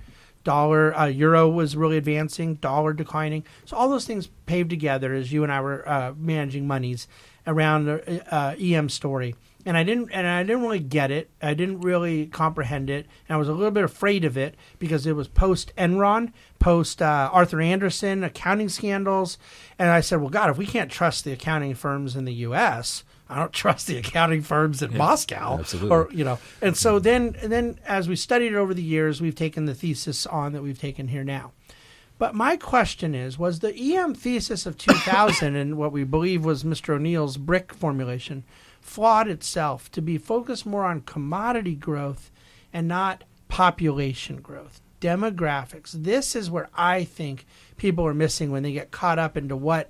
Dollar 0.43 0.95
uh, 0.95 1.05
euro 1.07 1.49
was 1.49 1.75
really 1.75 1.97
advancing, 1.97 2.55
dollar 2.55 2.93
declining. 2.93 3.43
So 3.65 3.75
all 3.77 3.89
those 3.89 4.05
things 4.05 4.29
paved 4.45 4.69
together 4.69 5.13
as 5.13 5.31
you 5.31 5.41
and 5.43 5.51
I 5.51 5.59
were 5.61 5.87
uh, 5.89 6.13
managing 6.17 6.67
monies 6.67 7.07
around 7.47 7.85
the 7.85 8.33
uh, 8.33 8.55
EM 8.59 8.89
story. 8.89 9.33
And 9.65 9.75
I 9.75 9.83
didn't, 9.83 10.11
and 10.11 10.27
I 10.27 10.43
didn't 10.43 10.61
really 10.61 10.79
get 10.79 11.09
it. 11.09 11.31
I 11.41 11.55
didn't 11.55 11.81
really 11.81 12.27
comprehend 12.27 12.89
it, 12.89 13.07
and 13.27 13.35
I 13.35 13.37
was 13.37 13.49
a 13.49 13.53
little 13.53 13.71
bit 13.71 13.83
afraid 13.83 14.23
of 14.23 14.37
it 14.37 14.55
because 14.77 15.07
it 15.07 15.13
was 15.13 15.27
post 15.27 15.73
Enron, 15.75 16.31
post 16.59 17.01
uh, 17.01 17.29
Arthur 17.33 17.59
Andersen 17.59 18.23
accounting 18.23 18.69
scandals, 18.69 19.39
and 19.79 19.89
I 19.89 20.01
said, 20.01 20.21
"Well, 20.21 20.29
God, 20.29 20.51
if 20.51 20.57
we 20.57 20.67
can't 20.67 20.91
trust 20.91 21.23
the 21.23 21.31
accounting 21.31 21.73
firms 21.73 22.15
in 22.15 22.25
the 22.25 22.33
U.S., 22.33 23.03
I 23.27 23.39
don't 23.39 23.53
trust 23.63 23.87
the 23.87 23.97
accounting 23.97 24.43
firms 24.43 24.83
in 24.83 24.95
Moscow, 24.95 25.57
absolutely. 25.59 25.89
or 25.89 26.09
you 26.11 26.23
know." 26.23 26.37
And 26.61 26.77
so 26.77 26.99
then, 26.99 27.35
and 27.41 27.51
then 27.51 27.79
as 27.87 28.07
we 28.07 28.15
studied 28.15 28.53
it 28.53 28.55
over 28.55 28.75
the 28.75 28.83
years, 28.83 29.19
we've 29.19 29.33
taken 29.33 29.65
the 29.65 29.73
thesis 29.73 30.27
on 30.27 30.53
that 30.53 30.61
we've 30.61 30.79
taken 30.79 31.07
here 31.07 31.23
now. 31.23 31.53
But 32.17 32.33
my 32.33 32.55
question 32.55 33.13
is 33.13 33.37
was 33.37 33.59
the 33.59 33.75
EM 33.75 34.15
thesis 34.15 34.65
of 34.65 34.77
2000 34.77 35.55
and 35.55 35.77
what 35.77 35.91
we 35.91 36.03
believe 36.03 36.45
was 36.45 36.63
Mr. 36.63 36.95
O'Neill's 36.95 37.37
BRIC 37.37 37.73
formulation 37.73 38.43
flawed 38.85 39.27
itself 39.27 39.91
to 39.91 40.01
be 40.01 40.17
focused 40.17 40.65
more 40.65 40.85
on 40.85 41.01
commodity 41.01 41.75
growth 41.75 42.29
and 42.71 42.87
not 42.87 43.23
population 43.47 44.37
growth? 44.41 44.79
Demographics. 45.01 45.91
This 45.91 46.35
is 46.35 46.49
where 46.49 46.69
I 46.75 47.03
think 47.03 47.45
people 47.77 48.05
are 48.05 48.13
missing 48.13 48.51
when 48.51 48.63
they 48.63 48.71
get 48.71 48.91
caught 48.91 49.19
up 49.19 49.35
into 49.35 49.55
what 49.55 49.89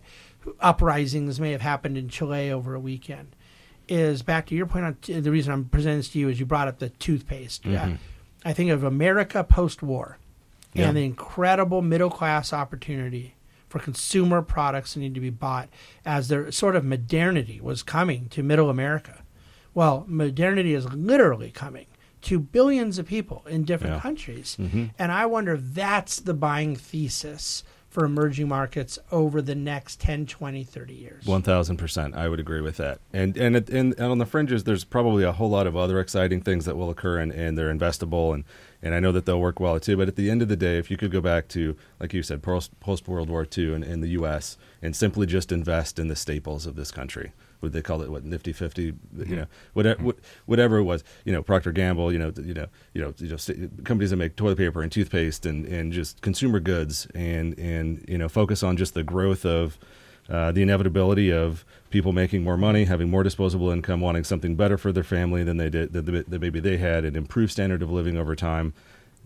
uprisings 0.59 1.39
may 1.39 1.51
have 1.51 1.61
happened 1.61 1.97
in 1.97 2.09
Chile 2.09 2.49
over 2.51 2.73
a 2.73 2.79
weekend. 2.79 3.35
Is 3.87 4.23
back 4.23 4.47
to 4.47 4.55
your 4.55 4.65
point 4.65 4.85
on 4.85 4.95
t- 4.95 5.19
the 5.19 5.29
reason 5.31 5.53
I'm 5.53 5.65
presenting 5.65 5.99
this 5.99 6.09
to 6.09 6.19
you 6.19 6.29
is 6.29 6.39
you 6.39 6.45
brought 6.45 6.67
up 6.67 6.79
the 6.79 6.89
toothpaste. 6.89 7.65
Yeah. 7.65 7.85
Mm-hmm. 7.85 7.95
I 8.43 8.53
think 8.53 8.71
of 8.71 8.83
America 8.83 9.43
post 9.43 9.83
war 9.83 10.17
Yeah. 10.73 10.87
and 10.87 10.97
the 10.97 11.05
incredible 11.05 11.81
middle 11.83 12.09
class 12.09 12.51
opportunity 12.53 13.35
for 13.69 13.79
consumer 13.79 14.41
products 14.41 14.93
that 14.93 14.99
need 14.99 15.13
to 15.15 15.19
be 15.19 15.29
bought 15.29 15.69
as 16.05 16.27
their 16.27 16.51
sort 16.51 16.75
of 16.75 16.85
modernity 16.85 17.59
was 17.61 17.83
coming 17.83 18.27
to 18.29 18.43
middle 18.43 18.69
America. 18.69 19.23
Well, 19.73 20.05
modernity 20.07 20.73
is 20.73 20.85
literally 20.93 21.51
coming 21.51 21.87
to 22.21 22.39
billions 22.39 22.97
of 22.97 23.05
people 23.05 23.43
in 23.49 23.63
different 23.65 23.95
Yeah. 23.95 23.99
countries. 24.01 24.57
Mhm. 24.59 24.91
And 24.97 25.11
I 25.11 25.25
wonder 25.25 25.53
if 25.55 25.61
that's 25.73 26.19
the 26.19 26.33
buying 26.33 26.75
thesis 26.75 27.63
for 27.89 28.03
emerging 28.03 28.47
markets 28.49 28.99
over 29.11 29.41
the 29.41 29.55
next 29.55 30.01
10, 30.01 30.25
20, 30.25 30.63
30 30.65 30.93
years. 30.93 31.25
One 31.25 31.41
thousand 31.41 31.77
percent, 31.77 32.13
I 32.13 32.27
would 32.27 32.39
agree 32.41 32.59
with 32.61 32.75
that. 32.77 32.99
And 33.13 33.37
and, 33.37 33.55
it, 33.55 33.69
and 33.69 33.93
and 33.97 34.11
on 34.11 34.17
the 34.17 34.25
fringes, 34.25 34.63
there's 34.65 34.83
probably 34.83 35.23
a 35.23 35.31
whole 35.31 35.49
lot 35.49 35.65
of 35.65 35.77
other 35.77 35.99
exciting 35.99 36.41
things 36.41 36.65
that 36.65 36.75
will 36.75 36.89
occur, 36.89 37.19
and, 37.19 37.31
and 37.31 37.57
they're 37.57 37.73
investable, 37.73 38.33
and 38.33 38.43
and 38.85 38.93
I 38.93 38.99
know 38.99 39.11
that 39.11 39.25
they'll 39.25 39.39
work 39.39 39.59
well 39.59 39.79
too. 39.79 39.97
But 39.97 40.07
at 40.07 40.15
the 40.15 40.29
end 40.29 40.43
of 40.43 40.47
the 40.47 40.55
day, 40.55 40.77
if 40.77 40.91
you 40.91 40.95
could 40.95 41.11
go 41.11 41.19
back 41.19 41.47
to 41.49 41.75
like 41.99 42.13
you 42.13 42.21
said, 42.21 42.43
post 42.43 42.79
post 42.79 43.07
World 43.07 43.29
War 43.29 43.45
II 43.45 43.73
in, 43.73 43.83
in 43.83 44.01
the 44.01 44.09
U.S. 44.09 44.57
and 44.81 44.95
simply 44.95 45.25
just 45.25 45.51
invest 45.51 45.97
in 45.97 46.07
the 46.07 46.15
staples 46.15 46.67
of 46.67 46.75
this 46.75 46.91
country, 46.91 47.33
would 47.61 47.73
they 47.73 47.81
call 47.81 48.03
it 48.03 48.11
what 48.11 48.23
Nifty 48.23 48.53
Fifty? 48.53 48.93
You 49.17 49.35
know, 49.35 49.45
whatever 49.73 50.13
whatever 50.45 50.77
it 50.77 50.83
was. 50.83 51.03
You 51.25 51.33
know, 51.33 51.41
Procter 51.41 51.71
Gamble. 51.71 52.13
You 52.13 52.19
know, 52.19 52.31
you 52.37 52.53
know, 52.53 52.67
you 52.93 53.01
know, 53.01 53.13
you 53.17 53.29
know, 53.29 53.69
companies 53.83 54.11
that 54.11 54.17
make 54.17 54.35
toilet 54.35 54.59
paper 54.59 54.83
and 54.83 54.91
toothpaste 54.91 55.47
and 55.47 55.65
and 55.65 55.91
just 55.91 56.21
consumer 56.21 56.59
goods, 56.59 57.07
and 57.15 57.57
and 57.57 58.05
you 58.07 58.19
know, 58.19 58.29
focus 58.29 58.61
on 58.61 58.77
just 58.77 58.93
the 58.93 59.03
growth 59.03 59.45
of 59.45 59.79
uh, 60.29 60.51
the 60.51 60.61
inevitability 60.61 61.31
of 61.31 61.65
people 61.95 62.11
making 62.11 62.43
more 62.43 62.57
money, 62.57 62.83
having 62.83 63.09
more 63.09 63.23
disposable 63.23 63.69
income, 63.69 64.01
wanting 64.01 64.25
something 64.25 64.57
better 64.57 64.77
for 64.77 64.91
their 64.91 65.01
family 65.01 65.45
than 65.45 65.55
they 65.55 65.69
did, 65.69 65.93
that, 65.93 66.41
maybe 66.41 66.59
they 66.59 66.75
had, 66.75 67.05
an 67.05 67.15
improved 67.15 67.53
standard 67.53 67.81
of 67.81 67.89
living 67.89 68.17
over 68.17 68.35
time. 68.35 68.73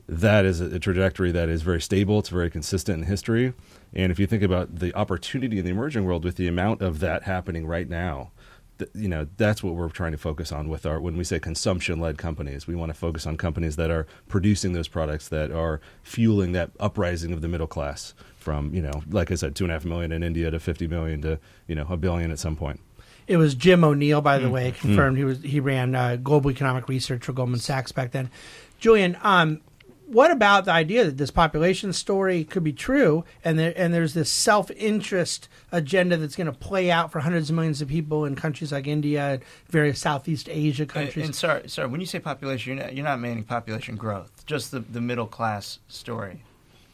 That 0.07 0.45
is 0.45 0.61
a, 0.61 0.75
a 0.75 0.79
trajectory 0.79 1.31
that 1.31 1.49
is 1.49 1.63
very 1.63 1.81
stable. 1.81 2.19
It's 2.19 2.29
very 2.29 2.51
consistent 2.51 2.99
in 2.99 3.05
history. 3.05 3.53
And 3.91 4.11
if 4.11 4.19
you 4.19 4.27
think 4.27 4.43
about 4.43 4.75
the 4.75 4.93
opportunity 4.93 5.57
in 5.57 5.65
the 5.65 5.71
emerging 5.71 6.05
world 6.05 6.23
with 6.23 6.35
the 6.35 6.47
amount 6.47 6.83
of 6.83 6.99
that 6.99 7.23
happening 7.23 7.65
right 7.65 7.89
now, 7.89 8.29
th- 8.77 8.91
you 8.93 9.07
know 9.07 9.25
that's 9.37 9.63
what 9.63 9.73
we're 9.73 9.89
trying 9.89 10.11
to 10.11 10.19
focus 10.19 10.51
on 10.51 10.69
with 10.69 10.85
our 10.85 11.01
when 11.01 11.17
we 11.17 11.23
say 11.23 11.39
consumption-led 11.39 12.19
companies. 12.19 12.67
We 12.67 12.75
want 12.75 12.91
to 12.91 12.97
focus 12.97 13.25
on 13.25 13.35
companies 13.35 13.77
that 13.77 13.89
are 13.89 14.05
producing 14.27 14.73
those 14.73 14.87
products 14.87 15.27
that 15.29 15.51
are 15.51 15.81
fueling 16.03 16.51
that 16.51 16.69
uprising 16.79 17.33
of 17.33 17.41
the 17.41 17.47
middle 17.47 17.65
class 17.65 18.13
from 18.49 18.73
you 18.73 18.81
know, 18.81 19.03
like 19.11 19.29
I 19.31 19.35
said, 19.35 19.55
two 19.55 19.63
and 19.65 19.71
a 19.71 19.75
half 19.75 19.85
million 19.85 20.11
in 20.11 20.23
India 20.23 20.49
to 20.49 20.59
fifty 20.59 20.87
million 20.87 21.21
to 21.21 21.37
you 21.67 21.75
know 21.75 21.85
a 21.87 21.97
billion 21.97 22.31
at 22.31 22.39
some 22.39 22.55
point. 22.55 22.79
It 23.27 23.37
was 23.37 23.53
Jim 23.53 23.83
O'Neill, 23.83 24.21
by 24.21 24.39
the 24.39 24.47
Mm. 24.47 24.51
way, 24.51 24.71
confirmed. 24.71 25.17
He 25.19 25.23
was 25.23 25.43
he 25.43 25.59
ran 25.59 25.93
uh, 25.93 26.15
global 26.15 26.49
economic 26.49 26.89
research 26.89 27.23
for 27.25 27.31
Goldman 27.33 27.59
Sachs 27.59 27.91
back 27.91 28.09
then. 28.09 28.31
Julian, 28.79 29.15
um, 29.21 29.61
what 30.07 30.31
about 30.31 30.65
the 30.65 30.71
idea 30.71 31.03
that 31.05 31.17
this 31.17 31.29
population 31.29 31.93
story 31.93 32.43
could 32.43 32.63
be 32.63 32.73
true, 32.73 33.23
and 33.45 33.59
there, 33.59 33.71
and 33.77 33.93
there's 33.93 34.15
this 34.15 34.31
self 34.31 34.71
interest 34.71 35.47
agenda 35.71 36.17
that's 36.17 36.35
going 36.35 36.47
to 36.51 36.57
play 36.69 36.89
out 36.89 37.11
for 37.11 37.19
hundreds 37.19 37.51
of 37.51 37.55
millions 37.55 37.83
of 37.83 37.87
people 37.87 38.25
in 38.25 38.35
countries 38.35 38.71
like 38.71 38.87
India 38.87 39.33
and 39.33 39.41
various 39.69 39.99
Southeast 39.99 40.49
Asia 40.49 40.83
And, 40.83 40.89
countries? 40.89 41.25
and 41.25 41.35
sorry, 41.35 41.69
sorry. 41.69 41.87
When 41.87 41.99
you 42.01 42.07
say 42.07 42.17
population, 42.17 42.77
you're 42.77 42.83
not, 42.83 42.95
you're 42.95 43.05
not 43.05 43.19
meaning 43.19 43.43
population 43.43 43.95
growth, 43.95 44.43
just 44.47 44.71
the, 44.71 44.79
the 44.79 45.01
middle 45.01 45.27
class 45.27 45.77
story. 45.87 46.41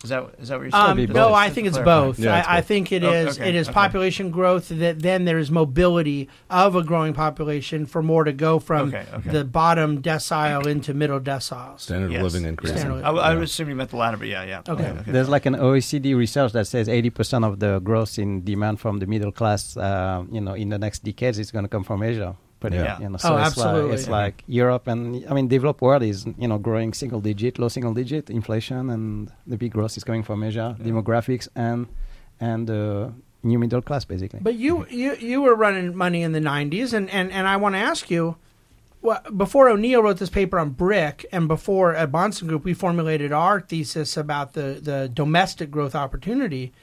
Is 0.06 0.10
that 0.10 0.24
is 0.40 0.48
that 0.50 0.58
what 0.58 0.64
you're 0.64 0.72
saying? 0.72 1.10
Um, 1.10 1.14
no. 1.14 1.34
I 1.34 1.50
think 1.50 1.66
it's 1.68 1.80
both. 1.80 2.20
Yeah, 2.20 2.38
it's 2.40 2.48
I, 2.48 2.58
I 2.58 2.62
think 2.62 2.92
it 2.92 3.04
Oh, 3.04 3.12
is. 3.12 3.40
okay, 3.40 3.50
it 3.50 3.56
is 3.56 3.68
okay. 3.68 3.74
population 3.74 4.30
growth 4.30 4.70
that 4.70 5.02
then 5.02 5.26
there 5.26 5.40
is 5.40 5.50
mobility 5.50 6.30
of 6.50 6.76
a 6.76 6.84
growing 6.84 7.14
population 7.14 7.86
for 7.88 8.02
more 8.04 8.24
to 8.24 8.32
go 8.32 8.60
from 8.60 8.90
Okay, 8.90 9.06
okay. 9.14 9.30
the 9.32 9.44
bottom 9.44 10.02
decile 10.02 10.66
into 10.68 10.94
middle 10.94 11.20
deciles. 11.20 11.80
Standard 11.82 12.12
Yes. 12.12 12.20
of 12.24 12.32
living 12.34 12.48
increasing. 12.48 12.78
Standard 12.78 13.04
I, 13.04 13.10
I 13.10 13.34
would 13.34 13.44
assume 13.44 13.68
you 13.70 13.76
meant 13.76 13.90
the 13.90 13.98
latter, 13.98 14.18
but 14.18 14.28
yeah, 14.28 14.44
yeah. 14.44 14.62
Okay. 14.70 14.94
There's 15.08 15.30
like 15.30 15.46
an 15.48 15.56
OECD 15.56 16.16
research 16.16 16.52
that 16.54 16.68
says 16.68 16.88
80% 16.88 17.44
of 17.46 17.60
the 17.60 17.80
growth 17.80 18.20
in 18.20 18.44
demand 18.44 18.80
from 18.80 19.00
the 19.00 19.08
middle 19.08 19.32
class, 19.32 19.76
uh, 19.76 20.24
you 20.32 20.42
know, 20.42 20.54
in 20.54 20.70
the 20.70 20.78
next 20.78 21.04
decades 21.04 21.40
is 21.40 21.52
going 21.52 21.66
to 21.66 21.70
come 21.70 21.84
from 21.84 22.04
Asia. 22.04 22.36
Pretty, 22.70 22.84
Yeah. 22.84 23.00
you 23.00 23.10
know, 23.10 23.18
Oh, 23.24 23.38
it's 23.38 23.48
absolutely. 23.48 23.90
Like, 23.92 24.00
it's 24.00 24.10
like 24.10 24.44
Europe 24.48 24.86
and 24.88 25.02
I 25.30 25.34
mean, 25.34 25.48
developed 25.48 25.82
world 25.82 26.04
is 26.04 26.26
you 26.38 26.48
know 26.48 26.58
growing 26.58 26.94
single 26.94 27.22
digit, 27.22 27.60
low 27.60 27.70
single 27.70 27.94
digit 27.94 28.30
inflation, 28.30 28.90
and 28.90 29.32
the 29.52 29.58
big 29.58 29.72
growth 29.74 29.96
is 29.98 30.04
coming 30.04 30.24
from 30.24 30.44
Asia, 30.44 30.76
demographics 30.80 31.48
and 31.56 31.88
and 32.40 32.70
uh, 32.70 33.10
new 33.44 33.60
middle 33.60 33.82
class 33.82 34.04
basically. 34.06 34.40
But 34.42 34.56
you, 34.56 34.86
you, 34.90 35.16
you 35.16 35.42
were 35.42 35.56
running 35.56 35.96
money 35.96 36.22
in 36.24 36.32
the 36.32 36.40
'90s, 36.40 36.94
and, 36.94 37.10
and, 37.10 37.32
and 37.32 37.48
I 37.48 37.56
want 37.58 37.76
to 37.76 37.80
ask 37.80 38.10
you, 38.10 38.36
well, 39.02 39.22
before 39.38 39.70
O'Neill 39.70 40.02
wrote 40.04 40.18
this 40.18 40.30
paper 40.30 40.58
on 40.60 40.72
BRIC, 40.72 41.26
and 41.32 41.48
before 41.48 41.94
at 41.96 42.12
Bahnsen 42.12 42.48
Group 42.48 42.64
we 42.66 42.74
formulated 42.74 43.32
our 43.32 43.62
thesis 43.62 44.18
about 44.18 44.54
the, 44.54 44.80
the 44.82 45.10
domestic 45.14 45.70
growth 45.72 45.96
opportunity. 45.96 46.74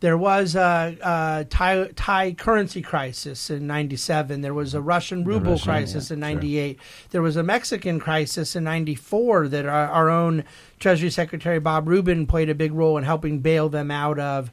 There 0.00 0.16
was 0.16 0.54
a, 0.54 0.96
a 1.02 1.46
Thai, 1.50 1.88
Thai 1.96 2.32
currency 2.32 2.82
crisis 2.82 3.50
in 3.50 3.66
'97. 3.66 4.40
There 4.40 4.54
was 4.54 4.74
a 4.74 4.80
Russian 4.80 5.24
ruble 5.24 5.52
Russian, 5.52 5.64
crisis 5.64 6.10
yeah, 6.10 6.14
in 6.14 6.20
sure. 6.20 6.28
'98. 6.28 6.78
There 7.10 7.22
was 7.22 7.36
a 7.36 7.42
Mexican 7.42 7.98
crisis 7.98 8.54
in 8.54 8.64
'94 8.64 9.48
that 9.48 9.66
our, 9.66 9.88
our 9.88 10.08
own 10.08 10.44
Treasury 10.78 11.10
Secretary 11.10 11.58
Bob 11.58 11.88
Rubin 11.88 12.26
played 12.26 12.48
a 12.48 12.54
big 12.54 12.72
role 12.72 12.96
in 12.96 13.04
helping 13.04 13.40
bail 13.40 13.68
them 13.68 13.90
out 13.90 14.18
of. 14.18 14.52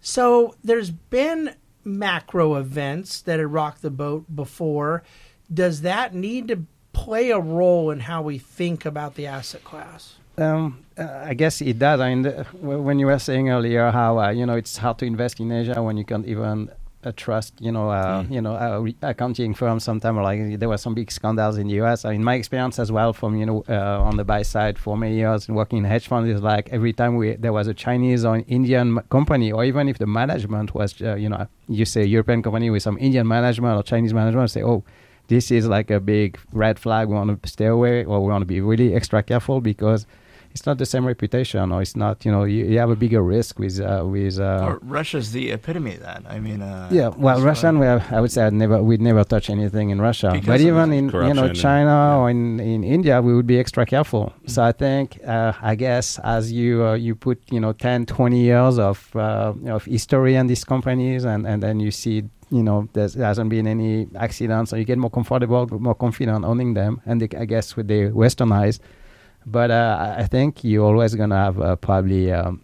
So 0.00 0.54
there's 0.62 0.90
been 0.90 1.54
macro 1.84 2.54
events 2.54 3.20
that 3.22 3.38
had 3.38 3.52
rocked 3.52 3.82
the 3.82 3.90
boat 3.90 4.34
before. 4.34 5.02
Does 5.52 5.82
that 5.82 6.14
need 6.14 6.48
to 6.48 6.66
play 6.92 7.30
a 7.30 7.38
role 7.38 7.90
in 7.90 8.00
how 8.00 8.22
we 8.22 8.38
think 8.38 8.86
about 8.86 9.14
the 9.16 9.26
asset 9.26 9.64
class? 9.64 10.16
Um, 10.36 10.84
uh, 10.98 11.24
I 11.24 11.34
guess 11.34 11.60
it 11.60 11.78
does. 11.78 12.00
I 12.00 12.08
mean, 12.10 12.22
the, 12.22 12.44
when 12.60 12.98
you 12.98 13.06
were 13.06 13.18
saying 13.18 13.50
earlier 13.50 13.90
how 13.90 14.18
uh, 14.18 14.30
you 14.30 14.46
know 14.46 14.54
it's 14.54 14.76
hard 14.76 14.98
to 14.98 15.04
invest 15.04 15.40
in 15.40 15.50
Asia 15.52 15.82
when 15.82 15.96
you 15.96 16.04
can't 16.04 16.26
even 16.26 16.70
uh, 17.04 17.12
trust, 17.16 17.54
you 17.60 17.70
know, 17.70 17.90
uh, 17.90 18.24
you 18.30 18.40
know, 18.40 18.54
uh, 18.54 18.86
accounting 19.02 19.54
firms. 19.54 19.84
Sometimes 19.84 20.18
like 20.18 20.58
there 20.58 20.68
were 20.68 20.78
some 20.78 20.94
big 20.94 21.10
scandals 21.10 21.58
in 21.58 21.68
the 21.68 21.74
U.S. 21.74 22.04
I 22.04 22.12
mean, 22.12 22.24
my 22.24 22.34
experience 22.34 22.78
as 22.78 22.90
well 22.90 23.12
from 23.12 23.36
you 23.36 23.46
know 23.46 23.64
uh, 23.68 24.00
on 24.02 24.16
the 24.16 24.24
buy 24.24 24.42
side 24.42 24.78
for 24.78 24.96
many 24.96 25.16
years 25.16 25.48
working 25.48 25.78
in 25.78 25.84
hedge 25.84 26.08
funds 26.08 26.28
is 26.28 26.42
like 26.42 26.68
every 26.70 26.92
time 26.92 27.16
we 27.16 27.36
there 27.36 27.52
was 27.52 27.66
a 27.66 27.74
Chinese 27.74 28.24
or 28.24 28.42
Indian 28.48 29.00
company, 29.10 29.52
or 29.52 29.64
even 29.64 29.88
if 29.88 29.98
the 29.98 30.06
management 30.06 30.74
was, 30.74 31.00
uh, 31.02 31.14
you 31.14 31.28
know, 31.28 31.46
you 31.68 31.84
say 31.84 32.04
European 32.04 32.42
company 32.42 32.70
with 32.70 32.82
some 32.82 32.98
Indian 32.98 33.26
management 33.26 33.76
or 33.78 33.82
Chinese 33.82 34.14
management, 34.14 34.50
say, 34.50 34.62
oh. 34.62 34.82
This 35.26 35.50
is 35.50 35.66
like 35.66 35.90
a 35.90 36.00
big 36.00 36.38
red 36.52 36.78
flag. 36.78 37.08
We 37.08 37.14
want 37.14 37.42
to 37.42 37.48
stay 37.48 37.64
away, 37.64 38.04
or 38.04 38.20
we 38.20 38.28
want 38.30 38.42
to 38.42 38.46
be 38.46 38.60
really 38.60 38.94
extra 38.94 39.22
careful 39.22 39.62
because 39.62 40.06
it's 40.54 40.66
not 40.66 40.78
the 40.78 40.86
same 40.86 41.04
reputation, 41.04 41.72
or 41.72 41.82
it's 41.82 41.96
not. 41.96 42.24
You 42.24 42.30
know, 42.30 42.44
you, 42.44 42.64
you 42.64 42.78
have 42.78 42.88
a 42.88 42.94
bigger 42.96 43.22
risk 43.22 43.58
with 43.58 43.80
uh, 43.80 44.04
with. 44.06 44.38
Uh, 44.38 44.66
Or 44.68 44.78
Russia's 44.82 45.32
the 45.32 45.50
epitome 45.50 45.94
of 45.94 46.00
that. 46.00 46.22
I 46.28 46.38
mean, 46.38 46.62
uh, 46.62 46.88
yeah, 46.92 47.08
well, 47.08 47.36
as 47.36 47.42
Russian, 47.42 47.80
we 47.80 47.86
have, 47.86 48.12
I 48.12 48.20
would 48.20 48.30
say 48.30 48.44
I'd 48.46 48.52
never, 48.52 48.80
we'd 48.80 49.00
never 49.00 49.24
touch 49.24 49.50
anything 49.50 49.90
in 49.90 50.00
Russia. 50.00 50.30
Because 50.32 50.46
but 50.46 50.60
even 50.60 50.92
in 50.92 51.06
you 51.06 51.10
corruption 51.10 51.36
know 51.36 51.44
and- 51.46 51.56
China 51.56 51.90
yeah. 51.90 52.16
or 52.18 52.30
in, 52.30 52.60
in 52.60 52.84
India, 52.84 53.20
we 53.20 53.34
would 53.34 53.48
be 53.48 53.58
extra 53.58 53.84
careful. 53.84 54.32
So 54.46 54.62
I 54.62 54.70
think, 54.70 55.18
uh, 55.26 55.52
I 55.60 55.74
guess, 55.74 56.20
as 56.20 56.52
you 56.52 56.84
uh, 56.86 56.94
you 56.94 57.16
put 57.16 57.38
you 57.50 57.58
know 57.58 57.72
10, 57.72 58.06
20 58.06 58.38
years 58.38 58.78
of 58.78 59.10
uh, 59.16 59.52
of 59.66 59.84
history 59.86 60.36
in 60.36 60.46
these 60.46 60.62
companies, 60.64 61.24
and, 61.24 61.46
and 61.48 61.62
then 61.64 61.80
you 61.80 61.90
see 61.90 62.22
you 62.50 62.62
know 62.62 62.88
there's, 62.92 63.14
there 63.14 63.26
hasn't 63.26 63.50
been 63.50 63.66
any 63.66 64.06
accidents, 64.14 64.70
so 64.70 64.76
you 64.76 64.84
get 64.84 64.98
more 64.98 65.10
comfortable, 65.10 65.66
more 65.80 65.96
confident 65.96 66.44
owning 66.44 66.74
them, 66.74 67.00
and 67.06 67.20
they, 67.20 67.36
I 67.36 67.44
guess 67.44 67.74
with 67.74 67.88
the 67.88 68.10
westernized. 68.10 68.78
But 69.46 69.70
uh, 69.70 69.96
I 70.16 70.22
I 70.22 70.26
think 70.26 70.64
you're 70.64 70.84
always 70.86 71.14
gonna 71.14 71.36
have 71.36 71.60
uh, 71.60 71.76
probably. 71.76 72.32
Um, 72.32 72.60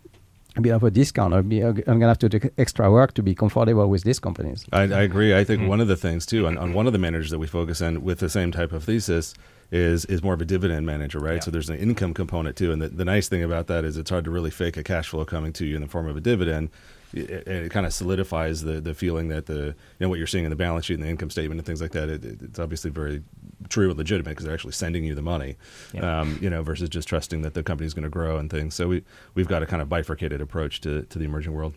a 0.57 0.61
bit 0.61 0.73
of 0.73 0.83
a 0.83 0.91
discount, 0.91 1.33
or 1.33 1.43
be, 1.45 1.61
I'm 1.63 1.75
gonna 2.01 2.09
have 2.09 2.19
to 2.19 2.29
do 2.29 2.41
extra 2.59 2.91
work 2.91 3.15
to 3.15 3.23
be 3.23 3.37
comfortable 3.37 3.87
with 3.87 4.03
these 4.03 4.19
companies. 4.19 4.67
I, 4.73 4.83
I 4.83 5.03
agree. 5.03 5.33
I 5.33 5.37
Mm-hmm. 5.37 5.47
think 5.47 5.69
one 5.69 5.81
of 5.81 5.87
the 5.87 5.95
things 5.97 6.27
too, 6.27 6.45
on, 6.49 6.59
on 6.59 6.75
one 6.75 6.89
of 6.89 6.93
the 6.93 6.99
managers 6.99 7.31
that 7.31 7.39
we 7.39 7.47
focus 7.47 7.81
on 7.81 8.03
with 8.03 8.19
the 8.19 8.29
same 8.29 8.51
type 8.51 8.73
of 8.73 8.83
thesis 8.83 9.33
is 9.71 10.05
is 10.07 10.25
more 10.25 10.35
of 10.35 10.41
a 10.41 10.45
dividend 10.45 10.85
manager, 10.87 11.21
right? 11.21 11.35
Yeah. 11.35 11.41
So 11.45 11.51
there's 11.53 11.71
an 11.71 11.79
income 11.79 12.13
component 12.15 12.57
too, 12.57 12.73
and 12.73 12.83
the, 12.83 12.89
the 12.89 13.05
nice 13.05 13.29
thing 13.29 13.45
about 13.45 13.69
that 13.69 13.85
is 13.85 13.97
it's 13.97 14.11
hard 14.11 14.25
to 14.25 14.33
really 14.33 14.51
fake 14.51 14.77
a 14.77 14.83
cash 14.83 15.09
flow 15.11 15.25
coming 15.25 15.53
to 15.53 15.65
you 15.65 15.77
in 15.77 15.83
the 15.83 15.89
form 15.89 16.09
of 16.09 16.17
a 16.17 16.21
dividend. 16.21 16.71
It, 17.15 17.31
it 17.47 17.71
kind 17.71 17.87
of 17.87 17.93
solidifies 17.93 18.63
the 18.63 18.81
the 18.81 18.93
feeling 18.93 19.29
that 19.29 19.47
the 19.47 19.61
you 19.67 20.01
know 20.01 20.09
what 20.09 20.19
you're 20.19 20.27
seeing 20.27 20.45
in 20.47 20.51
the 20.51 20.57
balance 20.57 20.85
sheet 20.87 20.95
and 20.95 21.05
the 21.05 21.09
income 21.11 21.31
statement 21.31 21.61
and 21.61 21.67
things 21.67 21.81
like 21.81 21.93
that. 21.93 22.09
It, 22.09 22.25
it- 22.25 22.43
it's 22.43 22.59
obviously 22.59 22.91
very 22.91 23.23
true 23.69 23.89
and 23.91 23.99
legitimate 23.99 24.31
because 24.31 24.45
they're 24.45 24.55
actually 24.55 24.73
sending 24.73 25.05
you 25.05 25.15
the 25.15 25.23
money, 25.23 25.57
Yeah. 25.93 26.21
um, 26.21 26.39
you 26.41 26.49
know, 26.51 26.63
versus 26.63 26.89
just 26.89 27.09
trusting 27.09 27.43
that 27.43 27.55
the 27.55 27.63
company's 27.63 27.95
going 27.95 28.05
to 28.05 28.09
grow 28.11 28.37
and 28.39 28.51
things. 28.51 28.75
So 28.75 28.89
we 28.89 29.03
we've 29.35 29.49
got 29.49 29.63
a 29.63 29.67
kind 29.67 29.83
of 29.83 29.89
bifurcated 29.89 30.41
approach 30.41 30.81
to 30.83 31.03
to 31.03 31.19
the 31.19 31.25
emerging 31.25 31.53
world. 31.53 31.75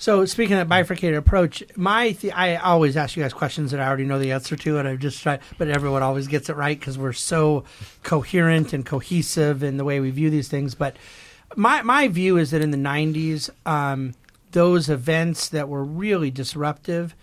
So 0.00 0.24
speaking 0.26 0.56
of 0.56 0.68
bifurcated 0.68 1.16
approach, 1.18 1.62
my 1.76 2.12
the- 2.20 2.30
I 2.32 2.54
always 2.56 2.96
ask 2.96 3.16
you 3.16 3.22
guys 3.22 3.32
questions 3.32 3.72
that 3.72 3.80
I 3.80 3.86
already 3.88 4.04
know 4.04 4.18
the 4.20 4.30
answer 4.32 4.54
to, 4.56 4.78
and 4.78 4.86
I've 4.86 5.00
just 5.00 5.20
try, 5.22 5.40
but 5.58 5.68
everyone 5.68 6.02
always 6.04 6.28
gets 6.28 6.48
it 6.48 6.54
right 6.56 6.78
because 6.78 6.96
we're 6.96 7.12
so 7.12 7.64
coherent 8.04 8.72
and 8.72 8.86
cohesive 8.86 9.62
in 9.62 9.76
the 9.76 9.84
way 9.84 9.98
we 10.00 10.10
view 10.10 10.30
these 10.30 10.48
things. 10.48 10.74
But 10.76 10.96
my 11.56 11.82
my 11.82 12.08
view 12.08 12.36
is 12.36 12.52
that 12.52 12.62
in 12.62 12.70
the 12.70 12.76
'90s, 12.78 13.50
um, 13.66 14.14
those 14.52 14.88
events 14.88 15.48
that 15.48 15.68
were 15.68 15.82
really 15.84 16.30
disruptive, 16.30 17.14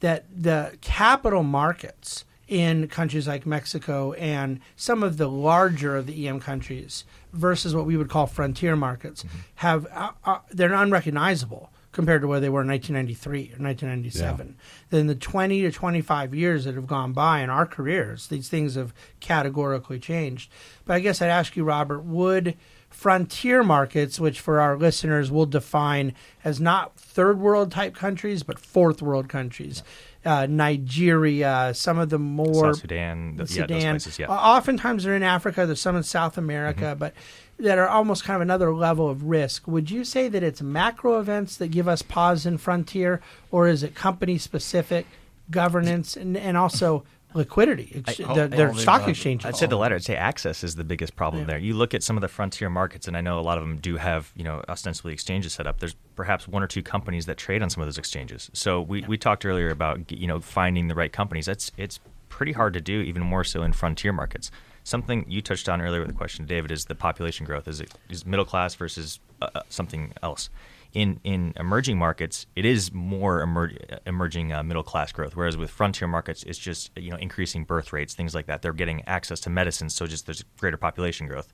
that 0.00 0.24
the 0.34 0.72
capital 0.80 1.42
markets 1.44 2.24
in 2.48 2.86
countries 2.88 3.26
like 3.26 3.44
Mexico 3.44 4.12
and 4.12 4.60
some 4.76 5.02
of 5.02 5.16
the 5.16 5.28
larger 5.28 5.96
of 5.96 6.06
the 6.06 6.28
EM 6.28 6.40
countries 6.40 7.04
versus 7.32 7.74
what 7.74 7.86
we 7.86 7.96
would 7.96 8.08
call 8.08 8.26
frontier 8.26 8.76
markets 8.76 9.24
have 9.56 9.86
uh, 9.92 10.12
uh, 10.24 10.38
they're 10.50 10.72
unrecognizable 10.72 11.70
compared 11.96 12.20
to 12.20 12.28
where 12.28 12.40
they 12.40 12.50
were 12.50 12.60
in 12.60 12.68
1993 12.68 13.38
or 13.38 13.64
1997. 13.64 14.56
Then 14.90 15.06
the 15.06 15.14
20 15.14 15.62
to 15.62 15.72
25 15.72 16.34
years 16.34 16.66
that 16.66 16.74
have 16.74 16.86
gone 16.86 17.14
by 17.14 17.40
in 17.40 17.48
our 17.48 17.64
careers, 17.64 18.26
these 18.26 18.50
things 18.50 18.74
have 18.74 18.92
categorically 19.20 19.98
changed. 19.98 20.50
But 20.84 20.94
I 20.94 21.00
guess 21.00 21.22
I'd 21.22 21.30
ask 21.30 21.56
you, 21.56 21.64
Robert, 21.64 22.02
would 22.02 22.54
frontier 22.90 23.62
markets, 23.62 24.20
which 24.20 24.40
for 24.40 24.60
our 24.60 24.76
listeners 24.76 25.30
we'll 25.30 25.46
define 25.46 26.14
as 26.44 26.60
not 26.60 26.96
third 26.96 27.38
world 27.38 27.72
type 27.72 27.94
countries, 27.94 28.42
but 28.42 28.58
fourth 28.58 29.00
world 29.00 29.28
countries, 29.28 29.82
uh, 30.26 30.46
Nigeria, 30.46 31.72
some 31.74 31.98
of 31.98 32.10
the 32.10 32.18
more 32.18 32.74
South 32.74 32.80
Sudan, 32.80 33.36
th- 33.38 33.50
yeah, 33.50 33.62
Sudan. 33.62 33.68
those 33.94 34.04
places, 34.04 34.18
yeah. 34.18 34.26
Oftentimes 34.28 35.04
they're 35.04 35.16
in 35.16 35.22
Africa. 35.22 35.64
There's 35.66 35.80
some 35.80 35.96
in 35.96 36.02
South 36.02 36.36
America, 36.36 36.84
Mm-hmm. 36.84 36.98
but 36.98 37.14
that 37.58 37.78
are 37.78 37.88
almost 37.88 38.22
kind 38.24 38.34
of 38.34 38.42
another 38.42 38.74
level 38.74 39.08
of 39.08 39.22
risk. 39.24 39.66
Would 39.66 39.90
you 39.90 40.04
say 40.04 40.28
that 40.28 40.42
it's 40.42 40.60
macro 40.60 41.18
events 41.18 41.56
that 41.56 41.68
give 41.68 41.88
us 41.88 42.02
pause 42.02 42.44
in 42.44 42.58
frontier, 42.58 43.22
or 43.50 43.66
is 43.66 43.82
it 43.82 43.94
company 43.94 44.36
specific 44.36 45.06
governance 45.50 46.16
and, 46.16 46.36
and 46.36 46.56
also 46.58 47.04
liquidity? 47.36 48.02
Ex- 48.06 48.20
I- 48.20 48.34
the, 48.34 48.48
their 48.48 48.74
stock 48.74 49.00
above. 49.02 49.10
exchanges. 49.10 49.46
I'd 49.46 49.56
say 49.56 49.66
the 49.66 49.76
latter. 49.76 49.94
I'd 49.96 50.04
say 50.04 50.16
access 50.16 50.64
is 50.64 50.74
the 50.76 50.84
biggest 50.84 51.14
problem 51.16 51.42
Yeah. 51.42 51.46
there. 51.48 51.58
You 51.58 51.74
look 51.74 51.94
at 51.94 52.02
some 52.02 52.16
of 52.16 52.20
the 52.20 52.28
frontier 52.28 52.68
markets, 52.70 53.06
and 53.08 53.16
I 53.16 53.20
know 53.20 53.38
a 53.38 53.42
lot 53.42 53.58
of 53.58 53.64
them 53.64 53.76
do 53.78 53.96
have, 53.96 54.32
you 54.36 54.44
know, 54.44 54.62
ostensibly 54.68 55.12
exchanges 55.12 55.52
set 55.52 55.66
up. 55.66 55.78
There's 55.78 55.94
perhaps 56.16 56.48
one 56.48 56.62
or 56.62 56.66
two 56.66 56.82
companies 56.82 57.26
that 57.26 57.36
trade 57.36 57.62
on 57.62 57.70
some 57.70 57.82
of 57.82 57.86
those 57.86 57.98
exchanges. 57.98 58.50
So 58.52 58.80
we, 58.80 59.02
we 59.02 59.16
talked 59.18 59.44
earlier 59.46 59.70
about, 59.70 60.10
you 60.10 60.26
know, 60.26 60.40
finding 60.40 60.88
the 60.88 60.94
right 60.94 61.12
companies. 61.12 61.46
That's 61.46 61.70
it's 61.76 62.00
pretty 62.28 62.52
hard 62.52 62.72
to 62.74 62.80
do, 62.80 63.00
even 63.02 63.22
more 63.22 63.44
so 63.44 63.62
in 63.62 63.72
frontier 63.72 64.12
markets. 64.12 64.50
Something 64.84 65.24
you 65.28 65.42
touched 65.42 65.68
on 65.68 65.80
earlier 65.80 66.00
with 66.00 66.08
the 66.08 66.14
question, 66.14 66.46
David, 66.46 66.70
is 66.70 66.84
the 66.84 66.94
population 66.94 67.44
growth. 67.44 67.66
Is 67.66 67.80
it 67.80 67.92
is 68.08 68.24
middle 68.24 68.44
class 68.44 68.74
versus 68.74 69.18
uh, 69.42 69.48
uh, 69.54 69.60
something 69.68 70.12
else? 70.22 70.48
In 70.96 71.20
in 71.24 71.52
emerging 71.56 71.98
markets, 71.98 72.46
it 72.56 72.64
is 72.64 72.90
more 72.90 73.42
emer- 73.42 73.72
emerging 74.06 74.54
uh, 74.54 74.62
middle 74.62 74.82
class 74.82 75.12
growth. 75.12 75.36
Whereas 75.36 75.54
with 75.54 75.70
frontier 75.70 76.08
markets, 76.08 76.42
it's 76.44 76.58
just 76.58 76.90
you 76.96 77.10
know 77.10 77.18
increasing 77.18 77.64
birth 77.64 77.92
rates, 77.92 78.14
things 78.14 78.34
like 78.34 78.46
that. 78.46 78.62
They're 78.62 78.72
getting 78.72 79.02
access 79.06 79.38
to 79.40 79.50
medicines, 79.50 79.94
so 79.94 80.06
just 80.06 80.24
there's 80.24 80.42
greater 80.58 80.78
population 80.78 81.26
growth. 81.26 81.52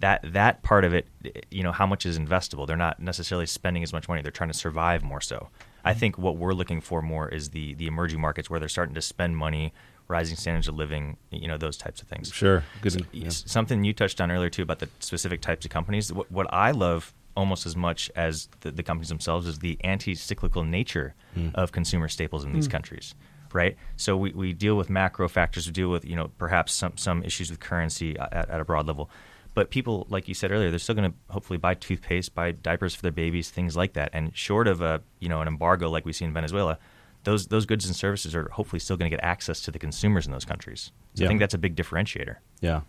That 0.00 0.20
that 0.34 0.62
part 0.62 0.84
of 0.84 0.92
it, 0.92 1.06
you 1.50 1.62
know, 1.62 1.72
how 1.72 1.86
much 1.86 2.04
is 2.04 2.18
investable? 2.18 2.66
They're 2.66 2.76
not 2.76 3.00
necessarily 3.00 3.46
spending 3.46 3.82
as 3.82 3.94
much 3.94 4.08
money. 4.10 4.20
They're 4.20 4.30
trying 4.30 4.50
to 4.50 4.58
survive 4.58 5.02
more 5.02 5.22
so. 5.22 5.48
I 5.86 5.94
think 5.94 6.18
what 6.18 6.36
we're 6.36 6.52
looking 6.52 6.82
for 6.82 7.00
more 7.00 7.30
is 7.30 7.48
the 7.48 7.72
the 7.74 7.86
emerging 7.86 8.20
markets 8.20 8.50
where 8.50 8.60
they're 8.60 8.68
starting 8.68 8.94
to 8.94 9.00
spend 9.00 9.38
money, 9.38 9.72
rising 10.06 10.36
standards 10.36 10.68
of 10.68 10.74
living, 10.74 11.16
you 11.30 11.48
know, 11.48 11.56
those 11.56 11.78
types 11.78 12.02
of 12.02 12.08
things. 12.08 12.30
Sure. 12.30 12.62
Good. 12.82 12.92
So, 12.92 13.00
yeah. 13.12 13.30
Something 13.30 13.84
you 13.84 13.94
touched 13.94 14.20
on 14.20 14.30
earlier 14.30 14.50
too 14.50 14.62
about 14.62 14.80
the 14.80 14.90
specific 15.00 15.40
types 15.40 15.64
of 15.64 15.70
companies. 15.70 16.12
What, 16.12 16.30
what 16.30 16.46
I 16.52 16.72
love 16.72 17.14
almost 17.36 17.66
as 17.66 17.76
much 17.76 18.10
as 18.14 18.48
the, 18.60 18.70
the 18.70 18.82
companies 18.82 19.08
themselves 19.08 19.46
is 19.46 19.58
the 19.58 19.78
anti-cyclical 19.82 20.64
nature 20.64 21.14
hmm. 21.34 21.48
of 21.54 21.72
consumer 21.72 22.08
staples 22.08 22.44
in 22.44 22.52
these 22.52 22.66
hmm. 22.66 22.72
countries. 22.72 23.14
Right, 23.54 23.76
so 23.96 24.16
we, 24.16 24.32
we 24.32 24.54
deal 24.54 24.76
with 24.76 24.88
macro 24.88 25.28
factors. 25.28 25.66
We 25.66 25.72
deal 25.72 25.90
with 25.90 26.06
you 26.06 26.16
know 26.16 26.30
perhaps 26.38 26.72
some 26.72 26.96
some 26.96 27.22
issues 27.22 27.50
with 27.50 27.60
currency 27.60 28.18
at, 28.18 28.48
at 28.48 28.60
a 28.60 28.64
broad 28.64 28.86
level, 28.86 29.10
but 29.54 29.70
people 29.70 30.06
like 30.08 30.26
you 30.26 30.34
said 30.34 30.50
earlier, 30.50 30.70
they're 30.70 30.78
still 30.78 30.94
going 30.94 31.10
to 31.10 31.16
hopefully 31.28 31.58
buy 31.58 31.74
toothpaste, 31.74 32.34
buy 32.34 32.52
diapers 32.52 32.94
for 32.94 33.02
their 33.02 33.12
babies, 33.12 33.50
things 33.50 33.76
like 33.76 33.92
that. 33.92 34.10
And 34.12 34.34
short 34.34 34.68
of 34.68 34.80
a 34.80 35.02
you 35.20 35.28
know 35.28 35.42
an 35.42 35.48
embargo 35.48 35.90
like 35.90 36.06
we 36.06 36.14
see 36.14 36.24
in 36.24 36.32
Venezuela, 36.32 36.78
those 37.24 37.46
those 37.48 37.66
goods 37.66 37.86
and 37.86 37.94
services 37.94 38.34
are 38.34 38.48
hopefully 38.50 38.80
still 38.80 38.96
going 38.96 39.10
to 39.10 39.14
get 39.14 39.22
access 39.22 39.60
to 39.62 39.70
the 39.70 39.78
consumers 39.78 40.26
in 40.26 40.32
those 40.32 40.44
countries. 40.44 40.90
So 41.14 41.22
Yeah. 41.22 41.26
I 41.26 41.28
think 41.28 41.40
that's 41.40 41.54
a 41.54 41.58
big 41.58 41.76
differentiator. 41.76 42.36
Yeah. 42.60 42.80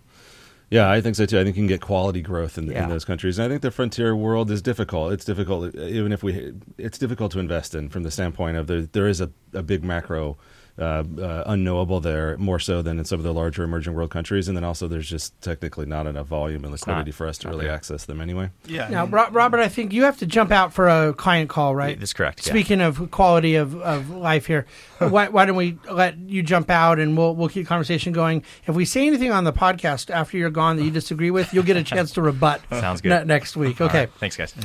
Yeah, 0.74 0.90
I 0.90 1.02
think 1.02 1.16
so 1.16 1.28
too. 1.28 1.40
I 1.40 1.44
think 1.44 1.56
you 1.56 1.62
can 1.62 1.68
get 1.68 1.82
quality 1.82 2.20
growth 2.22 2.58
in, 2.58 2.66
Yeah. 2.66 2.84
in 2.86 2.90
those 2.90 3.06
countries. 3.06 3.38
And 3.38 3.46
I 3.46 3.50
think 3.50 3.62
the 3.62 3.70
frontier 3.70 4.16
world 4.16 4.50
is 4.50 4.60
difficult. 4.60 5.14
It's 5.14 5.24
difficult, 5.24 5.76
even 5.76 6.12
if 6.12 6.24
we, 6.24 6.52
it's 6.80 6.98
difficult 6.98 7.32
to 7.34 7.40
invest 7.40 7.76
in 7.76 7.90
from 7.90 8.02
the 8.02 8.10
standpoint 8.10 8.58
of 8.58 8.66
there, 8.66 8.82
there 8.82 9.08
is 9.08 9.22
a, 9.22 9.30
a 9.54 9.62
big 9.62 9.84
macro 9.84 10.36
uh, 10.80 11.04
uh, 11.20 11.44
unknowable 11.46 12.00
there, 12.00 12.36
more 12.38 12.58
so 12.58 12.82
than 12.82 12.98
in 12.98 13.06
some 13.06 13.20
of 13.20 13.24
the 13.24 13.34
larger 13.34 13.64
emerging 13.64 13.94
world 13.94 14.10
countries. 14.10 14.48
And 14.48 14.58
then 14.58 14.64
also 14.64 14.88
there's 14.88 15.08
just 15.08 15.40
technically 15.42 15.86
not 15.86 16.08
enough 16.08 16.26
volume 16.28 16.64
and 16.64 16.72
not. 16.72 16.80
liquidity 16.80 17.12
for 17.12 17.28
us 17.28 17.38
to 17.40 17.48
Not 17.48 17.52
really 17.54 17.66
there. 17.66 17.76
access 17.76 18.06
them 18.06 18.20
anyway. 18.20 18.50
Yeah. 18.66 18.88
I 18.88 18.90
now, 18.90 19.06
mean, 19.06 19.12
Robert, 19.32 19.60
I 19.60 19.68
think 19.68 19.94
you 19.94 20.04
have 20.04 20.18
to 20.18 20.26
jump 20.26 20.52
out 20.52 20.74
for 20.74 20.88
a 20.90 21.14
client 21.14 21.50
call, 21.50 21.76
right? 21.76 22.00
That's 22.00 22.14
correct. 22.14 22.46
yeah. 22.48 22.54
Speaking 22.54 22.82
of 22.82 23.12
quality 23.12 23.56
of, 23.56 23.76
of 23.82 24.10
life 24.10 24.48
here, 24.48 24.66
why, 24.98 25.28
why 25.28 25.46
don't 25.46 25.56
we 25.56 25.78
let 25.92 26.18
you 26.18 26.42
jump 26.42 26.70
out 26.72 26.98
and 27.00 27.16
we'll 27.18 27.36
we'll 27.36 27.50
keep 27.50 27.66
the 27.66 27.70
conversation 27.70 28.12
going. 28.14 28.44
If 28.66 28.74
we 28.74 28.86
say 28.86 29.06
anything 29.06 29.32
on 29.32 29.44
the 29.44 29.54
podcast 29.54 30.10
after 30.10 30.38
you're 30.38 30.50
gone 30.50 30.78
that 30.78 30.84
you 30.84 30.92
disagree 30.92 31.30
with, 31.30 31.54
you'll 31.54 31.64
get 31.64 31.78
a 31.78 31.84
chance 31.84 32.12
to 32.14 32.22
rebut. 32.22 32.62
Sounds 32.72 33.02
good. 33.02 33.10
ne- 33.10 33.26
next 33.26 33.56
week. 33.56 33.80
Okay. 33.80 34.00
right. 34.00 34.10
Thanks, 34.20 34.38
guys. 34.38 34.56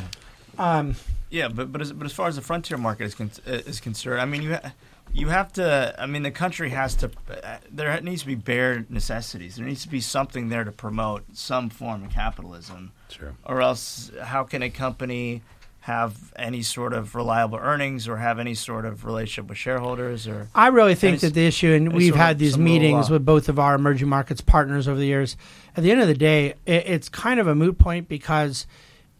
Yeah, 1.30 1.48
but 1.48 1.70
but 1.70 1.82
as, 1.82 1.92
but 1.92 2.06
as 2.06 2.12
far 2.12 2.28
as 2.28 2.36
the 2.36 2.42
frontier 2.42 2.78
market 2.78 3.04
is 3.04 3.14
con- 3.14 3.30
uh, 3.46 3.50
is 3.52 3.80
concerned, 3.80 4.20
I 4.20 4.24
mean 4.24 4.40
you 4.42 4.54
ha- 4.54 4.72
you 5.12 5.28
have 5.28 5.52
to. 5.54 5.94
I 5.98 6.06
mean 6.06 6.22
the 6.22 6.30
country 6.30 6.70
has 6.70 6.94
to. 6.96 7.10
Uh, 7.30 7.58
there 7.70 8.00
needs 8.00 8.22
to 8.22 8.26
be 8.26 8.34
bare 8.34 8.84
necessities. 8.88 9.56
There 9.56 9.66
needs 9.66 9.82
to 9.82 9.88
be 9.88 10.00
something 10.00 10.48
there 10.48 10.64
to 10.64 10.72
promote 10.72 11.24
some 11.36 11.70
form 11.70 12.04
of 12.04 12.10
capitalism, 12.10 12.92
Sure. 13.08 13.34
or 13.44 13.60
else 13.62 14.10
how 14.22 14.44
can 14.44 14.62
a 14.62 14.70
company 14.70 15.42
have 15.80 16.32
any 16.36 16.60
sort 16.60 16.92
of 16.92 17.14
reliable 17.14 17.56
earnings 17.58 18.06
or 18.06 18.18
have 18.18 18.38
any 18.38 18.54
sort 18.54 18.84
of 18.84 19.06
relationship 19.06 19.48
with 19.48 19.56
shareholders 19.56 20.26
or 20.28 20.48
I 20.54 20.66
really 20.68 20.94
think 20.94 21.14
Any 21.14 21.28
that 21.28 21.34
the 21.34 21.46
issue, 21.46 21.72
and 21.72 21.92
we've 21.94 22.08
sort 22.10 22.20
of- 22.20 22.26
had 22.26 22.38
these 22.38 22.58
meetings 22.58 23.08
uh, 23.08 23.14
with 23.14 23.24
both 23.24 23.48
of 23.48 23.58
our 23.58 23.74
emerging 23.74 24.08
markets 24.08 24.42
partners 24.42 24.86
over 24.86 24.98
the 24.98 25.06
years. 25.06 25.36
At 25.76 25.84
the 25.84 25.90
end 25.90 26.02
of 26.02 26.08
the 26.08 26.14
day, 26.14 26.54
it, 26.66 26.86
it's 26.86 27.08
kind 27.08 27.40
of 27.40 27.46
a 27.46 27.54
moot 27.54 27.78
point 27.78 28.06
because 28.06 28.66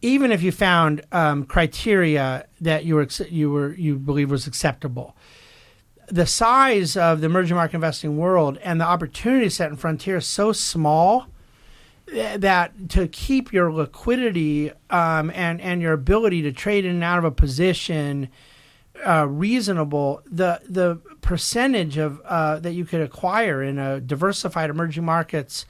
even 0.03 0.31
if 0.31 0.43
you 0.43 0.51
found 0.51 1.01
um, 1.11 1.43
criteria 1.45 2.45
that 2.61 2.85
you 2.85 2.95
were 2.95 3.07
you 3.29 3.49
were 3.51 3.73
you 3.73 3.95
believe 3.95 4.29
was 4.29 4.45
acceptable, 4.45 5.15
the 6.09 6.25
size 6.25 6.97
of 6.97 7.21
the 7.21 7.25
emerging 7.25 7.55
market 7.55 7.75
investing 7.75 8.17
world 8.17 8.57
and 8.63 8.81
the 8.81 8.85
opportunity 8.85 9.49
set 9.49 9.69
in 9.69 9.77
frontier 9.77 10.17
is 10.17 10.25
so 10.25 10.51
small 10.51 11.27
that 12.37 12.89
to 12.89 13.07
keep 13.07 13.53
your 13.53 13.71
liquidity 13.71 14.71
um, 14.89 15.31
and 15.35 15.61
and 15.61 15.81
your 15.81 15.93
ability 15.93 16.41
to 16.41 16.51
trade 16.51 16.85
in 16.85 16.95
and 16.95 17.03
out 17.03 17.19
of 17.19 17.23
a 17.23 17.31
position 17.31 18.29
uh, 19.05 19.27
reasonable, 19.27 20.21
the 20.25 20.59
the 20.67 20.95
percentage 21.21 21.97
of 21.97 22.21
uh, 22.25 22.59
that 22.59 22.73
you 22.73 22.85
could 22.85 23.01
acquire 23.01 23.61
in 23.61 23.77
a 23.77 23.99
diversified 23.99 24.69
emerging 24.69 25.05
markets 25.05 25.65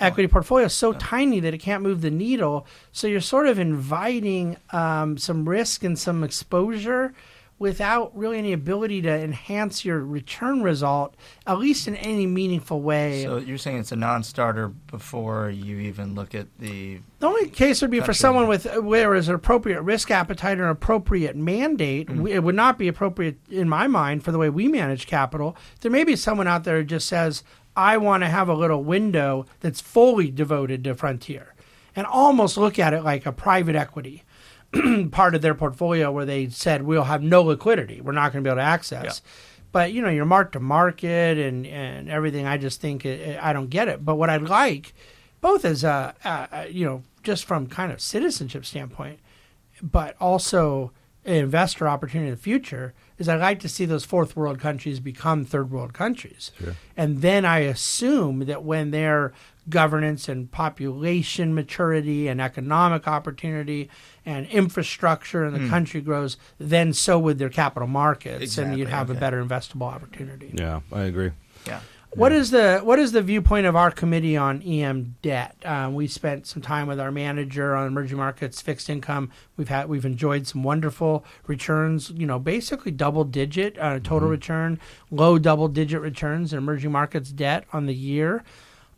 equity 0.00 0.28
portfolio 0.28 0.66
is 0.66 0.72
so 0.72 0.92
tiny 0.94 1.40
that 1.40 1.52
it 1.52 1.58
can't 1.58 1.82
move 1.82 2.00
the 2.00 2.10
needle. 2.10 2.66
So 2.92 3.06
you're 3.06 3.20
sort 3.20 3.46
of 3.46 3.58
inviting 3.58 4.56
um, 4.70 5.18
some 5.18 5.48
risk 5.48 5.84
and 5.84 5.98
some 5.98 6.24
exposure 6.24 7.12
without 7.58 8.16
really 8.16 8.38
any 8.38 8.52
ability 8.52 9.00
to 9.00 9.10
enhance 9.10 9.84
your 9.84 10.00
return 10.00 10.62
result, 10.62 11.14
at 11.46 11.58
least 11.58 11.86
in 11.86 11.94
any 11.96 12.26
meaningful 12.26 12.82
way. 12.82 13.22
So 13.22 13.38
you're 13.38 13.58
saying 13.58 13.78
it's 13.78 13.92
a 13.92 13.96
non-starter 13.96 14.68
before 14.68 15.50
you 15.50 15.78
even 15.78 16.14
look 16.14 16.34
at 16.34 16.48
the 16.58 16.98
The 17.20 17.26
only 17.26 17.48
case 17.48 17.80
would 17.80 17.90
be 17.90 18.00
for 18.00 18.12
someone 18.12 18.48
with 18.48 18.66
where 18.78 19.14
is 19.14 19.28
an 19.28 19.34
appropriate 19.34 19.82
risk 19.82 20.10
appetite 20.10 20.58
or 20.58 20.64
an 20.64 20.70
appropriate 20.70 21.36
mandate. 21.36 22.08
Mm-hmm. 22.08 22.26
It 22.26 22.42
would 22.42 22.56
not 22.56 22.76
be 22.76 22.88
appropriate 22.88 23.38
in 23.48 23.68
my 23.68 23.86
mind 23.86 24.24
for 24.24 24.32
the 24.32 24.38
way 24.38 24.50
we 24.50 24.68
manage 24.68 25.06
capital. 25.06 25.56
There 25.80 25.90
may 25.90 26.04
be 26.04 26.16
someone 26.16 26.48
out 26.48 26.64
there 26.64 26.78
who 26.78 26.84
just 26.84 27.06
says, 27.06 27.44
"I 27.76 27.96
want 27.98 28.24
to 28.24 28.28
have 28.28 28.48
a 28.48 28.54
little 28.54 28.82
window 28.82 29.46
that's 29.60 29.80
fully 29.80 30.30
devoted 30.30 30.82
to 30.84 30.94
frontier," 30.94 31.54
and 31.94 32.06
almost 32.06 32.56
look 32.56 32.78
at 32.78 32.92
it 32.92 33.04
like 33.04 33.26
a 33.26 33.32
private 33.32 33.76
equity 33.76 34.24
part 35.12 35.34
of 35.34 35.42
their 35.42 35.54
portfolio, 35.54 36.10
where 36.10 36.24
they 36.24 36.48
said, 36.48 36.82
"We'll 36.82 37.04
have 37.04 37.22
no 37.22 37.42
liquidity. 37.42 38.00
We're 38.00 38.12
not 38.12 38.32
going 38.32 38.42
to 38.42 38.48
be 38.48 38.50
able 38.50 38.62
to 38.62 38.66
access." 38.66 39.22
But 39.72 39.92
you 39.92 40.02
know, 40.02 40.08
your 40.10 40.24
mark 40.24 40.52
to 40.52 40.60
market 40.60 41.38
and 41.38 41.66
and 41.66 42.08
everything. 42.08 42.46
I 42.46 42.58
just 42.58 42.80
think 42.80 43.04
it, 43.04 43.38
I 43.42 43.52
don't 43.52 43.70
get 43.70 43.88
it. 43.88 44.04
But 44.04 44.16
what 44.16 44.30
I'd 44.30 44.42
like 44.42 44.94
both 45.40 45.66
as 45.66 45.84
a, 45.84 46.14
a, 46.24 46.68
you 46.70 46.86
know 46.86 47.02
just 47.22 47.44
from 47.44 47.66
kind 47.66 47.92
of 47.92 48.00
citizenship 48.00 48.64
standpoint, 48.64 49.18
but 49.82 50.16
also 50.20 50.92
an 51.26 51.34
investor 51.34 51.88
opportunity 51.88 52.28
in 52.28 52.34
the 52.34 52.40
future 52.40 52.94
is 53.18 53.28
I'd 53.28 53.40
like 53.40 53.60
to 53.60 53.68
see 53.68 53.84
those 53.84 54.04
fourth 54.04 54.36
world 54.36 54.58
countries 54.58 55.00
become 55.00 55.44
third 55.44 55.70
world 55.70 55.92
countries, 55.92 56.50
and 56.96 57.20
then 57.20 57.44
I 57.44 57.58
assume 57.60 58.46
that 58.46 58.62
when 58.62 58.90
their 58.90 59.32
governance 59.68 60.28
and 60.28 60.50
population 60.50 61.54
maturity 61.54 62.28
and 62.28 62.40
economic 62.40 63.06
opportunity 63.08 63.88
and 64.26 64.46
infrastructure 64.46 65.44
in 65.44 65.52
the 65.54 65.68
country 65.68 66.00
grows, 66.00 66.36
then 66.58 66.92
so 66.92 67.18
would 67.18 67.38
their 67.38 67.48
capital 67.48 67.88
markets, 67.88 68.58
and 68.58 68.72
you'd 68.78 68.84
Exactly, 68.88 68.98
have 68.98 69.10
a 69.10 69.14
better 69.14 69.42
investable 69.44 69.82
opportunity. 69.92 70.50
Yeah, 70.54 70.80
I 70.92 71.02
agree. 71.02 71.32
yeah. 71.66 71.80
What 72.16 72.30
is 72.30 72.52
the 72.52 72.78
what 72.84 73.00
is 73.00 73.10
the 73.10 73.22
viewpoint 73.22 73.66
of 73.66 73.74
our 73.74 73.90
committee 73.90 74.36
on 74.36 74.62
EM 74.62 75.16
debt? 75.20 75.56
Um, 75.64 75.94
we 75.94 76.06
spent 76.06 76.46
some 76.46 76.62
time 76.62 76.86
with 76.86 77.00
our 77.00 77.10
manager 77.10 77.74
on 77.74 77.88
emerging 77.88 78.18
markets, 78.18 78.60
fixed 78.62 78.88
income. 78.88 79.30
We've 79.56 79.68
had 79.68 79.88
we've 79.88 80.04
enjoyed 80.04 80.46
some 80.46 80.62
wonderful 80.62 81.24
returns. 81.48 82.10
You 82.10 82.26
know, 82.28 82.38
basically 82.38 82.92
double 82.92 83.24
digit 83.24 83.76
uh, 83.80 83.98
total 83.98 84.28
return, 84.28 84.78
low 85.10 85.40
double 85.40 85.66
digit 85.66 86.00
returns 86.00 86.52
in 86.52 86.58
emerging 86.58 86.92
markets 86.92 87.30
debt 87.32 87.64
on 87.72 87.86
the 87.86 87.94
year. 87.94 88.44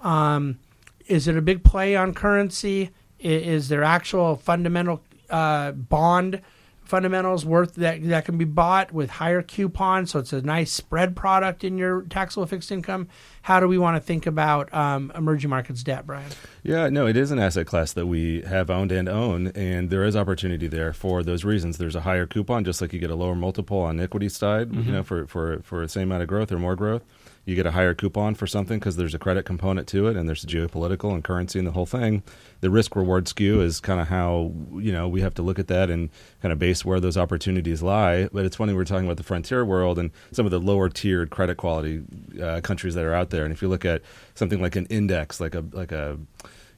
Um, 0.07 0.59
is 1.07 1.27
it 1.29 1.37
a 1.37 1.43
big 1.43 1.65
play 1.65 1.97
on 1.97 2.15
currency? 2.15 2.91
I- 3.23 3.27
Is 3.27 3.69
there 3.69 3.83
actual 3.83 4.37
fundamental 4.37 5.03
uh, 5.31 5.73
bond 5.73 6.41
fundamentals 6.85 7.45
worth 7.45 7.75
that 7.75 8.01
that 8.05 8.25
can 8.25 8.39
be 8.39 8.45
bought 8.45 8.93
with 8.93 9.11
higher 9.11 9.43
coupons, 9.43 10.13
so 10.13 10.21
it's 10.21 10.33
a 10.33 10.41
nice 10.41 10.71
spread 10.71 11.17
product 11.17 11.65
in 11.65 11.77
your 11.77 12.03
taxable 12.03 12.47
fixed 12.47 12.71
income. 12.71 13.09
How 13.43 13.59
do 13.59 13.67
we 13.67 13.77
want 13.77 13.97
to 13.97 14.01
think 14.01 14.25
about 14.25 14.73
um, 14.73 15.11
emerging 15.17 15.51
markets 15.51 15.83
debt, 15.83 16.07
Brian? 16.07 16.31
Yeah, 16.63 16.89
no, 16.89 17.09
it 17.09 17.17
is 17.17 17.33
an 17.33 17.41
asset 17.41 17.67
class 17.67 17.93
that 17.95 18.07
we 18.07 18.43
have 18.43 18.71
owned 18.71 18.93
and 18.93 19.09
own, 19.09 19.49
and 19.49 19.91
there 19.91 20.05
is 20.05 20.15
opportunity 20.15 20.69
there 20.69 20.93
for 20.93 21.25
those 21.25 21.45
reasons. 21.45 21.77
There's 21.79 21.97
a 21.97 22.03
higher 22.03 22.25
coupon, 22.25 22.63
just 22.65 22.81
like 22.81 22.93
you 22.93 23.01
get 23.01 23.11
a 23.11 23.17
lower 23.17 23.35
multiple 23.35 23.81
on 23.81 23.99
equity 23.99 24.29
side, 24.29 24.73
you 24.73 24.93
know, 24.93 25.03
for, 25.03 25.27
for, 25.27 25.59
for 25.65 25.81
the 25.83 25.89
same 25.89 26.05
amount 26.05 26.23
of 26.23 26.29
growth 26.29 26.53
or 26.53 26.59
more 26.61 26.77
growth. 26.77 27.03
You 27.47 27.55
get 27.55 27.65
a 27.65 27.71
higher 27.71 27.95
coupon 27.95 28.35
for 28.35 28.49
something 28.49 28.81
because 28.81 28.97
there's 28.97 29.15
a 29.15 29.21
credit 29.21 29.45
component 29.45 29.87
to 29.89 30.09
it, 30.09 30.17
and 30.17 30.29
there's 30.29 30.45
geopolitical 30.45 31.15
and 31.15 31.23
currency 31.23 31.61
and 31.61 31.67
the 31.67 31.73
whole 31.73 31.87
thing. 31.87 32.25
The 32.61 32.71
risk 32.71 32.97
reward 32.97 33.29
skew 33.29 33.61
is 33.61 33.79
kind 33.79 34.01
of 34.01 34.09
how 34.09 34.53
you 34.75 34.91
know 34.91 35.07
we 35.07 35.21
have 35.21 35.33
to 35.35 35.43
look 35.43 35.61
at 35.61 35.69
that 35.69 35.89
and 35.89 36.11
kind 36.43 36.53
of 36.53 36.59
base 36.59 36.85
where 36.85 36.99
those 36.99 37.17
opportunities 37.17 37.85
lie. 37.85 38.29
But 38.33 38.47
it's 38.47 38.57
funny 38.57 38.75
we're 38.75 38.85
talking 38.85 39.07
about 39.07 39.17
the 39.17 39.23
frontier 39.23 39.65
world 39.65 39.97
and 39.97 40.11
some 40.33 40.45
of 40.45 40.51
the 40.51 40.59
lower 40.59 40.89
tiered 40.89 41.31
credit 41.31 41.57
quality 41.57 42.03
uh, 42.43 42.63
countries 42.63 42.97
that 42.97 43.05
are 43.05 43.15
out 43.15 43.31
there. 43.31 43.45
And 43.45 43.53
if 43.53 43.63
you 43.63 43.69
look 43.69 43.85
at 43.85 44.03
something 44.35 44.61
like 44.61 44.75
an 44.75 44.87
index, 44.87 45.41
like 45.41 45.55
a 45.55 45.65
like 45.71 45.93
a 45.93 46.19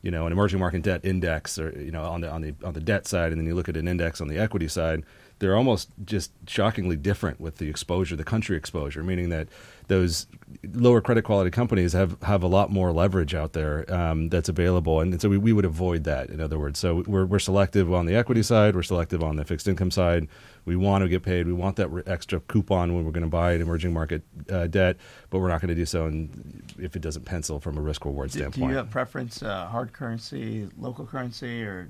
you 0.03 0.11
know 0.11 0.27
an 0.27 0.33
emerging 0.33 0.61
market 0.61 0.83
debt 0.83 1.01
index, 1.03 1.59
or 1.59 1.71
you 1.81 1.91
know 1.91 2.05
on 2.05 2.21
the 2.21 2.31
on 2.31 2.43
the 2.43 2.55
on 2.63 2.75
the 2.75 2.81
debt 2.81 3.07
side, 3.07 3.33
and 3.33 3.41
then 3.41 3.47
you 3.47 3.55
look 3.55 3.71
at 3.71 3.77
an 3.79 3.89
index 3.89 4.21
on 4.21 4.29
the 4.29 4.39
equity 4.39 4.69
side, 4.69 5.03
they're 5.39 5.57
almost 5.57 5.91
just 6.05 6.33
shockingly 6.47 6.97
different 6.97 7.41
with 7.41 7.57
the 7.59 7.69
exposure, 7.69 8.17
the 8.17 8.25
country 8.25 8.57
exposure, 8.57 9.03
meaning 9.03 9.29
that 9.29 9.49
those 9.89 10.27
lower 10.75 11.01
credit 11.01 11.23
quality 11.23 11.51
companies 11.51 11.93
have, 11.93 12.21
have 12.23 12.43
a 12.43 12.47
lot 12.47 12.71
more 12.71 12.93
leverage 12.93 13.35
out 13.35 13.53
there 13.53 13.91
um, 13.93 14.29
that's 14.29 14.49
available. 14.49 15.01
And 15.01 15.21
so 15.21 15.29
we, 15.29 15.39
we 15.39 15.53
would 15.53 15.65
avoid 15.65 16.05
that, 16.05 16.31
in 16.31 16.41
other 16.41 16.59
words. 16.59 16.79
So 16.79 17.05
we're, 17.07 17.25
we're 17.25 17.39
selective 17.39 17.93
on 17.93 18.07
the 18.07 18.15
equity 18.15 18.43
side, 18.43 18.75
we're 18.75 18.83
selective 18.83 19.23
on 19.23 19.37
the 19.37 19.45
fixed 19.45 19.69
income 19.69 19.91
side. 19.91 20.29
We 20.65 20.77
want 20.77 21.03
to 21.03 21.09
get 21.09 21.23
paid. 21.23 21.47
We 21.47 21.55
want 21.55 21.77
that 21.77 21.89
extra 22.07 22.41
coupon 22.41 22.95
when 22.95 23.07
we're 23.07 23.13
going 23.13 23.25
to 23.25 23.31
buy 23.31 23.53
an 23.53 23.63
emerging 23.63 23.95
market 23.95 24.23
uh, 24.51 24.67
debt, 24.67 24.99
but 25.31 25.41
we're 25.41 25.49
not 25.49 25.61
going 25.61 25.69
to 25.69 25.75
do 25.75 25.85
so 25.85 26.07
in, 26.07 26.63
if 26.79 26.97
it 26.97 27.03
doesn't 27.03 27.25
pencil 27.25 27.61
from 27.61 27.77
a 27.77 27.81
risk 27.81 28.05
reward 28.05 28.31
standpoint. 28.31 28.55
do 28.55 28.71
you 28.71 28.77
have 28.77 28.91
preference, 28.91 29.43
uh, 29.43 29.67
hard 29.67 29.93
currency, 29.93 30.69
local 30.79 31.05
currency, 31.05 31.63
or 31.63 31.89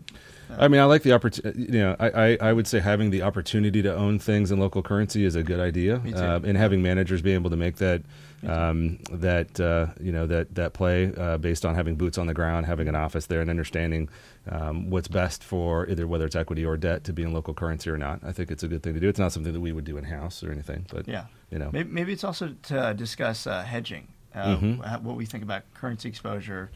I 0.56 0.68
mean, 0.68 0.80
I 0.80 0.84
like 0.84 1.02
the 1.02 1.12
opportunity. 1.12 1.72
You 1.72 1.80
know, 1.80 1.96
I, 2.00 2.08
I, 2.08 2.38
I 2.40 2.52
would 2.52 2.66
say 2.66 2.80
having 2.80 3.10
the 3.10 3.22
opportunity 3.22 3.82
to 3.82 3.94
own 3.94 4.18
things 4.18 4.50
in 4.50 4.58
local 4.58 4.82
currency 4.82 5.24
is 5.24 5.36
a 5.36 5.42
good 5.42 5.60
idea, 5.60 5.96
uh, 6.14 6.40
and 6.42 6.56
having 6.56 6.82
managers 6.82 7.22
be 7.22 7.32
able 7.32 7.50
to 7.50 7.56
make 7.56 7.76
that 7.76 8.02
um, 8.46 8.98
that 9.10 9.58
uh, 9.60 9.88
you 10.00 10.12
know 10.12 10.26
that 10.26 10.54
that 10.54 10.72
play 10.72 11.12
uh, 11.16 11.38
based 11.38 11.64
on 11.64 11.74
having 11.74 11.96
boots 11.96 12.18
on 12.18 12.26
the 12.26 12.34
ground, 12.34 12.66
having 12.66 12.88
an 12.88 12.94
office 12.94 13.26
there, 13.26 13.40
and 13.40 13.50
understanding 13.50 14.08
um, 14.50 14.90
what's 14.90 15.08
best 15.08 15.42
for 15.42 15.88
either 15.88 16.06
whether 16.06 16.24
it's 16.24 16.36
equity 16.36 16.64
or 16.64 16.76
debt 16.76 17.04
to 17.04 17.12
be 17.12 17.22
in 17.22 17.32
local 17.32 17.54
currency 17.54 17.90
or 17.90 17.98
not. 17.98 18.20
I 18.22 18.32
think 18.32 18.50
it's 18.50 18.62
a 18.62 18.68
good 18.68 18.82
thing 18.82 18.94
to 18.94 19.00
do. 19.00 19.08
It's 19.08 19.18
not 19.18 19.32
something 19.32 19.52
that 19.52 19.60
we 19.60 19.72
would 19.72 19.84
do 19.84 19.96
in 19.96 20.04
house 20.04 20.42
or 20.42 20.52
anything, 20.52 20.86
but 20.90 21.06
yeah? 21.08 21.24
You 21.50 21.58
know, 21.58 21.70
Maybe, 21.72 21.90
maybe 21.90 22.12
it's 22.12 22.24
also 22.24 22.54
to 22.64 22.78
uh, 22.80 22.92
discuss 22.92 23.46
uh, 23.46 23.62
hedging, 23.62 24.08
uh, 24.34 24.56
Mhm. 24.56 25.02
what 25.02 25.16
we 25.16 25.24
think 25.26 25.42
about 25.42 25.62
currency 25.74 26.08
exposure, 26.08 26.70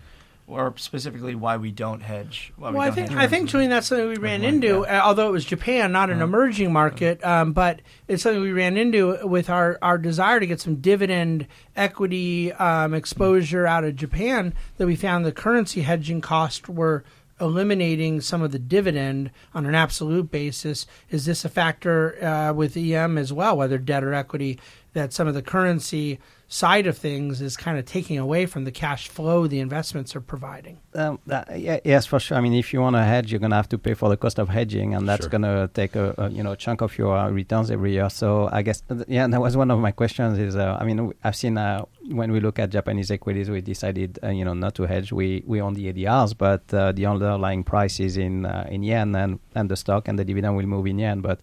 or 0.48 0.74
specifically 0.76 1.35
why 1.35 1.56
we 1.56 1.70
don't 1.70 2.00
hedge. 2.02 2.52
Why 2.56 2.70
we 2.70 2.74
Well, 2.74 2.82
I 2.82 2.87
don't 2.87 2.94
think 2.96 3.08
hedge 3.11 3.16
I 3.18 3.20
think 3.22 3.30
currency. 3.42 3.50
Julian, 3.52 3.70
that's 3.70 3.87
something 3.87 4.08
we 4.08 4.16
ran 4.16 4.40
Right, 4.42 4.54
into. 4.54 4.85
yeah. 4.88 5.00
uh, 5.02 5.06
Although 5.06 5.28
it 5.28 5.32
was 5.32 5.44
Japan, 5.44 5.92
not 5.92 6.11
an 6.11 6.16
Uh-huh. 6.16 6.24
emerging 6.24 6.72
market, 6.72 7.24
um, 7.24 7.52
but 7.52 7.80
it's 8.08 8.22
something 8.22 8.42
we 8.42 8.52
ran 8.52 8.76
into 8.76 9.18
with 9.26 9.48
our, 9.50 9.78
our 9.82 9.98
desire 9.98 10.40
to 10.40 10.46
get 10.46 10.61
some 10.61 10.76
dividend 10.76 11.46
equity 11.76 12.52
um, 12.54 12.94
exposure 12.94 13.66
out 13.66 13.85
of 13.85 13.94
Japan. 13.96 14.52
That 14.78 14.87
we 14.87 14.96
found 14.96 15.24
the 15.24 15.32
currency 15.32 15.82
hedging 15.82 16.20
costs 16.20 16.68
were 16.68 17.04
eliminating 17.42 18.20
some 18.20 18.40
of 18.40 18.52
the 18.52 18.59
dividend 18.59 19.31
on 19.52 19.66
an 19.66 19.74
absolute 19.74 20.31
basis. 20.31 20.87
Is 21.11 21.26
this 21.26 21.44
a 21.44 21.48
factor 21.48 22.22
uh, 22.24 22.52
with 22.52 22.76
EM 22.76 23.18
as 23.18 23.33
well, 23.33 23.57
whether 23.57 23.76
debt 23.76 24.05
or 24.05 24.14
equity? 24.14 24.59
That 24.94 25.12
some 25.12 25.26
of 25.26 25.35
the 25.35 25.42
currency 25.42 26.20
side 26.52 26.86
of 26.86 26.98
things 26.98 27.40
is 27.40 27.56
kind 27.56 27.78
of 27.78 27.84
taking 27.86 28.18
away 28.18 28.44
from 28.44 28.64
the 28.64 28.70
cash 28.70 29.08
flow 29.08 29.46
the 29.46 29.58
investments 29.58 30.14
are 30.14 30.20
providing. 30.20 30.76
Um, 30.94 31.18
that, 31.26 31.58
yeah, 31.58 31.80
yes, 31.82 32.04
for 32.04 32.20
sure. 32.20 32.36
I 32.36 32.42
mean, 32.42 32.52
if 32.52 32.74
you 32.74 32.80
want 32.82 32.94
to 32.94 33.02
hedge, 33.02 33.32
you're 33.32 33.40
going 33.40 33.52
to 33.52 33.56
have 33.56 33.70
to 33.70 33.78
pay 33.78 33.94
for 33.94 34.10
the 34.10 34.18
cost 34.18 34.38
of 34.38 34.50
hedging, 34.50 34.94
and 34.94 35.08
that's 35.08 35.24
Sure. 35.24 35.30
going 35.30 35.42
to 35.50 35.70
take 35.72 35.96
a, 35.96 36.14
a 36.18 36.28
you 36.28 36.42
know 36.42 36.54
chunk 36.54 36.82
of 36.82 36.98
your 36.98 37.16
uh, 37.16 37.30
returns 37.30 37.70
every 37.70 37.92
year. 37.92 38.10
So 38.10 38.50
I 38.52 38.60
guess 38.60 38.82
th- 38.82 39.04
yeah, 39.08 39.26
that 39.28 39.40
was 39.40 39.56
one 39.56 39.70
of 39.70 39.78
my 39.78 39.92
questions. 39.92 40.38
Is 40.38 40.54
uh, 40.54 40.76
I 40.78 40.84
mean, 40.84 40.98
w- 40.98 41.14
I've 41.24 41.36
seen 41.36 41.56
uh, 41.56 41.86
when 42.10 42.30
we 42.32 42.40
look 42.40 42.58
at 42.58 42.68
Japanese 42.68 43.10
equities, 43.10 43.48
we 43.48 43.62
decided 43.62 44.18
uh, 44.22 44.28
you 44.28 44.44
know 44.44 44.52
not 44.64 44.74
to 44.74 44.82
hedge. 44.82 45.10
We 45.10 45.42
we 45.46 45.62
own 45.62 45.72
the 45.72 45.90
ADRs, 45.90 46.36
but 46.36 46.62
uh, 46.74 46.92
the 46.92 47.06
underlying 47.06 47.64
price 47.64 47.98
is 47.98 48.18
in 48.18 48.44
uh, 48.44 48.66
in 48.70 48.82
yen, 48.82 49.14
and 49.16 49.38
and 49.54 49.70
the 49.70 49.76
stock 49.76 50.06
and 50.08 50.18
the 50.18 50.24
dividend 50.30 50.54
will 50.56 50.66
move 50.66 50.86
in 50.86 50.98
yen, 50.98 51.22
but 51.22 51.40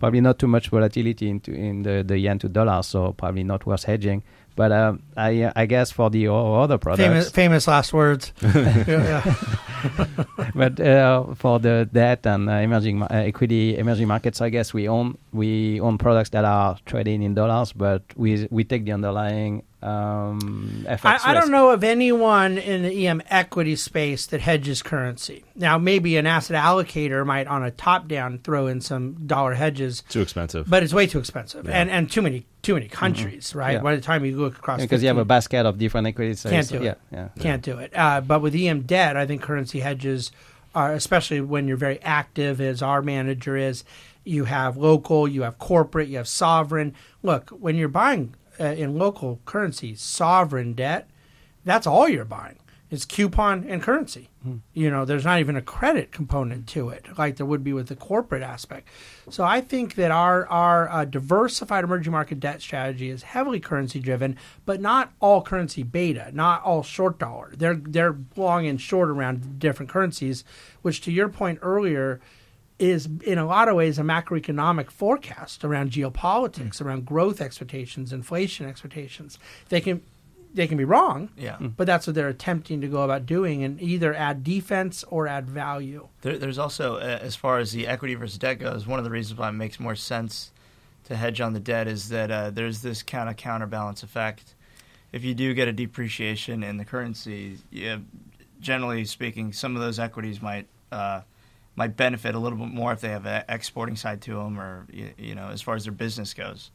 probably 0.00 0.20
not 0.20 0.38
too 0.38 0.46
much 0.48 0.70
volatility 0.70 1.28
into 1.28 1.52
in 1.52 1.82
the, 1.82 2.02
the 2.02 2.18
yen 2.18 2.38
to 2.38 2.48
dollar, 2.48 2.82
so 2.82 3.12
probably 3.12 3.44
not 3.44 3.64
worth 3.66 3.84
hedging. 3.84 4.22
But 4.56 4.72
um, 4.72 5.02
I 5.16 5.50
I 5.56 5.66
guess 5.66 5.90
for 5.90 6.10
the 6.10 6.28
other 6.28 6.78
products, 6.78 7.02
Famous, 7.06 7.30
famous 7.30 7.66
last 7.68 7.92
words. 7.92 8.32
yeah, 8.42 8.84
yeah. 8.86 9.34
but 10.54 10.78
uh, 10.80 11.34
for 11.34 11.58
the 11.58 11.88
debt 11.92 12.26
and 12.26 12.48
uh, 12.48 12.54
emerging 12.54 13.02
uh, 13.02 13.06
equity 13.10 13.76
emerging 13.78 14.08
markets, 14.08 14.40
I 14.40 14.50
guess 14.50 14.74
we 14.74 14.88
own 14.88 15.16
we 15.32 15.80
own 15.80 15.98
products 15.98 16.30
that 16.30 16.44
are 16.44 16.76
trading 16.84 17.22
in 17.22 17.34
dollars, 17.34 17.72
but 17.72 18.02
we 18.16 18.46
we 18.50 18.64
take 18.64 18.84
the 18.84 18.92
underlying 18.92 19.62
um, 19.82 20.84
FX 20.86 21.04
I, 21.24 21.30
I 21.30 21.34
don't 21.34 21.50
know 21.50 21.70
of 21.70 21.82
anyone 21.82 22.58
in 22.58 22.82
the 22.82 23.06
EM 23.06 23.22
equity 23.30 23.76
space 23.76 24.26
that 24.26 24.40
hedges 24.42 24.82
currency. 24.82 25.44
Now, 25.56 25.78
maybe 25.78 26.18
an 26.18 26.26
asset 26.26 26.54
allocator 26.62 27.24
might, 27.24 27.46
on 27.46 27.64
a 27.64 27.70
top 27.70 28.06
down, 28.06 28.40
throw 28.44 28.66
in 28.66 28.82
some 28.82 29.26
dollar 29.26 29.54
hedges, 29.54 30.02
too 30.10 30.20
expensive. 30.20 30.68
but 30.68 30.82
it's 30.82 30.92
way 30.92 31.06
too 31.06 31.18
expensive 31.18 31.64
Yeah. 31.66 31.80
and, 31.80 31.90
and 31.90 32.10
too 32.10 32.20
many 32.20 32.44
too 32.62 32.74
many 32.74 32.88
countries, 32.88 33.54
right? 33.54 33.74
Yeah. 33.74 33.80
By 33.80 33.96
the 33.96 34.02
time 34.02 34.24
you 34.24 34.36
look 34.36 34.58
across, 34.58 34.80
because 34.80 35.02
you 35.02 35.08
have 35.08 35.18
a 35.18 35.24
basket 35.24 35.66
of 35.66 35.78
different 35.78 36.06
equities. 36.06 36.40
so 36.40 36.50
Can't 36.50 36.68
do 36.68 36.82
yeah, 36.82 36.90
it. 36.90 36.98
Yeah, 37.12 37.28
can't 37.38 37.62
do 37.62 37.78
it. 37.78 37.92
Uh, 37.94 38.20
but 38.20 38.42
with 38.42 38.54
EM 38.54 38.82
debt, 38.82 39.16
I 39.16 39.26
think 39.26 39.42
currency 39.42 39.80
hedges 39.80 40.30
are, 40.74 40.92
especially 40.92 41.40
when 41.40 41.66
you're 41.66 41.76
very 41.76 42.00
active, 42.02 42.60
as 42.60 42.82
our 42.82 43.02
manager 43.02 43.56
is. 43.56 43.84
You 44.24 44.44
have 44.44 44.76
local, 44.76 45.26
you 45.26 45.42
have 45.42 45.58
corporate, 45.58 46.08
you 46.08 46.18
have 46.18 46.28
sovereign. 46.28 46.94
Look, 47.22 47.50
when 47.50 47.76
you're 47.76 47.88
buying 47.88 48.34
uh, 48.60 48.64
in 48.64 48.98
local 48.98 49.40
currency, 49.46 49.94
sovereign 49.94 50.74
debt, 50.74 51.08
that's 51.64 51.86
all 51.86 52.08
you're 52.08 52.24
buying. 52.26 52.58
It's 52.90 53.04
coupon 53.04 53.64
and 53.68 53.80
currency. 53.80 54.30
You 54.72 54.90
know, 54.90 55.04
there's 55.04 55.24
not 55.24 55.38
even 55.38 55.54
a 55.54 55.62
credit 55.62 56.10
component 56.10 56.66
to 56.68 56.88
it, 56.88 57.06
like 57.16 57.36
there 57.36 57.46
would 57.46 57.62
be 57.62 57.72
with 57.72 57.88
the 57.88 57.94
corporate 57.94 58.42
aspect. 58.42 58.88
So 59.28 59.44
I 59.44 59.60
think 59.60 59.94
that 59.94 60.10
our 60.10 60.46
our 60.48 60.88
uh, 60.88 61.04
diversified 61.04 61.84
emerging 61.84 62.12
market 62.12 62.40
debt 62.40 62.60
strategy 62.60 63.10
is 63.10 63.22
heavily 63.22 63.60
currency 63.60 64.00
driven, 64.00 64.36
but 64.64 64.80
not 64.80 65.12
all 65.20 65.42
currency 65.42 65.82
beta, 65.82 66.30
not 66.32 66.62
all 66.64 66.82
short 66.82 67.18
dollar. 67.18 67.52
They're 67.56 67.74
they're 67.74 68.16
long 68.34 68.66
and 68.66 68.80
short 68.80 69.08
around 69.10 69.58
different 69.58 69.90
currencies, 69.90 70.42
which 70.82 71.00
to 71.02 71.12
your 71.12 71.28
point 71.28 71.60
earlier 71.62 72.20
is 72.80 73.08
in 73.24 73.36
a 73.36 73.46
lot 73.46 73.68
of 73.68 73.76
ways 73.76 73.98
a 73.98 74.02
macroeconomic 74.02 74.90
forecast 74.90 75.64
around 75.64 75.90
geopolitics, 75.90 76.80
around 76.80 77.04
growth 77.04 77.40
expectations, 77.40 78.10
inflation 78.10 78.66
expectations. 78.66 79.38
They 79.68 79.82
can 79.82 80.02
they 80.52 80.66
can 80.66 80.76
be 80.76 80.84
wrong, 80.84 81.30
Yeah. 81.36 81.56
but 81.60 81.86
that's 81.86 82.06
what 82.06 82.14
they're 82.14 82.28
attempting 82.28 82.80
to 82.80 82.88
go 82.88 83.02
about 83.02 83.24
doing 83.26 83.62
and 83.62 83.80
either 83.80 84.14
add 84.14 84.42
defense 84.42 85.04
or 85.08 85.28
add 85.28 85.48
value. 85.48 86.08
There, 86.22 86.38
there's 86.38 86.58
also, 86.58 86.96
uh, 86.96 87.18
as 87.22 87.36
far 87.36 87.58
as 87.58 87.72
the 87.72 87.86
equity 87.86 88.14
versus 88.14 88.38
debt 88.38 88.58
goes, 88.58 88.86
one 88.86 88.98
of 88.98 89.04
the 89.04 89.10
reasons 89.10 89.38
why 89.38 89.48
it 89.48 89.52
makes 89.52 89.78
more 89.78 89.94
sense 89.94 90.50
to 91.04 91.16
hedge 91.16 91.40
on 91.40 91.52
the 91.52 91.60
debt 91.60 91.86
is 91.88 92.08
that 92.08 92.30
uh, 92.30 92.50
there's 92.50 92.82
this 92.82 93.02
kind 93.02 93.28
of 93.28 93.36
counterbalance 93.36 94.02
effect. 94.02 94.54
If 95.12 95.24
you 95.24 95.34
do 95.34 95.54
get 95.54 95.66
a 95.68 95.72
depreciation 95.72 96.62
in 96.62 96.76
the 96.76 96.84
currency, 96.84 97.58
yeah, 97.70 97.98
generally 98.60 99.04
speaking, 99.04 99.52
some 99.52 99.74
of 99.76 99.82
those 99.82 99.98
equities 99.98 100.40
might 100.42 100.66
uh, 100.92 101.22
might 101.76 101.96
benefit 101.96 102.34
a 102.34 102.38
little 102.38 102.58
bit 102.58 102.68
more 102.68 102.92
if 102.92 103.00
they 103.00 103.08
have 103.08 103.24
an 103.26 103.44
exporting 103.48 103.96
side 103.96 104.20
to 104.22 104.34
them, 104.34 104.58
or 104.60 104.86
you, 104.92 105.10
you 105.16 105.34
know, 105.34 105.48
as 105.48 105.62
far 105.62 105.74
as 105.76 105.84
their 105.84 105.92
business 105.92 106.34
goes. 106.34 106.70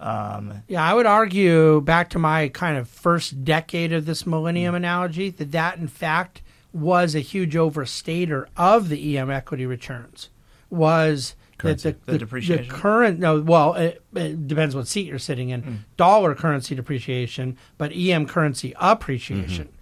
Um, 0.00 0.62
Yeah, 0.68 0.82
I 0.82 0.92
would 0.94 1.06
argue 1.06 1.80
back 1.80 2.10
to 2.10 2.18
my 2.18 2.48
kind 2.48 2.76
of 2.76 2.88
first 2.88 3.44
decade 3.44 3.92
of 3.92 4.04
this 4.06 4.26
millennium 4.26 4.74
Mm. 4.74 4.78
analogy 4.78 5.30
that 5.30 5.52
that 5.52 5.78
in 5.78 5.88
fact 5.88 6.42
was 6.72 7.14
a 7.14 7.20
huge 7.20 7.54
overstater 7.54 8.46
of 8.56 8.88
the 8.90 9.16
EM 9.16 9.30
equity 9.30 9.64
returns. 9.64 10.28
Was 10.68 11.34
Currency. 11.56 11.90
that 11.90 12.04
the, 12.06 12.12
The 12.12 12.18
depreciation? 12.18 12.68
current 12.68 13.18
no 13.18 13.40
well 13.40 13.72
it, 13.74 14.02
it 14.14 14.46
depends 14.46 14.74
what 14.76 14.86
seat 14.86 15.06
you're 15.06 15.18
sitting 15.18 15.48
in 15.48 15.62
Mm. 15.62 15.76
dollar 15.96 16.34
currency 16.34 16.74
depreciation 16.74 17.56
but 17.78 17.92
EM 17.92 18.26
currency 18.26 18.74
appreciation 18.78 19.64
Mm-hmm. 19.68 19.72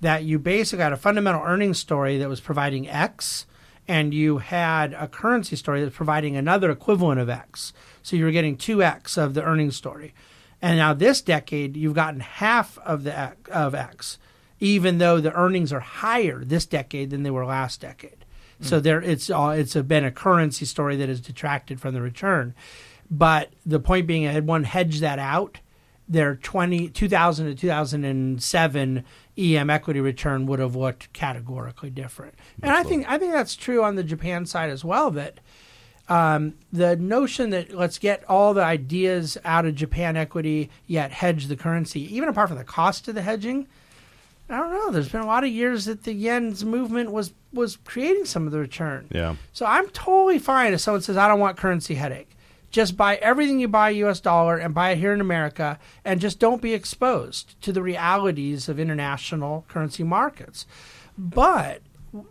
that 0.00 0.24
you 0.24 0.38
basically 0.38 0.82
had 0.84 0.92
a 0.94 0.96
fundamental 0.96 1.42
earnings 1.44 1.78
story 1.78 2.16
that 2.18 2.28
was 2.30 2.40
providing 2.40 2.88
X 2.88 3.44
and 3.88 4.12
you 4.12 4.38
had 4.38 4.92
a 4.92 5.08
currency 5.08 5.56
story 5.56 5.82
that's 5.82 5.96
providing 5.96 6.36
another 6.36 6.70
equivalent 6.70 7.18
of 7.18 7.30
X. 7.30 7.72
So 8.02 8.14
you 8.16 8.26
were 8.26 8.30
getting 8.30 8.56
2X 8.56 9.16
of 9.16 9.32
the 9.32 9.42
earnings 9.42 9.76
story. 9.76 10.14
And 10.60 10.76
now 10.76 10.92
this 10.92 11.22
decade, 11.22 11.76
you've 11.76 11.94
gotten 11.94 12.20
half 12.20 12.78
of 12.78 13.04
the 13.04 13.18
X, 13.18 13.50
of 13.50 13.74
X, 13.74 14.18
even 14.60 14.98
though 14.98 15.20
the 15.20 15.32
earnings 15.32 15.72
are 15.72 15.80
higher 15.80 16.44
this 16.44 16.66
decade 16.66 17.10
than 17.10 17.22
they 17.22 17.30
were 17.30 17.46
last 17.46 17.80
decade. 17.80 18.24
So 18.60 18.78
hmm. 18.78 18.82
there, 18.82 19.00
it's 19.00 19.30
all 19.30 19.52
it's 19.52 19.74
a, 19.74 19.82
been 19.82 20.04
a 20.04 20.10
currency 20.10 20.66
story 20.66 20.96
that 20.96 21.08
has 21.08 21.20
detracted 21.20 21.80
from 21.80 21.94
the 21.94 22.02
return. 22.02 22.54
But 23.10 23.50
the 23.64 23.80
point 23.80 24.06
being, 24.06 24.26
I 24.26 24.32
had 24.32 24.46
one 24.46 24.64
hedge 24.64 25.00
that 25.00 25.18
out, 25.18 25.58
their 26.08 26.36
20, 26.36 26.88
2000 26.88 27.46
to 27.46 27.54
2007 27.54 29.04
EM 29.36 29.70
equity 29.70 30.00
return 30.00 30.46
would 30.46 30.58
have 30.58 30.74
looked 30.74 31.12
categorically 31.12 31.90
different. 31.90 32.34
And 32.62 32.72
I 32.72 32.82
think 32.82 33.08
I 33.08 33.18
think 33.18 33.32
that's 33.32 33.54
true 33.54 33.82
on 33.82 33.94
the 33.94 34.02
Japan 34.02 34.46
side 34.46 34.70
as 34.70 34.84
well. 34.84 35.10
That 35.10 35.38
um, 36.08 36.54
the 36.72 36.96
notion 36.96 37.50
that 37.50 37.72
let's 37.74 37.98
get 37.98 38.24
all 38.28 38.54
the 38.54 38.64
ideas 38.64 39.36
out 39.44 39.66
of 39.66 39.74
Japan 39.74 40.16
equity 40.16 40.70
yet 40.86 41.12
hedge 41.12 41.46
the 41.46 41.56
currency, 41.56 42.14
even 42.14 42.28
apart 42.28 42.48
from 42.48 42.58
the 42.58 42.64
cost 42.64 43.06
of 43.08 43.14
the 43.14 43.22
hedging. 43.22 43.68
I 44.50 44.56
don't 44.56 44.72
know. 44.72 44.90
There's 44.90 45.10
been 45.10 45.20
a 45.20 45.26
lot 45.26 45.44
of 45.44 45.50
years 45.50 45.84
that 45.84 46.04
the 46.04 46.14
yen's 46.14 46.64
movement 46.64 47.12
was 47.12 47.32
was 47.52 47.76
creating 47.76 48.24
some 48.24 48.46
of 48.46 48.52
the 48.52 48.58
return. 48.58 49.06
Yeah. 49.10 49.36
So 49.52 49.66
I'm 49.66 49.88
totally 49.90 50.38
fine 50.38 50.72
if 50.72 50.80
someone 50.80 51.02
says 51.02 51.16
I 51.16 51.28
don't 51.28 51.40
want 51.40 51.58
currency 51.58 51.94
headache. 51.94 52.30
Just 52.70 52.96
buy 52.96 53.16
everything 53.16 53.60
you 53.60 53.68
buy 53.68 53.90
U.S. 53.90 54.20
dollar 54.20 54.58
and 54.58 54.74
buy 54.74 54.90
it 54.90 54.98
here 54.98 55.12
in 55.12 55.20
America, 55.20 55.78
and 56.04 56.20
just 56.20 56.38
don't 56.38 56.60
be 56.60 56.74
exposed 56.74 57.60
to 57.62 57.72
the 57.72 57.82
realities 57.82 58.68
of 58.68 58.78
international 58.78 59.64
currency 59.68 60.04
markets. 60.04 60.66
But 61.16 61.80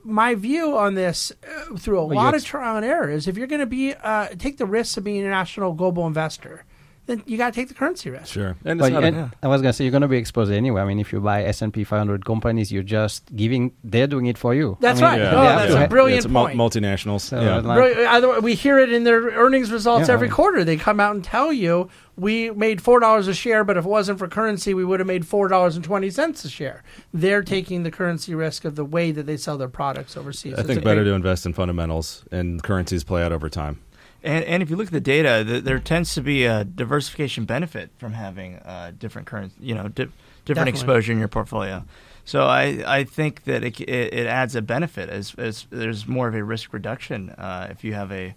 my 0.04 0.36
view 0.36 0.78
on 0.78 0.94
this, 0.94 1.32
uh, 1.44 1.76
through 1.76 2.00
a 2.00 2.06
Well, 2.06 2.18
lot 2.18 2.36
of 2.36 2.44
trial 2.44 2.78
and 2.78 2.86
error, 2.86 3.10
is 3.10 3.28
if 3.28 3.38
you're 3.38 3.48
going 3.48 3.62
to 3.62 3.66
be 3.66 3.94
uh, 3.94 4.28
take 4.38 4.58
the 4.58 4.66
risks 4.66 4.98
of 4.98 5.04
being 5.04 5.18
an 5.18 5.24
international 5.26 5.74
global 5.74 6.06
investor, 6.08 6.66
then 7.08 7.24
you 7.26 7.38
got 7.38 7.54
to 7.54 7.60
take 7.60 7.68
the 7.70 7.74
currency 7.74 8.10
risk. 8.10 8.28
Sure. 8.28 8.56
And 8.64 8.80
But 8.80 8.86
it's 8.88 8.94
not 8.94 9.04
a- 9.04 9.08
and 9.08 9.32
I 9.42 9.48
was 9.48 9.62
gonna 9.62 9.74
say 9.74 9.84
you're 9.86 9.92
gonna 9.92 10.08
be 10.08 10.18
exposed 10.18 10.52
anyway. 10.52 10.82
I 10.82 10.86
mean, 10.86 11.00
if 11.00 11.12
you 11.12 11.20
buy 11.20 11.44
S 11.44 11.62
and 11.62 11.74
P 11.74 11.84
500 11.84 12.24
companies, 12.26 12.72
you're 12.72 12.84
just 12.84 13.36
giving. 13.36 13.72
They're 13.84 14.08
doing 14.08 14.28
it 14.28 14.38
for 14.38 14.54
you. 14.54 14.78
That's 14.80 15.02
I 15.02 15.02
mean, 15.02 15.12
right. 15.12 15.20
Yeah. 15.22 15.36
Oh, 15.38 15.42
they 15.42 15.48
have 15.48 15.60
that's 15.60 15.72
to 15.72 15.78
a 15.78 15.80
ha- 15.82 15.88
brilliant 15.88 16.18
it's 16.18 16.26
a 16.26 16.30
mul- 16.30 16.46
point. 16.46 16.58
multinationals. 16.60 17.22
So, 17.22 17.42
yeah. 17.42 17.56
like- 17.58 17.80
Right, 17.80 17.98
either- 17.98 18.40
we 18.42 18.54
hear 18.54 18.78
it 18.78 18.92
in 18.92 19.04
their 19.04 19.22
earnings 19.32 19.72
results 19.72 20.08
Yeah. 20.10 20.14
every 20.14 20.30
quarter. 20.30 20.64
They 20.64 20.78
come 20.78 21.00
out 21.00 21.16
and 21.16 21.24
tell 21.24 21.52
you 21.52 21.90
we 22.18 22.50
made 22.52 22.82
four 22.82 23.00
dollars 23.00 23.28
a 23.28 23.34
share, 23.34 23.64
but 23.64 23.78
if 23.78 23.86
it 23.86 23.90
wasn't 23.90 24.20
for 24.20 24.28
currency, 24.28 24.74
we 24.74 24.84
would 24.84 25.00
have 25.00 25.08
made 25.08 25.26
four 25.26 25.48
dollars 25.48 25.76
and 25.76 25.86
twenty 25.86 26.10
cents 26.10 26.44
a 26.46 26.50
share. 26.50 26.84
They're 27.14 27.44
taking 27.44 27.84
the 27.84 27.92
currency 27.92 28.36
risk 28.36 28.66
of 28.66 28.76
the 28.76 28.84
way 28.86 29.12
that 29.12 29.26
they 29.26 29.38
sell 29.38 29.58
their 29.58 29.68
products 29.70 30.18
overseas. 30.18 30.56
I 30.56 30.60
It's 30.62 30.68
think 30.68 30.84
better 30.84 31.02
great- 31.04 31.12
to 31.12 31.16
invest 31.16 31.46
in 31.46 31.54
fundamentals 31.54 32.26
and 32.32 32.62
currencies 32.62 33.04
play 33.04 33.24
out 33.24 33.32
over 33.32 33.50
time. 33.50 33.80
And, 34.24 34.44
and 34.46 34.64
if 34.64 34.70
you 34.70 34.76
look 34.76 34.88
at 34.88 34.94
the 34.94 35.00
data, 35.00 35.44
th 35.46 35.64
there 35.64 35.80
tends 35.80 36.14
to 36.16 36.22
be 36.22 36.46
a 36.46 36.64
diversification 36.64 37.46
benefit 37.46 37.92
from 37.98 38.14
having 38.14 38.56
uh, 38.58 38.92
different 38.98 39.28
current, 39.28 39.54
you 39.60 39.76
know, 39.76 39.84
di- 39.84 40.10
different 40.46 40.46
Definitely. 40.46 40.72
exposure 40.72 41.12
in 41.12 41.20
your 41.20 41.28
portfolio. 41.28 41.84
So 42.26 42.46
I, 42.46 42.84
I 42.86 43.04
think 43.06 43.46
that 43.46 43.64
it, 43.64 43.80
it, 43.80 44.14
it 44.14 44.28
adds 44.28 44.56
a 44.56 44.62
benefit 44.62 45.10
as, 45.10 45.34
as 45.36 45.66
there's 45.70 46.08
more 46.08 46.28
of 46.28 46.36
a 46.36 46.44
risk 46.44 46.74
reduction 46.74 47.30
uh, 47.30 47.68
if 47.72 47.84
you 47.84 47.94
have 47.94 48.12
a 48.12 48.36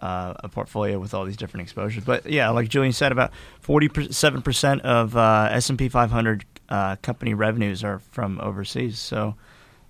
uh, 0.00 0.34
a 0.40 0.48
portfolio 0.48 0.98
with 0.98 1.14
all 1.14 1.24
these 1.24 1.36
different 1.36 1.62
exposures. 1.62 2.04
But 2.04 2.26
yeah, 2.26 2.50
like 2.50 2.68
Julian 2.68 2.92
said, 2.92 3.12
about 3.12 3.32
47 3.60 4.42
percent 4.42 4.82
of 4.82 5.16
uh, 5.16 5.48
S 5.50 5.70
and 5.70 5.78
P 5.78 5.88
500 5.88 6.44
uh, 6.68 6.96
company 6.96 7.34
revenues 7.34 7.82
are 7.84 7.98
from 7.98 8.40
overseas. 8.40 8.98
So 8.98 9.36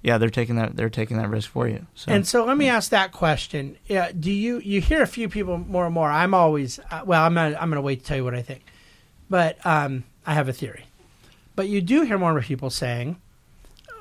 yeah, 0.06 0.18
they're 0.18 0.30
taking 0.30 0.54
that 0.54 0.76
they're 0.76 0.88
taking 0.88 1.16
that 1.16 1.28
risk 1.28 1.50
for 1.50 1.66
you. 1.66 1.84
So. 1.96 2.12
And 2.12 2.24
so 2.24 2.44
let 2.44 2.56
me 2.56 2.68
ask 2.68 2.90
that 2.90 3.10
question: 3.10 3.76
yeah, 3.86 4.12
Do 4.12 4.30
you 4.30 4.60
you 4.60 4.80
hear 4.80 5.02
a 5.02 5.06
few 5.06 5.28
people 5.28 5.58
more 5.58 5.84
and 5.84 5.92
more? 5.92 6.08
I'm 6.08 6.32
always 6.32 6.78
uh, 6.92 7.02
well. 7.04 7.24
I'm 7.24 7.34
not. 7.34 7.54
I'm 7.54 7.68
going 7.70 7.72
to 7.72 7.80
wait 7.80 8.02
to 8.02 8.06
tell 8.06 8.16
you 8.16 8.22
what 8.22 8.32
I 8.32 8.40
think, 8.40 8.62
but 9.28 9.58
um, 9.66 10.04
I 10.24 10.34
have 10.34 10.48
a 10.48 10.52
theory. 10.52 10.84
But 11.56 11.68
you 11.68 11.80
do 11.82 12.02
hear 12.02 12.18
more 12.18 12.28
and 12.28 12.36
more 12.36 12.42
people 12.44 12.70
saying, 12.70 13.20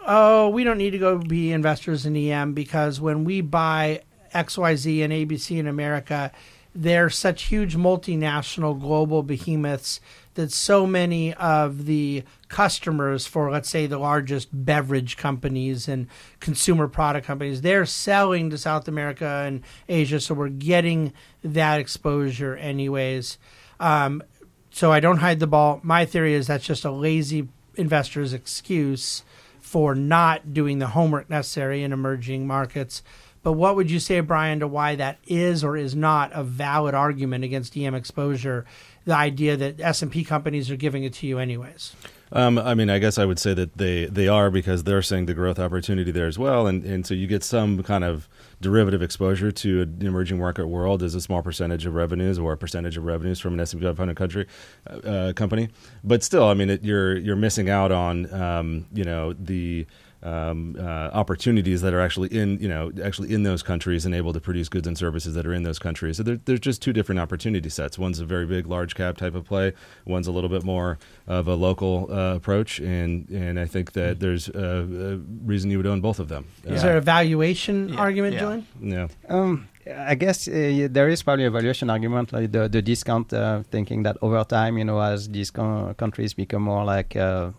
"Oh, 0.06 0.50
we 0.50 0.64
don't 0.64 0.78
need 0.78 0.92
to 0.92 1.00
go 1.00 1.18
be 1.18 1.52
investors 1.52 2.06
in 2.06 2.16
EM 2.16 2.54
because 2.54 3.02
when 3.02 3.24
we 3.24 3.42
buy 3.42 4.04
XYZ 4.36 5.04
and 5.04 5.12
ABC 5.12 5.58
in 5.58 5.66
America, 5.66 6.32
they're 6.76 7.10
such 7.10 7.46
huge 7.46 7.76
multinational 7.76 8.80
global 8.80 9.24
behemoths 9.24 10.00
that 10.36 10.52
so 10.52 10.86
many 10.86 11.34
of 11.34 11.86
the 11.86 12.24
customers 12.48 13.26
for 13.26 13.52
let's 13.52 13.70
say 13.70 13.88
the 13.88 13.98
largest 13.98 14.50
beverage 14.52 15.18
companies 15.18 15.88
and 15.88 16.08
consumer 16.40 16.88
product 16.88 17.26
companies 17.26 17.62
they're 17.62 17.86
selling 17.86 18.50
to 18.50 18.58
South 18.58 18.88
America 18.88 19.44
and 19.46 19.62
Asia 19.90 20.20
so 20.20 20.34
we're 20.34 20.50
getting 20.50 21.12
that 21.44 21.80
exposure 21.80 22.56
anyways 22.56 23.38
um, 23.80 24.22
so 24.70 24.92
I 24.92 25.00
don't 25.00 25.18
hide 25.18 25.40
the 25.40 25.48
ball 25.48 25.80
my 25.84 26.06
theory 26.06 26.34
is 26.34 26.48
that's 26.48 26.66
just 26.66 26.86
a 26.86 26.92
lazy 26.92 27.50
investor's 27.76 28.34
excuse 28.34 29.24
for 29.60 29.96
not 29.96 30.54
doing 30.54 30.80
the 30.80 30.88
homework 30.88 31.30
necessary 31.30 31.82
in 31.82 31.92
emerging 31.92 32.46
markets 32.46 33.02
but 33.46 33.54
what 33.54 33.76
would 33.76 33.92
you 33.92 34.00
say, 34.00 34.22
Brian, 34.22 34.62
to 34.62 34.68
why 34.68 34.96
that 34.96 35.20
is 35.28 35.64
or 35.64 35.78
is 35.78 35.96
not 35.96 36.32
a 36.34 36.44
valid 36.44 36.96
argument 36.96 37.44
against 37.44 37.78
EM 37.78 37.94
exposure? 37.94 38.66
The 39.06 39.16
idea 39.16 39.56
that 39.58 39.80
S 39.80 40.02
and 40.02 40.12
P 40.12 40.24
companies 40.24 40.70
are 40.72 40.76
giving 40.76 41.04
it 41.04 41.14
to 41.14 41.28
you 41.28 41.40
anyways. 41.40 41.96
Um, 42.32 42.58
I 42.58 42.74
mean, 42.74 42.90
I 42.90 42.98
guess 43.00 43.18
I 43.20 43.26
would 43.26 43.40
say 43.40 43.54
that 43.54 43.78
they, 43.78 44.06
they 44.06 44.28
are 44.28 44.50
because 44.50 44.84
they're 44.84 45.04
seeing 45.04 45.28
the 45.28 45.34
growth 45.34 45.60
opportunity 45.60 46.12
there 46.12 46.26
as 46.26 46.40
well, 46.40 46.66
and, 46.66 46.84
and 46.84 47.06
so 47.06 47.14
you 47.14 47.28
get 47.28 47.44
some 47.44 47.84
kind 47.84 48.04
of 48.04 48.28
derivative 48.62 49.02
exposure 49.04 49.52
to 49.52 49.82
an 49.84 50.02
emerging 50.02 50.40
market 50.40 50.68
world 50.68 51.04
as 51.04 51.14
a 51.14 51.22
small 51.22 51.44
percentage 51.44 51.86
of 51.86 51.94
revenues 51.94 52.40
or 52.40 52.54
a 52.54 52.58
percentage 52.58 52.98
of 52.98 53.06
revenues 53.06 53.40
from 53.40 53.54
an 53.54 53.60
S 53.60 53.74
and 53.74 53.82
P 53.82 53.88
500 53.88 54.16
country 54.16 54.48
uh, 54.88 55.34
company. 55.36 55.70
But 56.04 56.24
still, 56.24 56.48
I 56.48 56.56
mean, 56.56 56.72
it, 56.72 56.84
you're 56.84 57.16
you're 57.16 57.36
missing 57.36 57.70
out 57.70 57.92
on 57.92 58.34
um, 58.34 58.88
you 58.92 59.04
know 59.04 59.34
the 59.34 59.86
um, 60.24 60.76
uh, 60.80 60.84
opportunities 61.14 61.82
that 61.82 61.94
are 61.94 62.00
actually 62.02 62.30
in 62.30 62.60
you 62.60 62.68
know 62.68 62.92
actually 63.04 63.34
in 63.34 63.44
those 63.44 63.62
countries 63.64 64.06
and 64.06 64.16
able 64.16 64.34
to 64.34 64.40
produce 64.40 64.70
goods 64.70 64.88
and 64.88 64.98
services 64.98 65.34
that 65.36 65.46
are 65.46 65.54
in 65.54 65.64
those 65.64 65.80
countries. 65.80 66.18
So 66.18 66.24
there, 66.24 66.40
there's 66.46 66.60
just 66.60 66.82
two 66.82 66.94
different 66.94 67.20
opportunity 67.20 67.70
sets. 67.70 67.98
One's 68.00 68.20
a 68.20 68.26
very 68.26 68.46
big, 68.46 68.66
large 68.68 68.96
cap 68.96 69.18
type 69.18 69.36
of 69.36 69.46
play. 69.46 69.74
One's 70.06 70.28
a 70.28 70.32
little 70.32 70.50
bit 70.50 70.64
more 70.64 70.98
of 71.28 71.48
a 71.48 71.56
local 71.56 72.08
uh, 72.12 72.36
approach, 72.36 72.80
and 72.80 73.30
and 73.30 73.60
I 73.60 73.66
think 73.66 73.92
that 73.94 74.20
there's 74.20 74.50
a, 74.50 75.14
a 75.14 75.18
reason 75.46 75.70
you 75.72 75.78
would 75.78 75.88
own 75.88 76.02
both 76.02 76.20
of 76.20 76.28
them. 76.28 76.46
Is 76.66 76.82
Uh, 76.84 76.88
there 76.88 76.98
a 76.98 77.02
valuation 77.02 77.90
Yeah, 77.90 78.00
argument, 78.00 78.34
yeah. 78.34 78.40
Julian? 78.42 78.66
yeah. 78.82 79.08
Um, 79.30 79.68
I 80.12 80.16
guess 80.16 80.48
uh, 80.48 80.88
there 80.90 81.10
is 81.10 81.22
probably 81.22 81.46
a 81.46 81.52
valuation 81.52 81.90
argument, 81.92 82.34
like 82.34 82.52
the 82.52 82.68
the 82.68 82.82
discount, 82.82 83.32
uh, 83.34 83.62
thinking 83.70 84.04
that 84.04 84.18
over 84.22 84.44
time, 84.44 84.78
you 84.80 84.86
know, 84.86 85.00
as 85.00 85.28
these 85.30 85.52
co- 85.52 85.94
countries 85.98 86.34
become 86.34 86.64
more 86.64 86.84
like 86.96 87.16
uh, 87.16 87.52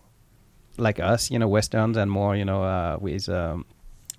like 0.77 0.99
us, 0.99 1.31
you 1.31 1.39
know, 1.39 1.47
Westerns 1.47 1.97
and 1.97 2.09
more, 2.09 2.35
you 2.35 2.45
know, 2.45 2.63
uh, 2.63 2.97
with 2.99 3.29
um, 3.29 3.65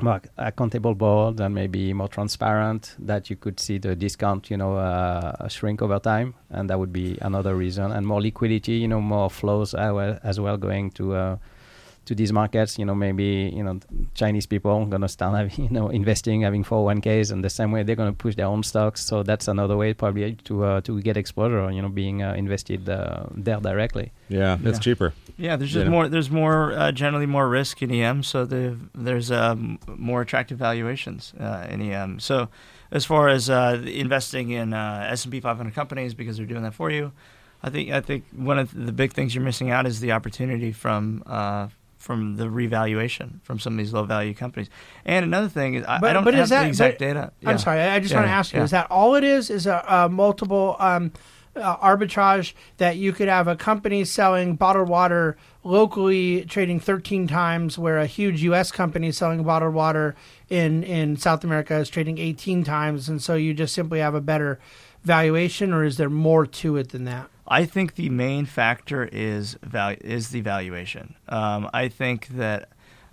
more 0.01 0.21
accountable 0.37 0.95
board 0.95 1.41
and 1.41 1.55
maybe 1.55 1.93
more 1.93 2.09
transparent, 2.09 2.95
that 2.99 3.31
you 3.31 3.37
could 3.37 3.59
see 3.59 3.79
the 3.79 3.95
discount, 3.97 4.51
you 4.51 4.57
know, 4.57 4.77
uh, 4.77 5.49
shrink 5.49 5.83
over 5.83 5.99
time, 5.99 6.35
and 6.51 6.71
that 6.71 6.79
would 6.79 6.93
be 6.93 7.19
another 7.21 7.55
reason. 7.55 7.91
And 7.93 8.07
more 8.07 8.21
liquidity, 8.21 8.75
you 8.75 8.89
know, 8.89 9.01
more 9.01 9.31
flows 9.31 9.75
as 9.75 9.93
well, 9.93 10.19
as 10.23 10.41
well 10.41 10.57
going 10.57 10.91
to. 10.93 11.39
To 12.09 12.15
these 12.15 12.33
markets, 12.33 12.79
you 12.79 12.87
know, 12.87 12.95
maybe 12.95 13.53
you 13.55 13.63
know 13.63 13.81
Chinese 14.15 14.47
people 14.47 14.71
are 14.71 14.87
gonna 14.87 15.09
start 15.09 15.37
having, 15.37 15.65
you 15.67 15.71
know, 15.71 15.89
investing, 15.91 16.41
having 16.49 16.65
401ks, 16.65 17.31
and 17.33 17.45
the 17.45 17.51
same 17.51 17.71
way 17.71 17.83
they're 17.85 17.97
gonna 18.03 18.15
push 18.25 18.35
their 18.35 18.47
own 18.47 18.63
stocks. 18.63 19.05
So 19.05 19.23
that's 19.23 19.47
another 19.47 19.77
way 19.77 19.93
probably 19.93 20.35
to 20.49 20.65
uh, 20.65 20.81
to 20.87 20.93
get 21.03 21.17
exposure, 21.19 21.71
you 21.71 21.83
know, 21.83 21.91
being 21.91 22.23
uh, 22.23 22.33
invested 22.45 22.89
uh, 22.89 23.25
there 23.45 23.61
directly. 23.61 24.07
Yeah, 24.31 24.57
it's 24.65 24.79
Yeah. 24.79 24.85
cheaper. 24.87 25.13
Yeah, 25.37 25.57
there's 25.59 25.71
You 25.75 25.81
just 25.81 25.85
know. 25.85 25.97
more. 25.97 26.09
There's 26.09 26.31
more 26.31 26.73
uh, 26.73 26.93
generally 26.93 27.27
more 27.27 27.47
risk 27.49 27.83
in 27.83 27.91
EM, 27.91 28.23
so 28.23 28.47
the, 28.47 28.77
there's 28.95 29.31
um, 29.31 29.79
more 29.87 30.23
attractive 30.23 30.59
valuations 30.59 31.33
uh, 31.39 31.67
in 31.73 31.81
EM. 31.83 32.21
So, 32.21 32.49
as 32.91 33.05
far 33.05 33.29
as 33.29 33.49
uh, 33.51 33.83
investing 33.87 34.51
in 34.51 34.73
uh, 34.73 35.13
S 35.13 35.25
and 35.25 35.33
P 35.33 35.41
500 35.41 35.75
companies 35.75 36.15
because 36.15 36.37
they're 36.39 36.47
doing 36.55 36.63
that 36.65 36.75
for 36.75 36.91
you, 36.91 37.13
I 37.63 37.71
think 37.71 37.91
I 37.91 38.01
think 38.01 38.25
one 38.35 38.59
of 38.59 38.73
the 38.73 38.93
big 38.93 39.13
things 39.13 39.35
you're 39.35 39.45
missing 39.45 39.71
out 39.71 39.87
is 39.87 40.01
the 40.01 40.13
opportunity 40.13 40.73
from 40.73 41.23
uh, 41.27 41.69
from 41.99 42.37
the 42.37 42.49
revaluation 42.49 43.41
from 43.43 43.59
some 43.59 43.73
of 43.75 43.79
these 43.79 43.93
low 43.93 44.05
value 44.05 44.33
companies. 44.33 44.71
And 45.05 45.25
another 45.25 45.49
thing 45.49 45.75
is 45.75 45.85
I, 45.85 45.99
But- 45.99 46.11
I 46.11 46.13
don't 46.15 46.25
but 46.25 46.35
have 46.35 46.45
is 46.45 46.51
that- 46.51 46.63
the 46.63 46.69
exact 46.69 46.99
but- 46.99 47.05
data. 47.05 47.33
Yeah. 47.41 47.51
I'm 47.51 47.59
sorry. 47.59 47.81
I 47.81 47.97
I 47.97 48.01
just 48.01 48.13
Yeah, 48.13 48.19
want 48.21 48.29
to 48.29 48.33
ask 48.33 48.53
you: 48.53 48.59
yeah. 48.61 48.65
Is 48.65 48.71
that 48.71 48.87
all 48.91 49.15
it 49.17 49.25
is? 49.25 49.51
Is 49.51 49.67
a, 49.67 49.85
a 49.89 50.09
multiple 50.09 50.77
um, 50.79 51.13
uh, 51.57 51.77
arbitrage 51.79 52.53
that 52.77 52.97
you 52.99 53.13
could 53.13 53.27
have 53.29 53.49
a 53.49 53.57
company 53.57 54.05
selling 54.05 54.55
bottled 54.55 54.89
water 54.89 55.37
locally 55.65 56.45
trading 56.45 56.79
13 56.79 57.27
times, 57.27 57.77
where 57.77 57.99
a 57.99 58.07
huge 58.07 58.43
U.S. 58.45 58.71
company 58.71 59.11
selling 59.11 59.43
bottled 59.43 59.75
water 59.75 60.15
in 60.49 60.85
in 60.85 61.17
South 61.17 61.43
America 61.43 61.75
is 61.77 61.89
trading 61.89 62.17
18 62.19 62.63
times, 62.63 63.09
and 63.09 63.21
so 63.21 63.35
you 63.35 63.53
just 63.55 63.75
simply 63.75 63.99
have 63.99 64.15
a 64.15 64.21
better 64.21 64.61
valuation, 65.03 65.73
or 65.73 65.85
is 65.85 65.97
there 65.97 66.11
more 66.11 66.47
to 66.47 66.77
it 66.77 66.91
than 66.91 67.05
that? 67.05 67.29
I 67.49 67.65
think 67.65 67.95
the 67.95 68.09
main 68.11 68.45
factor 68.47 69.05
is 69.11 69.57
value 69.63 69.99
is 70.03 70.31
the 70.31 70.41
valuation. 70.43 71.15
Um, 71.29 71.69
I 71.73 71.89
think 71.89 72.29
that 72.29 72.69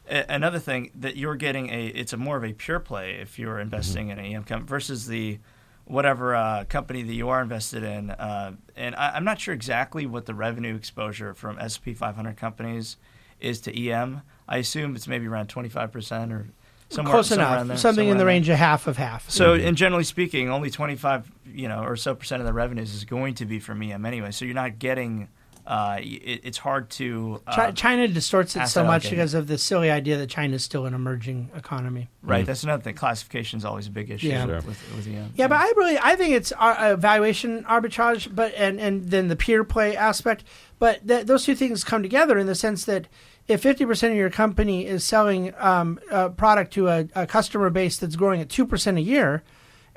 a- 0.09 0.25
another 0.31 0.59
thing 0.59 0.91
that 0.95 1.15
you're 1.15 1.35
getting 1.35 1.69
a 1.69 1.87
it's 1.87 2.13
a 2.13 2.17
more 2.17 2.37
of 2.37 2.43
a 2.43 2.53
pure 2.53 2.79
play 2.79 3.13
if 3.13 3.39
you're 3.39 3.59
investing 3.59 4.09
in 4.09 4.19
an 4.19 4.25
EM 4.25 4.43
company 4.43 4.67
versus 4.67 5.07
the 5.07 5.39
whatever 5.85 6.35
uh, 6.35 6.63
company 6.67 7.03
that 7.03 7.13
you 7.13 7.29
are 7.29 7.41
invested 7.41 7.83
in. 7.83 8.09
Uh, 8.11 8.53
and 8.75 8.95
I, 8.95 9.11
I'm 9.11 9.23
not 9.23 9.39
sure 9.39 9.53
exactly 9.53 10.05
what 10.05 10.25
the 10.25 10.33
revenue 10.33 10.75
exposure 10.75 11.33
from 11.33 11.57
SP 11.61 11.93
500 11.95 12.35
companies 12.35 12.97
is 13.39 13.61
to 13.61 13.89
EM. 13.89 14.21
I 14.47 14.57
assume 14.57 14.95
it's 14.95 15.07
maybe 15.07 15.27
around 15.27 15.47
25 15.47 15.91
percent 15.91 16.33
or 16.33 16.47
somewhere, 16.89 17.13
Close 17.13 17.27
somewhere 17.27 17.45
enough. 17.47 17.57
around 17.57 17.67
there, 17.69 17.77
Something 17.77 18.09
in 18.09 18.17
the 18.17 18.25
range 18.25 18.49
of 18.49 18.57
half 18.57 18.87
of 18.87 18.97
half. 18.97 19.29
So, 19.29 19.53
and 19.53 19.77
generally 19.77 20.03
speaking, 20.03 20.49
only 20.49 20.69
25, 20.69 21.31
you 21.53 21.67
know, 21.67 21.83
or 21.83 21.95
so 21.95 22.15
percent 22.15 22.41
of 22.41 22.45
the 22.47 22.53
revenues 22.53 22.93
is 22.93 23.05
going 23.05 23.35
to 23.35 23.45
be 23.45 23.59
from 23.59 23.81
EM 23.81 24.05
anyway. 24.05 24.31
So 24.31 24.45
you're 24.45 24.55
not 24.55 24.79
getting. 24.79 25.27
Uh, 25.67 25.97
it, 25.99 26.41
it's 26.43 26.57
hard 26.59 26.91
to. 26.91 27.41
Uh, 27.47 27.71
China 27.71 28.07
distorts 28.07 28.55
it 28.55 28.67
so 28.67 28.83
much 28.83 29.09
because 29.09 29.33
of 29.33 29.47
the 29.47 29.57
silly 29.57 29.89
idea 29.89 30.15
that 30.19 30.29
China 30.29 30.53
is 30.53 30.63
still 30.63 30.85
an 30.85 30.93
emerging 30.93 31.49
economy. 31.55 32.07
right. 32.21 32.45
That's 32.45 32.63
another 32.63 32.83
thing. 32.83 32.93
Classification 32.93 33.57
is 33.57 33.65
always 33.65 33.87
a 33.87 33.89
big 33.89 34.11
issue 34.11 34.27
Yeah. 34.27 34.45
with, 34.45 34.61
Sure. 34.63 34.69
with, 34.69 34.95
with 34.95 35.07
EM. 35.07 35.31
Yeah, 35.35 35.47
but 35.47 35.55
I 35.55 35.65
really 35.75 35.97
I 35.97 36.15
think 36.17 36.35
it's 36.35 36.51
uh, 36.51 36.75
uh, 36.77 36.95
valuation 36.97 37.63
arbitrage, 37.63 38.33
but 38.35 38.53
and 38.55 38.79
and 38.79 39.09
then 39.09 39.27
the 39.27 39.35
pure 39.35 39.63
play 39.63 39.97
aspect. 39.97 40.43
But 40.77 41.07
th- 41.07 41.25
those 41.25 41.45
two 41.45 41.55
things 41.55 41.83
come 41.83 42.03
together 42.03 42.37
in 42.37 42.45
the 42.45 42.53
sense 42.53 42.85
that 42.85 43.07
if 43.47 43.61
fifty 43.63 43.87
percent 43.87 44.11
of 44.11 44.17
your 44.17 44.29
company 44.29 44.85
is 44.85 45.03
selling 45.03 45.51
um, 45.57 45.99
a 46.11 46.29
product 46.29 46.73
to 46.73 46.89
a, 46.89 47.07
a 47.15 47.25
customer 47.25 47.71
base 47.71 47.97
that's 47.97 48.15
growing 48.15 48.39
at 48.39 48.49
two 48.49 48.67
percent 48.67 48.99
a 48.99 49.01
year, 49.01 49.41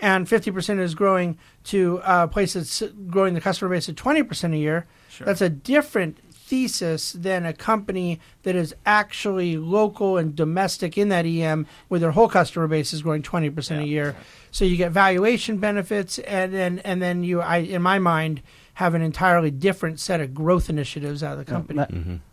and 0.00 0.28
fifty 0.28 0.50
percent 0.50 0.80
is 0.80 0.94
growing 0.94 1.38
to 1.64 1.98
uh, 2.00 2.24
a 2.24 2.28
place 2.28 2.52
that's 2.54 2.82
growing 3.08 3.34
the 3.34 3.40
customer 3.40 3.70
base 3.74 3.88
at 3.88 3.96
twenty 3.96 4.22
percent 4.22 4.54
a 4.54 4.58
year, 4.58 4.86
Sure. 5.10 5.24
that's 5.26 5.40
a 5.40 5.48
different 5.48 6.18
thesis 6.32 7.12
than 7.12 7.44
a 7.44 7.52
company 7.52 8.18
that 8.42 8.56
is 8.56 8.74
actually 8.86 9.58
local 9.58 10.16
and 10.16 10.34
domestic 10.34 10.96
in 10.96 11.10
that 11.10 11.26
EM 11.26 11.66
where 11.88 12.00
their 12.00 12.12
whole 12.12 12.28
customer 12.28 12.66
base 12.66 12.94
is 12.94 13.02
growing 13.02 13.22
20% 13.22 13.70
a 13.70 13.74
Yeah. 13.80 13.80
year. 13.84 14.16
So 14.50 14.64
you 14.64 14.78
get 14.78 14.90
valuation 14.90 15.58
benefits 15.58 16.18
and 16.20 16.54
then 16.54 16.78
and 16.80 17.02
then 17.02 17.22
you 17.22 17.42
I 17.42 17.58
in 17.58 17.82
my 17.82 17.98
mind 17.98 18.40
have 18.82 18.94
an 18.94 19.02
entirely 19.02 19.50
different 19.50 19.98
set 19.98 20.20
of 20.20 20.28
growth 20.32 20.70
initiatives 20.70 21.20
out 21.26 21.32
of 21.36 21.38
the 21.44 21.44
company. 21.54 21.78
That- 21.78 21.90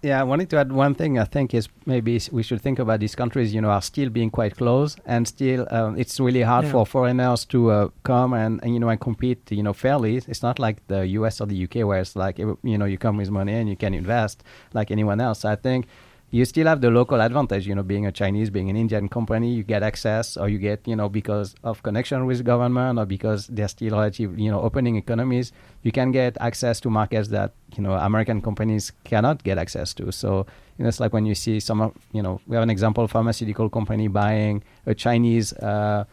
Yeah, 0.09 0.21
I 0.21 0.23
wanted 0.31 0.47
to 0.51 0.57
add 0.61 0.71
one 0.71 0.93
thing. 0.93 1.17
I 1.17 1.23
think 1.35 1.53
is 1.59 1.67
maybe 1.87 2.13
we 2.31 2.43
should 2.43 2.61
think 2.61 2.77
about 2.79 2.99
these 2.99 3.15
countries. 3.15 3.47
You 3.55 3.61
know, 3.61 3.71
are 3.77 3.81
still 3.81 4.09
being 4.09 4.29
quite 4.29 4.53
close, 4.55 4.95
and 5.13 5.27
still 5.27 5.61
um, 5.77 5.97
it's 6.01 6.19
really 6.19 6.43
hard 6.43 6.65
Yeah. 6.65 6.71
for 6.73 6.85
foreigners 6.85 7.45
to 7.45 7.59
uh, 7.71 7.87
come 8.03 8.31
and, 8.43 8.53
and 8.63 8.69
you 8.75 8.79
know 8.79 8.89
and 8.89 8.99
compete. 8.99 9.41
You 9.51 9.63
know, 9.63 9.73
fairly. 9.73 10.17
It's 10.31 10.43
not 10.43 10.59
like 10.59 10.77
the 10.87 11.01
U.S. 11.19 11.41
or 11.41 11.47
the 11.47 11.55
U.K. 11.65 11.83
where 11.83 11.99
it's 12.05 12.15
like 12.15 12.37
you 12.71 12.77
know 12.79 12.85
you 12.93 12.97
come 12.99 13.17
with 13.17 13.31
money 13.31 13.53
and 13.59 13.67
you 13.67 13.75
can 13.75 13.93
invest 13.93 14.43
like 14.77 14.91
anyone 14.91 15.19
else. 15.27 15.45
I 15.53 15.55
think 15.55 15.87
you 16.35 16.43
still 16.43 16.67
have 16.67 16.81
the 16.81 16.91
local 16.91 17.21
advantage. 17.21 17.65
You 17.65 17.75
know, 17.75 17.83
being 17.83 18.05
a 18.05 18.11
Chinese, 18.11 18.49
being 18.49 18.69
an 18.69 18.75
Indian 18.75 19.07
company, 19.07 19.53
you 19.53 19.63
get 19.63 19.83
access, 19.83 20.35
or 20.35 20.49
you 20.49 20.57
get 20.57 20.85
you 20.85 20.95
know 20.95 21.07
because 21.07 21.55
of 21.63 21.81
connection 21.81 22.25
with 22.25 22.43
government, 22.43 22.99
or 22.99 23.05
because 23.05 23.47
they're 23.47 23.69
still 23.69 23.93
relatively, 23.93 24.43
you 24.43 24.51
know 24.51 24.59
opening 24.59 24.97
economies. 24.97 25.53
You 25.83 25.93
can 25.93 26.11
get 26.11 26.35
access 26.41 26.81
to 26.81 26.89
markets 26.89 27.29
that 27.29 27.53
you 27.77 27.83
know 27.83 27.93
American 27.93 28.41
companies 28.41 28.91
cannot 29.05 29.43
get 29.43 29.57
access 29.57 29.93
to. 29.93 30.11
So 30.11 30.45
you 30.77 30.83
know, 30.83 30.89
it's 30.89 30.99
like 30.99 31.13
when 31.13 31.25
you 31.25 31.35
see 31.35 31.61
some 31.61 31.79
of 31.79 31.93
you 32.11 32.21
know 32.21 32.41
we 32.47 32.55
have 32.55 32.63
an 32.63 32.69
example 32.69 33.07
pharmaceutical 33.07 33.69
company 33.69 34.09
buying 34.09 34.61
a 34.85 34.93
Chinese. 34.93 35.53
Uh, 35.53 36.03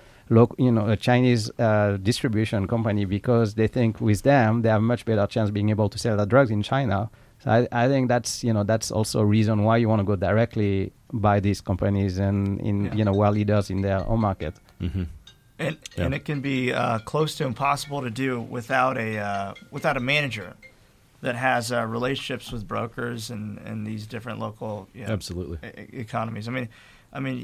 you 0.57 0.73
know, 0.73 0.89
a 0.89 0.97
Chinese 0.97 1.51
uh, 1.59 1.99
distribution 2.03 2.67
company 2.67 3.05
because 3.05 3.53
they 3.53 3.67
think 3.67 4.01
with 4.01 4.23
them 4.23 4.63
they 4.63 4.71
have 4.71 4.81
much 4.81 5.05
better 5.05 5.27
chance 5.27 5.51
being 5.51 5.69
able 5.69 5.91
to 5.91 5.99
sell 5.99 6.17
their 6.17 6.25
drugs 6.25 6.51
in 6.51 6.63
China. 6.63 7.11
So 7.45 7.51
I, 7.51 7.85
I 7.85 7.89
think 7.89 8.09
that's 8.09 8.45
you 8.45 8.53
know 8.53 8.65
that's 8.65 8.91
also 8.91 9.21
a 9.21 9.25
reason 9.25 9.65
why 9.65 9.77
you 9.79 9.89
want 9.89 10.01
to 10.01 10.05
go 10.05 10.17
directly 10.17 10.93
buy 11.13 11.41
these 11.41 11.61
companies 11.61 12.19
and 12.19 12.61
in 12.61 12.85
Yeah. 12.85 12.95
you 12.95 13.05
know 13.05 13.13
were 13.13 13.31
leaders 13.31 13.71
in 13.71 13.83
their 13.83 14.07
own 14.09 14.21
market. 14.21 14.55
hmm 14.81 15.05
and 15.59 15.77
Yeah. 15.97 16.05
and 16.05 16.15
it 16.15 16.25
can 16.25 16.41
be 16.41 16.73
uh, 16.73 16.99
close 17.01 17.35
to 17.39 17.45
impossible 17.45 18.01
to 18.03 18.11
do 18.11 18.41
without 18.41 18.97
a 18.97 19.19
uh, 19.19 19.55
without 19.71 19.97
a 19.97 20.01
manager 20.01 20.55
that 21.21 21.37
has 21.37 21.71
uh, 21.71 21.85
relationships 21.87 22.51
with 22.53 22.67
brokers 22.67 23.31
and, 23.31 23.59
and 23.69 23.87
these 23.87 24.07
different 24.07 24.39
local 24.41 24.89
you 24.95 25.05
know, 25.07 25.13
Absolutely. 25.13 25.59
e- 25.63 25.81
e- 25.81 26.01
economies. 26.01 26.49
I 26.49 26.51
mean, 26.51 26.69
I 27.13 27.21
mean, 27.21 27.37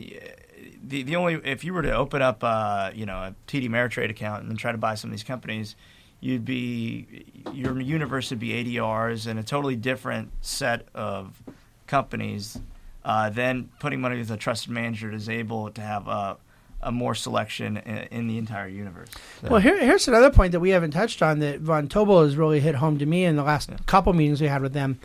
the 0.88 1.03
the 1.05 1.14
only 1.16 1.34
if 1.44 1.62
you 1.64 1.72
were 1.74 1.82
to 1.82 1.92
open 1.92 2.22
up 2.22 2.42
uh, 2.42 2.90
you 2.94 3.07
know 3.07 3.18
a 3.28 3.34
TD 3.46 3.68
Ameritrade 3.68 4.11
account 4.11 4.40
and 4.42 4.51
then 4.51 4.57
try 4.57 4.72
to 4.72 4.78
buy 4.78 4.94
some 4.96 5.11
of 5.11 5.12
these 5.16 5.22
companies, 5.34 5.76
you'd 6.20 6.44
be 6.44 7.24
your 7.52 7.80
universe 7.80 8.30
would 8.30 8.38
be 8.40 8.50
ADRs 8.64 9.26
and 9.26 9.38
a 9.38 9.42
totally 9.42 9.76
different 9.76 10.30
set 10.40 10.86
of 10.94 11.42
companies. 11.86 12.58
Uh, 13.04 13.30
then 13.30 13.70
putting 13.80 14.00
money 14.00 14.18
with 14.18 14.30
a 14.30 14.36
trusted 14.36 14.70
manager 14.70 15.10
is 15.12 15.28
able 15.28 15.70
to 15.70 15.80
have 15.80 16.06
a, 16.08 16.36
a 16.82 16.92
more 16.92 17.14
selection 17.14 17.78
in, 17.78 17.96
in 18.10 18.26
the 18.28 18.36
entire 18.36 18.68
universe. 18.68 19.08
So- 19.40 19.48
Well, 19.48 19.60
here, 19.60 19.78
here's 19.80 20.06
another 20.08 20.30
point 20.30 20.52
that 20.52 20.60
we 20.60 20.70
haven't 20.70 20.90
touched 20.90 21.22
on 21.22 21.38
that 21.38 21.62
Vontobel 21.62 22.24
has 22.24 22.36
really 22.36 22.60
hit 22.60 22.74
home 22.74 22.98
to 22.98 23.06
me 23.06 23.24
in 23.24 23.36
the 23.36 23.42
last 23.44 23.70
couple 23.86 24.12
meetings 24.12 24.40
we 24.40 24.48
had 24.48 24.60
with 24.62 24.74
them. 24.74 24.98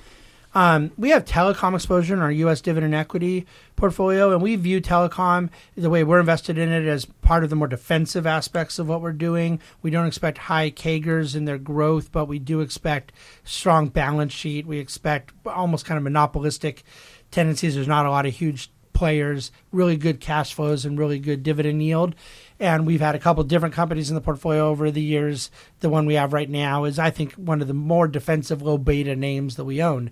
Um, 0.55 0.91
we 0.97 1.09
have 1.09 1.25
telecom 1.25 1.75
exposure 1.75 2.13
in 2.13 2.21
our 2.21 2.31
U.S. 2.31 2.61
dividend 2.61 2.93
equity 2.93 3.45
portfolio, 3.75 4.31
and 4.31 4.41
we 4.41 4.55
view 4.55 4.81
telecom 4.81 5.49
the 5.75 5.89
way 5.89 6.03
we're 6.03 6.19
invested 6.19 6.57
in 6.57 6.69
it 6.69 6.85
as 6.87 7.05
part 7.05 7.43
of 7.43 7.49
the 7.49 7.55
more 7.55 7.67
defensive 7.67 8.27
aspects 8.27 8.77
of 8.77 8.87
what 8.87 9.01
we're 9.01 9.13
doing. 9.13 9.59
We 9.81 9.89
don't 9.89 10.05
expect 10.05 10.37
high 10.37 10.69
CAGRs 10.69 11.35
in 11.35 11.45
their 11.45 11.57
growth, 11.57 12.11
but 12.11 12.25
we 12.25 12.37
do 12.37 12.61
expect 12.61 13.11
strong 13.43 13.87
balance 13.87 14.33
sheet. 14.33 14.67
We 14.67 14.77
expect 14.77 15.33
almost 15.45 15.85
kind 15.85 15.97
of 15.97 16.03
monopolistic 16.03 16.83
tendencies. 17.31 17.73
There's 17.73 17.87
not 17.87 18.05
a 18.05 18.11
lot 18.11 18.27
of 18.27 18.33
huge 18.33 18.69
players, 18.93 19.51
really 19.71 19.97
good 19.97 20.19
cash 20.19 20.53
flows, 20.53 20.85
and 20.85 20.99
really 20.99 21.17
good 21.17 21.41
dividend 21.41 21.81
yield. 21.81 22.13
And 22.59 22.85
we've 22.85 23.01
had 23.01 23.15
a 23.15 23.19
couple 23.19 23.43
different 23.43 23.73
companies 23.73 24.09
in 24.09 24.15
the 24.15 24.21
portfolio 24.21 24.67
over 24.67 24.91
the 24.91 25.01
years. 25.01 25.49
The 25.79 25.89
one 25.89 26.05
we 26.05 26.13
have 26.13 26.33
right 26.33 26.49
now 26.49 26.85
is, 26.85 26.99
I 26.99 27.09
think, 27.09 27.33
one 27.33 27.61
of 27.61 27.67
the 27.67 27.73
more 27.73 28.07
defensive 28.07 28.61
low 28.61 28.77
beta 28.77 29.15
names 29.15 29.55
that 29.55 29.65
we 29.65 29.81
own. 29.81 30.11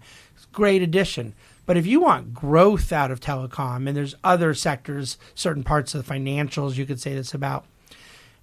Great 0.51 0.81
addition. 0.81 1.33
But 1.65 1.77
if 1.77 1.85
you 1.85 2.01
want 2.01 2.33
growth 2.33 2.91
out 2.91 3.11
of 3.11 3.19
telecom, 3.19 3.87
and 3.87 3.95
there's 3.95 4.15
other 4.23 4.53
sectors, 4.53 5.17
certain 5.35 5.63
parts 5.63 5.93
of 5.93 6.05
the 6.05 6.13
financials 6.13 6.75
you 6.75 6.85
could 6.85 6.99
say 6.99 7.13
this 7.13 7.33
about, 7.33 7.65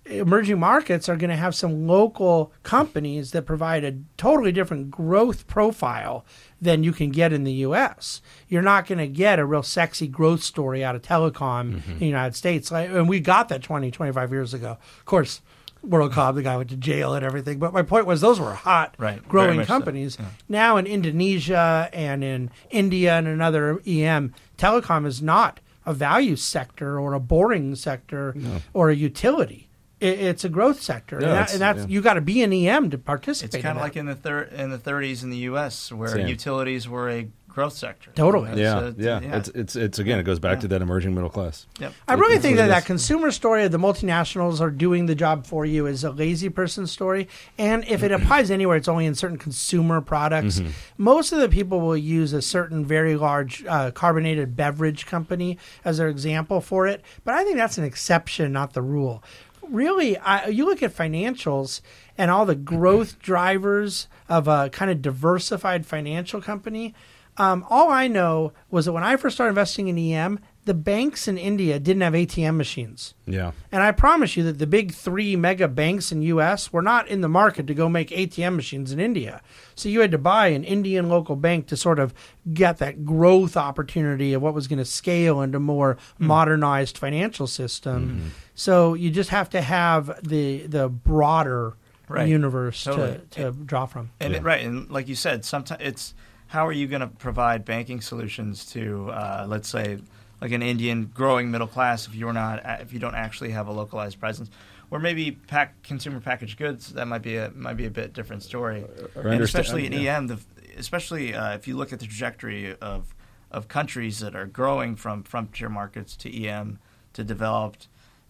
emerging 0.09 0.59
markets 0.59 1.09
are 1.09 1.17
going 1.17 1.31
to 1.31 1.37
have 1.37 1.55
some 1.55 1.87
local 1.87 2.53
companies 2.63 3.33
that 3.33 3.43
provide 3.43 3.85
a 3.85 3.97
totally 4.17 4.53
different 4.53 4.91
growth 4.91 5.47
profile 5.47 6.25
than 6.61 6.83
you 6.83 6.93
can 6.93 7.11
get 7.11 7.33
in 7.33 7.45
the 7.45 7.53
US. 7.53 8.21
You're 8.49 8.63
not 8.63 8.87
going 8.87 8.99
to 8.99 9.09
get 9.09 9.39
a 9.39 9.47
real 9.47 9.63
sexy 9.63 10.09
growth 10.09 10.43
story 10.43 10.85
out 10.85 10.97
of 10.97 11.03
telecom 11.03 11.61
in 11.61 11.81
mm-hmm. 11.81 11.99
the 11.99 12.07
United 12.07 12.35
States. 12.35 12.71
And 12.73 13.09
we 13.09 13.21
got 13.21 13.49
that 13.49 13.63
20, 13.63 13.91
25 13.91 14.33
years 14.33 14.55
ago. 14.55 14.79
Of 14.99 15.05
course, 15.05 15.41
WorldCom, 15.87 16.35
the 16.35 16.43
guy 16.43 16.57
went 16.57 16.71
to 16.71 16.77
jail 16.77 17.15
and 17.15 17.25
everything. 17.25 17.59
But 17.59 17.73
my 17.73 17.83
point 17.83 18.07
was 18.07 18.21
those 18.21 18.41
were 18.41 18.55
hot, 18.55 18.95
Right, 18.99 19.27
growing 19.29 19.59
much 19.59 19.67
so, 19.67 19.73
companies. 19.75 20.17
yeah. 20.19 20.27
Now 20.49 20.77
in 20.77 20.87
Indonesia 20.87 21.89
and 21.93 22.25
in 22.25 22.51
India 22.71 23.17
and 23.17 23.29
another 23.29 23.81
EM, 23.87 24.35
telecom 24.57 25.07
is 25.07 25.23
not 25.23 25.61
a 25.87 25.95
value 25.95 26.37
sector 26.37 26.99
or 27.01 27.15
a 27.15 27.21
boring 27.21 27.75
sector 27.75 28.35
or 28.75 28.91
a 28.91 28.97
utility. 28.97 29.68
It, 30.01 30.21
it's 30.21 30.45
a 30.45 30.49
growth 30.49 30.81
sector, 30.81 31.19
No, 31.21 31.27
and, 31.27 31.37
that, 31.37 31.53
and 31.53 31.61
that's 31.61 31.81
yeah. 31.81 31.87
you 31.89 32.01
got 32.03 32.15
to 32.15 32.21
be 32.21 32.43
an 32.43 32.53
EM 32.53 32.91
to 32.91 32.99
participate. 32.99 33.55
It's 33.55 33.63
kind 33.63 33.77
of 33.79 33.83
like 33.83 33.97
in 33.97 34.07
the 34.07 34.15
thir- 34.15 34.43
in 34.43 34.71
the 34.71 34.79
30s 34.79 35.23
in 35.23 35.31
the 35.31 35.39
U.S. 35.39 35.91
where 35.93 36.09
Same. 36.09 36.29
utilities 36.29 36.89
were 36.89 37.11
a 37.11 37.29
growth 37.49 37.73
sector. 37.73 38.13
Totally. 38.15 38.51
You 38.51 38.57
know, 38.57 38.63
Yeah, 38.63 39.19
so 39.21 39.27
yeah, 39.27 39.37
It's 39.39 39.49
it's 39.49 39.75
it's 39.75 39.99
again. 39.99 40.21
It 40.21 40.23
goes 40.23 40.39
back 40.39 40.59
Yeah. 40.59 40.61
to 40.61 40.69
that 40.69 40.83
emerging 40.83 41.13
middle 41.17 41.31
class. 41.31 41.67
Yep. 41.81 41.93
I 42.07 42.15
really 42.15 42.35
It's 42.35 42.43
think 42.43 42.57
that 42.59 42.65
that 42.65 42.67
it 42.69 42.75
that 42.75 42.83
is. 42.83 42.87
consumer 42.87 43.33
story 43.33 43.65
of 43.65 43.73
the 43.73 43.79
multinationals 43.79 44.61
are 44.61 44.71
doing 44.71 45.07
the 45.07 45.17
job 45.17 45.45
for 45.45 45.67
you 45.67 45.87
is 45.87 46.05
a 46.05 46.11
lazy 46.13 46.51
person 46.51 46.87
story. 46.87 47.27
And 47.57 47.85
if 47.89 48.05
it 48.05 48.13
applies 48.13 48.53
anywhere, 48.53 48.77
it's 48.77 48.87
only 48.87 49.07
in 49.07 49.17
certain 49.17 49.39
consumer 49.39 50.01
products. 50.01 50.61
Mm-hmm. 50.61 50.71
Most 50.99 51.33
of 51.33 51.41
the 51.41 51.49
people 51.49 51.81
will 51.81 51.97
use 51.97 52.33
a 52.33 52.43
certain 52.43 52.85
very 52.87 53.17
large 53.17 53.65
uh, 53.67 53.91
carbonated 53.91 54.55
beverage 54.55 55.07
company 55.07 55.59
as 55.85 55.99
their 55.99 56.09
example 56.09 56.61
for 56.61 56.87
it. 56.87 57.03
But 57.25 57.35
I 57.35 57.43
think 57.43 57.57
that's 57.57 57.79
an 57.79 57.83
exception, 57.85 58.53
not 58.53 58.75
the 58.75 58.83
rule. 58.83 59.25
Really, 59.71 60.17
I, 60.19 60.47
you 60.47 60.65
look 60.65 60.83
at 60.83 60.95
financials 60.95 61.81
and 62.17 62.31
all 62.31 62.47
the 62.47 62.55
growth 62.55 63.19
drivers 63.23 64.09
of 64.29 64.49
a 64.49 64.71
kind 64.71 64.91
of 64.91 65.03
diversified 65.03 65.87
financial 65.87 66.41
company. 66.41 66.95
Um, 67.37 67.65
all 67.71 67.91
I 67.91 68.09
know 68.09 68.53
was 68.71 68.87
that 68.87 68.93
when 68.93 69.05
I 69.05 69.17
first 69.17 69.37
started 69.37 69.51
investing 69.51 69.89
in 69.89 69.99
EM, 69.99 70.41
the 70.69 70.75
banks 70.75 71.27
in 71.27 71.37
India 71.39 71.81
didn't 71.81 72.03
have 72.03 72.13
ATM 72.13 72.57
machines. 72.57 73.15
Yeah, 73.27 73.53
And 73.73 73.83
I 73.83 73.91
promise 73.91 74.37
you 74.37 74.43
that 74.45 74.59
the 74.59 74.67
big 74.67 74.93
three 74.93 75.35
mega 75.35 75.67
banks 75.67 76.13
in 76.13 76.21
US 76.23 76.73
were 76.73 76.83
not 76.83 77.09
in 77.09 77.23
the 77.23 77.29
market 77.29 77.67
to 77.69 77.75
go 77.75 77.89
make 77.89 78.11
ATM 78.11 78.55
machines 78.55 78.93
in 78.93 79.01
India. 79.01 79.41
So 79.75 79.89
you 79.89 80.01
had 80.01 80.11
to 80.11 80.19
buy 80.19 80.49
an 80.49 80.65
Indian 80.65 81.09
local 81.09 81.37
bank 81.37 81.67
to 81.69 81.77
sort 81.77 81.99
of 81.99 82.13
get 82.53 82.79
that 82.79 83.05
growth 83.07 83.57
opportunity 83.57 84.35
of 84.35 84.43
what 84.43 84.53
was 84.55 84.69
going 84.69 84.79
to 84.79 84.85
scale 84.85 85.41
into 85.41 85.59
more 85.59 85.97
modernized 86.19 86.99
financial 86.99 87.47
system. 87.47 88.33
So 88.55 88.93
you 88.95 89.11
just 89.11 89.31
have 89.31 89.49
to 89.51 89.63
have 89.63 90.21
the 90.23 90.67
the 90.67 90.89
broader 90.89 91.75
Right. 92.11 92.27
universe 92.27 92.85
Totally. 92.85 93.21
to, 93.33 93.43
to 93.43 93.51
draw 93.53 93.85
from. 93.85 94.11
And 94.19 94.33
Yeah. 94.33 94.39
it- 94.39 94.43
right, 94.43 94.65
and 94.65 94.91
like 94.91 95.09
you 95.09 95.15
said, 95.15 95.45
sometimes 95.45 95.83
it's 95.85 96.15
how 96.47 96.67
are 96.67 96.73
you 96.73 96.87
going 96.87 97.03
to 97.03 97.07
provide 97.07 97.67
banking 97.67 98.01
solutions 98.01 98.65
to, 98.73 99.11
uh, 99.11 99.45
let's 99.47 99.69
say, 99.69 99.99
like 100.41 100.53
an 100.53 100.63
Indian 100.63 101.11
growing 101.13 101.51
middle 101.51 101.67
class 101.67 102.07
if 102.07 102.15
you're 102.15 102.33
not 102.33 102.63
if 102.81 102.93
you 102.93 102.99
don't 102.99 103.15
actually 103.15 103.51
have 103.51 103.67
a 103.67 103.73
localized 103.73 104.21
presence, 104.21 104.51
or 104.91 104.99
maybe 104.99 105.33
pack 105.33 105.83
consumer 105.83 106.21
packaged 106.21 106.59
goods 106.59 106.93
that 106.93 107.07
might 107.07 107.23
be 107.23 107.37
a 107.37 107.51
might 107.51 107.77
be 107.77 107.87
a 107.87 107.91
bit 107.91 108.13
different 108.13 108.43
story, 108.43 108.85
and 109.15 109.43
especially 109.43 109.87
in 109.87 109.93
yeah. 109.93 110.17
EM, 110.17 110.29
the, 110.29 110.39
especially 110.77 111.35
uh, 111.35 111.55
if 111.55 111.67
you 111.67 111.77
look 111.77 111.93
at 111.93 112.01
the 112.01 112.07
trajectory 112.07 112.77
of 112.77 113.15
of 113.51 113.69
countries 113.69 114.21
that 114.21 114.37
are 114.37 114.47
growing 114.47 114.95
from 114.95 115.23
frontier 115.23 115.69
markets 115.69 116.17
to 116.17 116.47
EM 116.47 116.79
to 117.15 117.25
develop 117.25 117.77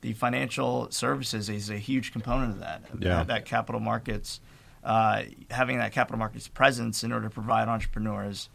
the 0.00 0.12
financial 0.12 0.90
services 0.90 1.48
is 1.48 1.70
a 1.70 1.76
huge 1.76 2.12
component 2.12 2.52
of 2.52 2.60
that. 2.60 2.82
Yeah. 2.98 3.24
That 3.24 3.44
capital 3.44 3.80
markets, 3.80 4.40
uh, 4.84 5.22
having 5.50 5.78
that 5.78 5.92
capital 5.92 6.18
markets 6.18 6.46
presence 6.46 7.02
in 7.02 7.12
order 7.12 7.28
to 7.28 7.34
provide 7.34 7.68
entrepreneurs 7.68 8.48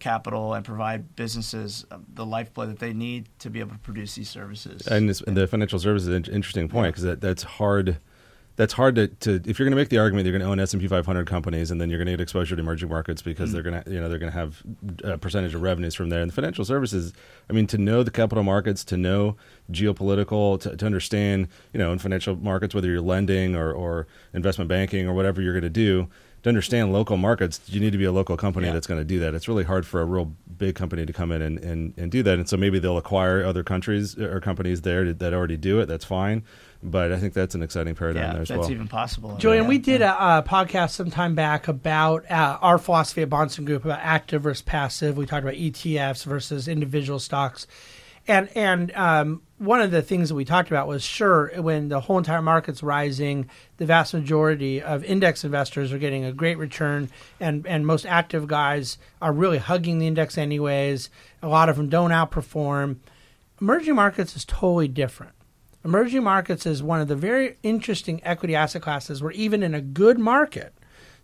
capital 0.00 0.54
and 0.54 0.64
provide 0.64 1.14
businesses 1.14 1.86
uh, 1.90 1.98
the 2.14 2.26
lifeblood 2.26 2.70
that 2.70 2.78
they 2.80 2.92
need 2.92 3.28
to 3.38 3.50
be 3.50 3.60
able 3.60 3.72
to 3.72 3.78
produce 3.78 4.14
these 4.14 4.28
services. 4.28 4.86
And, 4.88 5.08
this, 5.08 5.20
and 5.20 5.36
the 5.36 5.46
financial 5.46 5.78
services 5.78 6.08
is 6.08 6.14
an 6.14 6.34
interesting 6.34 6.68
point 6.68 6.94
because 6.94 7.04
that, 7.04 7.20
that's 7.20 7.44
hard. 7.44 7.98
That's 8.56 8.74
hard 8.74 8.96
to, 8.96 9.08
to 9.08 9.40
if 9.46 9.58
you're 9.58 9.64
going 9.64 9.70
to 9.70 9.76
make 9.76 9.88
the 9.88 9.96
argument 9.96 10.26
you're 10.26 10.36
going 10.36 10.46
to 10.46 10.50
own 10.50 10.60
S 10.60 10.74
and 10.74 10.82
P 10.82 10.88
500 10.88 11.26
companies 11.26 11.70
and 11.70 11.80
then 11.80 11.88
you're 11.88 11.98
going 11.98 12.06
to 12.06 12.12
get 12.12 12.20
exposure 12.20 12.56
to 12.56 12.60
emerging 12.60 12.90
markets 12.90 13.22
because 13.22 13.52
they're 13.52 13.62
going 13.62 13.82
to 13.82 13.90
you 13.90 13.98
know 13.98 14.06
they're 14.10 14.18
going 14.18 14.30
to 14.30 14.36
have 14.36 14.62
a 15.02 15.16
percentage 15.16 15.54
of 15.54 15.62
revenues 15.62 15.94
from 15.94 16.10
there. 16.10 16.20
And 16.20 16.30
the 16.30 16.34
financial 16.34 16.66
services, 16.66 17.14
I 17.48 17.54
mean, 17.54 17.66
to 17.68 17.78
know 17.78 18.02
the 18.02 18.10
capital 18.10 18.44
markets, 18.44 18.84
to 18.86 18.98
know 18.98 19.36
geopolitical, 19.72 20.60
to, 20.60 20.76
to 20.76 20.84
understand 20.84 21.48
you 21.72 21.78
know 21.78 21.90
in 21.92 21.98
financial 22.00 22.36
markets 22.36 22.74
whether 22.74 22.88
you're 22.88 23.00
lending 23.00 23.56
or, 23.56 23.72
or 23.72 24.06
investment 24.34 24.68
banking 24.68 25.08
or 25.08 25.14
whatever 25.14 25.40
you're 25.40 25.54
going 25.54 25.62
to 25.62 25.70
do 25.70 26.10
to 26.42 26.48
understand 26.48 26.92
local 26.92 27.16
markets, 27.16 27.60
you 27.66 27.80
need 27.80 27.92
to 27.92 27.98
be 27.98 28.04
a 28.04 28.12
local 28.12 28.36
company 28.36 28.66
Yeah. 28.66 28.72
that's 28.72 28.86
going 28.86 29.00
to 29.00 29.04
do 29.04 29.18
that. 29.20 29.34
It's 29.34 29.46
really 29.48 29.64
hard 29.64 29.86
for 29.86 30.00
a 30.00 30.04
real 30.04 30.32
big 30.56 30.74
company 30.74 31.04
to 31.06 31.12
come 31.12 31.32
in 31.32 31.42
and, 31.42 31.58
and, 31.58 31.94
and 31.96 32.10
do 32.10 32.22
that. 32.22 32.38
And 32.38 32.48
so 32.48 32.56
maybe 32.56 32.78
they'll 32.78 32.98
acquire 32.98 33.44
other 33.44 33.62
countries 33.62 34.18
or 34.18 34.40
companies 34.40 34.82
there 34.82 35.04
to, 35.04 35.14
that 35.14 35.34
already 35.34 35.56
do 35.56 35.80
it. 35.80 35.86
That's 35.86 36.04
fine. 36.04 36.42
But 36.82 37.12
I 37.12 37.18
think 37.18 37.34
that's 37.34 37.54
an 37.54 37.62
exciting 37.62 37.94
paradigm 37.94 38.22
yeah, 38.22 38.32
there 38.32 38.42
as 38.42 38.48
that's 38.48 38.56
well. 38.58 38.60
That's 38.68 38.72
even 38.72 38.88
possible. 38.88 39.36
Julian, 39.36 39.64
Yeah. 39.64 39.68
we 39.68 39.78
did 39.78 40.00
Yeah. 40.00 40.36
a, 40.36 40.38
a 40.38 40.42
podcast 40.42 40.90
some 40.92 41.10
time 41.10 41.34
back 41.34 41.68
about 41.68 42.30
uh, 42.30 42.58
our 42.62 42.78
philosophy 42.78 43.20
at 43.22 43.28
Bahnsen 43.28 43.66
Group 43.66 43.84
about 43.84 44.00
active 44.02 44.42
versus 44.42 44.62
passive. 44.62 45.18
We 45.18 45.26
talked 45.26 45.42
about 45.42 45.56
ETFs 45.56 46.24
versus 46.24 46.68
individual 46.68 47.18
stocks, 47.18 47.66
and 48.26 48.48
and 48.56 48.92
um, 48.94 49.42
one 49.60 49.82
of 49.82 49.90
the 49.90 50.00
things 50.00 50.30
that 50.30 50.34
we 50.34 50.46
talked 50.46 50.70
about 50.70 50.88
was 50.88 51.04
sure 51.04 51.52
when 51.60 51.90
the 51.90 52.00
whole 52.00 52.16
entire 52.16 52.40
market's 52.40 52.82
rising, 52.82 53.46
the 53.76 53.84
vast 53.84 54.14
majority 54.14 54.80
of 54.80 55.04
index 55.04 55.44
investors 55.44 55.92
are 55.92 55.98
getting 55.98 56.24
a 56.24 56.32
great 56.32 56.56
return, 56.56 57.10
and 57.38 57.66
and 57.66 57.86
most 57.86 58.06
active 58.06 58.48
guys 58.48 58.96
are 59.20 59.34
really 59.34 59.58
hugging 59.58 59.98
the 59.98 60.06
index 60.06 60.38
anyways. 60.38 61.10
A 61.42 61.48
lot 61.48 61.68
of 61.68 61.76
them 61.76 61.90
don't 61.90 62.10
outperform. 62.10 62.96
Emerging 63.60 63.94
markets 63.94 64.34
is 64.34 64.46
totally 64.46 64.88
different. 64.88 65.34
Emerging 65.84 66.22
markets 66.22 66.64
is 66.64 66.82
one 66.82 67.02
of 67.02 67.08
the 67.08 67.16
very 67.16 67.58
interesting 67.62 68.18
equity 68.24 68.56
asset 68.56 68.80
classes 68.80 69.22
where 69.22 69.32
even 69.32 69.62
in 69.62 69.74
a 69.74 69.82
good 69.82 70.18
market, 70.18 70.72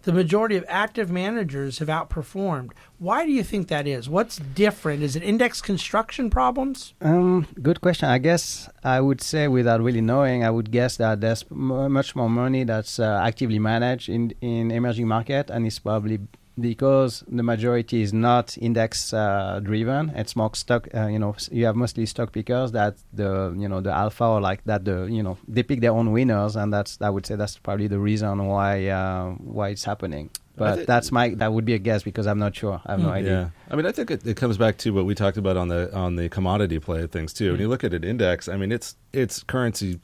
the 0.06 0.12
majority 0.12 0.56
of 0.56 0.64
active 0.68 1.10
managers 1.10 1.80
have 1.80 1.88
outperformed. 1.88 2.70
Why 2.98 3.26
do 3.26 3.32
you 3.32 3.42
think 3.42 3.66
that 3.68 3.88
is? 3.88 4.08
What's 4.08 4.36
different? 4.36 5.02
Is 5.02 5.16
it 5.16 5.22
index 5.24 5.60
construction 5.60 6.30
problems? 6.30 6.94
Um, 7.00 7.48
good 7.60 7.80
question. 7.80 8.08
I 8.08 8.18
guess 8.18 8.68
I 8.84 9.00
would 9.00 9.20
say, 9.20 9.48
without 9.48 9.82
really 9.82 10.00
knowing, 10.00 10.44
I 10.44 10.50
would 10.50 10.70
guess 10.70 10.96
that 10.98 11.20
there's 11.20 11.44
much 11.50 12.14
more 12.14 12.30
money 12.30 12.62
that's 12.62 13.00
uh, 13.00 13.20
actively 13.22 13.58
managed 13.58 14.08
in 14.08 14.32
in 14.40 14.70
emerging 14.70 15.08
market, 15.08 15.50
and 15.50 15.66
it's 15.66 15.80
probably 15.80 16.20
because 16.58 17.24
the 17.28 17.42
majority 17.42 18.02
is 18.02 18.12
not 18.12 18.56
index 18.58 19.12
uh, 19.12 19.60
driven. 19.62 20.10
It's 20.10 20.34
more 20.36 20.50
stock. 20.54 20.88
Uh, 20.94 21.06
you 21.06 21.18
know, 21.18 21.36
you 21.50 21.66
have 21.66 21.76
mostly 21.76 22.06
stock 22.06 22.32
pickers 22.32 22.72
that 22.72 22.96
the 23.12 23.54
you 23.56 23.68
know 23.68 23.80
the 23.80 23.92
alpha 23.92 24.24
or 24.24 24.40
like 24.40 24.64
that 24.64 24.84
the 24.84 25.04
you 25.04 25.22
know 25.22 25.36
they 25.48 25.62
pick 25.62 25.80
their 25.80 25.92
own 25.92 26.12
winners, 26.12 26.56
and 26.56 26.72
that's 26.72 26.98
I 27.00 27.10
would 27.10 27.26
say 27.26 27.36
that's 27.36 27.58
probably 27.58 27.88
the 27.88 27.98
reason 27.98 28.46
why 28.46 28.88
uh, 28.88 29.30
why 29.32 29.68
it's 29.70 29.84
happening. 29.84 30.30
But 30.56 30.76
thi- 30.76 30.84
that's 30.86 31.12
my 31.12 31.34
that 31.34 31.52
would 31.52 31.66
be 31.66 31.74
a 31.74 31.78
guess 31.78 32.02
because 32.02 32.26
I'm 32.26 32.38
not 32.38 32.56
sure. 32.56 32.80
I 32.86 32.92
have 32.92 33.00
no 33.00 33.10
idea. 33.10 33.30
Yeah, 33.30 33.48
I 33.70 33.76
mean, 33.76 33.84
I 33.84 33.92
think 33.92 34.10
it, 34.10 34.26
it 34.26 34.36
comes 34.38 34.56
back 34.56 34.78
to 34.78 34.90
what 34.94 35.04
we 35.04 35.14
talked 35.14 35.36
about 35.36 35.58
on 35.58 35.68
the 35.68 35.94
on 35.94 36.16
the 36.16 36.30
commodity 36.30 36.78
play 36.78 37.02
of 37.02 37.10
things 37.10 37.34
too. 37.34 37.52
When 37.52 37.60
you 37.60 37.68
look 37.68 37.84
at 37.84 37.92
an 37.92 38.04
index, 38.04 38.48
I 38.48 38.56
mean, 38.56 38.72
it's 38.72 38.96
it's 39.12 39.42
currency 39.42 40.00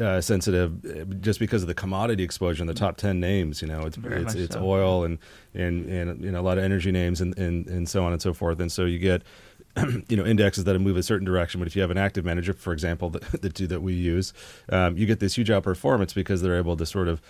uh, 0.00 0.20
sensitive 0.20 0.84
uh, 0.84 1.04
just 1.20 1.38
because 1.40 1.62
of 1.62 1.68
the 1.68 1.74
commodity 1.74 2.22
exposure 2.22 2.62
in 2.62 2.66
the 2.66 2.74
top 2.74 2.96
ten 2.96 3.20
names. 3.20 3.60
You 3.62 3.68
know, 3.68 3.82
it's 3.86 3.96
Very 3.96 4.22
it's, 4.22 4.34
it's 4.34 4.54
so. 4.54 4.64
oil 4.64 5.04
and 5.04 5.18
and 5.54 5.86
and 5.86 6.24
you 6.24 6.30
know 6.30 6.40
a 6.40 6.42
lot 6.42 6.58
of 6.58 6.64
energy 6.64 6.92
names 6.92 7.20
and, 7.20 7.36
and 7.38 7.66
and 7.68 7.88
so 7.88 8.04
on 8.04 8.12
and 8.12 8.22
so 8.22 8.32
forth. 8.32 8.60
And 8.60 8.70
so 8.70 8.84
you 8.84 8.98
get 8.98 9.22
you 10.08 10.16
know 10.16 10.24
indexes 10.24 10.64
that 10.64 10.78
move 10.78 10.96
a 10.96 11.02
certain 11.02 11.24
direction. 11.26 11.60
But 11.60 11.66
if 11.68 11.76
you 11.76 11.82
have 11.82 11.90
an 11.90 11.98
active 11.98 12.24
manager, 12.24 12.52
for 12.52 12.72
example, 12.72 13.10
the, 13.10 13.38
the 13.38 13.50
two 13.50 13.66
that 13.68 13.80
we 13.82 13.92
use, 13.94 14.32
um, 14.70 14.96
you 14.96 15.06
get 15.06 15.20
this 15.20 15.36
huge 15.36 15.48
outperformance 15.48 16.14
because 16.14 16.42
they're 16.42 16.56
able 16.58 16.76
to 16.76 16.86
sort 16.86 17.08
of 17.08 17.20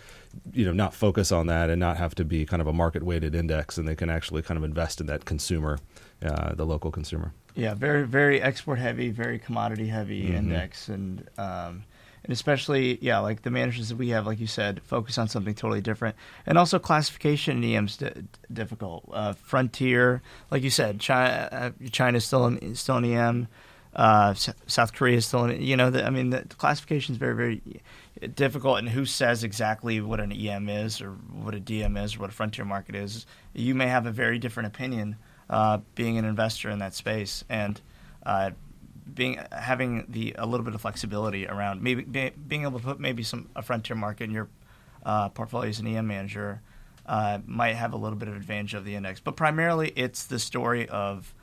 you 0.52 0.64
know 0.64 0.72
not 0.72 0.94
focus 0.94 1.32
on 1.32 1.46
that 1.46 1.70
and 1.70 1.80
not 1.80 1.96
have 1.96 2.14
to 2.16 2.24
be 2.24 2.44
kind 2.44 2.60
of 2.62 2.66
a 2.68 2.72
market 2.72 3.02
weighted 3.02 3.34
index, 3.34 3.78
and 3.78 3.88
they 3.88 3.96
can 3.96 4.10
actually 4.10 4.42
kind 4.42 4.58
of 4.58 4.64
invest 4.64 5.00
in 5.00 5.06
that 5.06 5.24
consumer, 5.24 5.78
uh, 6.22 6.54
the 6.54 6.64
local 6.66 6.90
consumer. 6.90 7.32
Yeah, 7.54 7.74
very 7.74 8.06
very 8.06 8.40
export 8.40 8.78
heavy, 8.78 9.10
very 9.10 9.38
commodity 9.38 9.86
heavy 9.88 10.24
Mhm. 10.30 10.34
index, 10.34 10.88
and 10.88 11.26
um, 11.38 11.84
and 12.28 12.34
especially 12.34 12.98
yeah, 13.00 13.20
like 13.20 13.40
the 13.40 13.50
managers 13.50 13.88
that 13.88 13.96
we 13.96 14.10
have, 14.10 14.26
like 14.26 14.38
you 14.38 14.46
said, 14.46 14.82
focus 14.84 15.16
on 15.16 15.28
something 15.28 15.54
totally 15.54 15.80
different, 15.80 16.14
and 16.44 16.58
also 16.58 16.78
classification 16.78 17.64
in 17.64 17.74
EM's 17.74 17.96
di- 17.96 18.12
difficult. 18.52 19.08
Uh, 19.10 19.32
frontier, 19.32 20.20
like 20.50 20.62
you 20.62 20.68
said, 20.68 21.00
China 21.00 21.48
uh, 21.50 21.70
China's 21.90 22.26
still 22.26 22.44
in 22.44 22.74
still 22.74 22.98
in 22.98 23.06
EM. 23.06 23.48
Uh, 23.96 24.34
South 24.34 24.92
Korea 24.92 25.16
is 25.16 25.24
still 25.24 25.46
in. 25.46 25.62
You 25.62 25.74
know, 25.74 25.88
the, 25.88 26.04
I 26.04 26.10
mean, 26.10 26.28
the 26.28 26.42
classification 26.58 27.14
is 27.14 27.18
very 27.18 27.34
very 27.34 27.62
difficult, 28.34 28.78
and 28.78 28.90
who 28.90 29.06
says 29.06 29.42
exactly 29.42 30.02
what 30.02 30.20
an 30.20 30.30
EM 30.30 30.68
is 30.68 31.00
or 31.00 31.12
what 31.12 31.54
a 31.54 31.60
DM 31.60 32.02
is 32.04 32.16
or 32.16 32.20
what 32.20 32.28
a 32.28 32.34
frontier 32.34 32.66
market 32.66 32.94
is? 32.94 33.24
You 33.54 33.74
may 33.74 33.86
have 33.86 34.04
a 34.04 34.12
very 34.12 34.38
different 34.38 34.66
opinion 34.66 35.16
uh, 35.48 35.78
being 35.94 36.18
an 36.18 36.26
investor 36.26 36.68
in 36.68 36.78
that 36.80 36.92
space 36.92 37.42
and 37.48 37.80
uh, 38.26 38.50
being 39.14 39.40
having 39.52 40.06
the 40.08 40.34
a 40.38 40.46
little 40.46 40.64
bit 40.64 40.74
of 40.74 40.80
flexibility 40.80 41.46
around 41.46 41.82
maybe 41.82 42.02
be, 42.02 42.30
being 42.46 42.62
able 42.62 42.78
to 42.78 42.84
put 42.84 43.00
maybe 43.00 43.22
some 43.22 43.48
a 43.56 43.62
frontier 43.62 43.96
market 43.96 44.24
in 44.24 44.30
your 44.30 44.48
uh, 45.04 45.28
portfolio 45.28 45.68
as 45.68 45.78
an 45.80 45.86
EM 45.86 46.06
manager 46.06 46.60
uh, 47.06 47.38
might 47.46 47.74
have 47.74 47.92
a 47.92 47.96
little 47.96 48.18
bit 48.18 48.28
of 48.28 48.36
advantage 48.36 48.74
of 48.74 48.84
the 48.84 48.94
index, 48.94 49.18
but 49.20 49.34
primarily 49.34 49.92
it's 49.96 50.26
the 50.26 50.38
story 50.38 50.88
of 50.88 51.34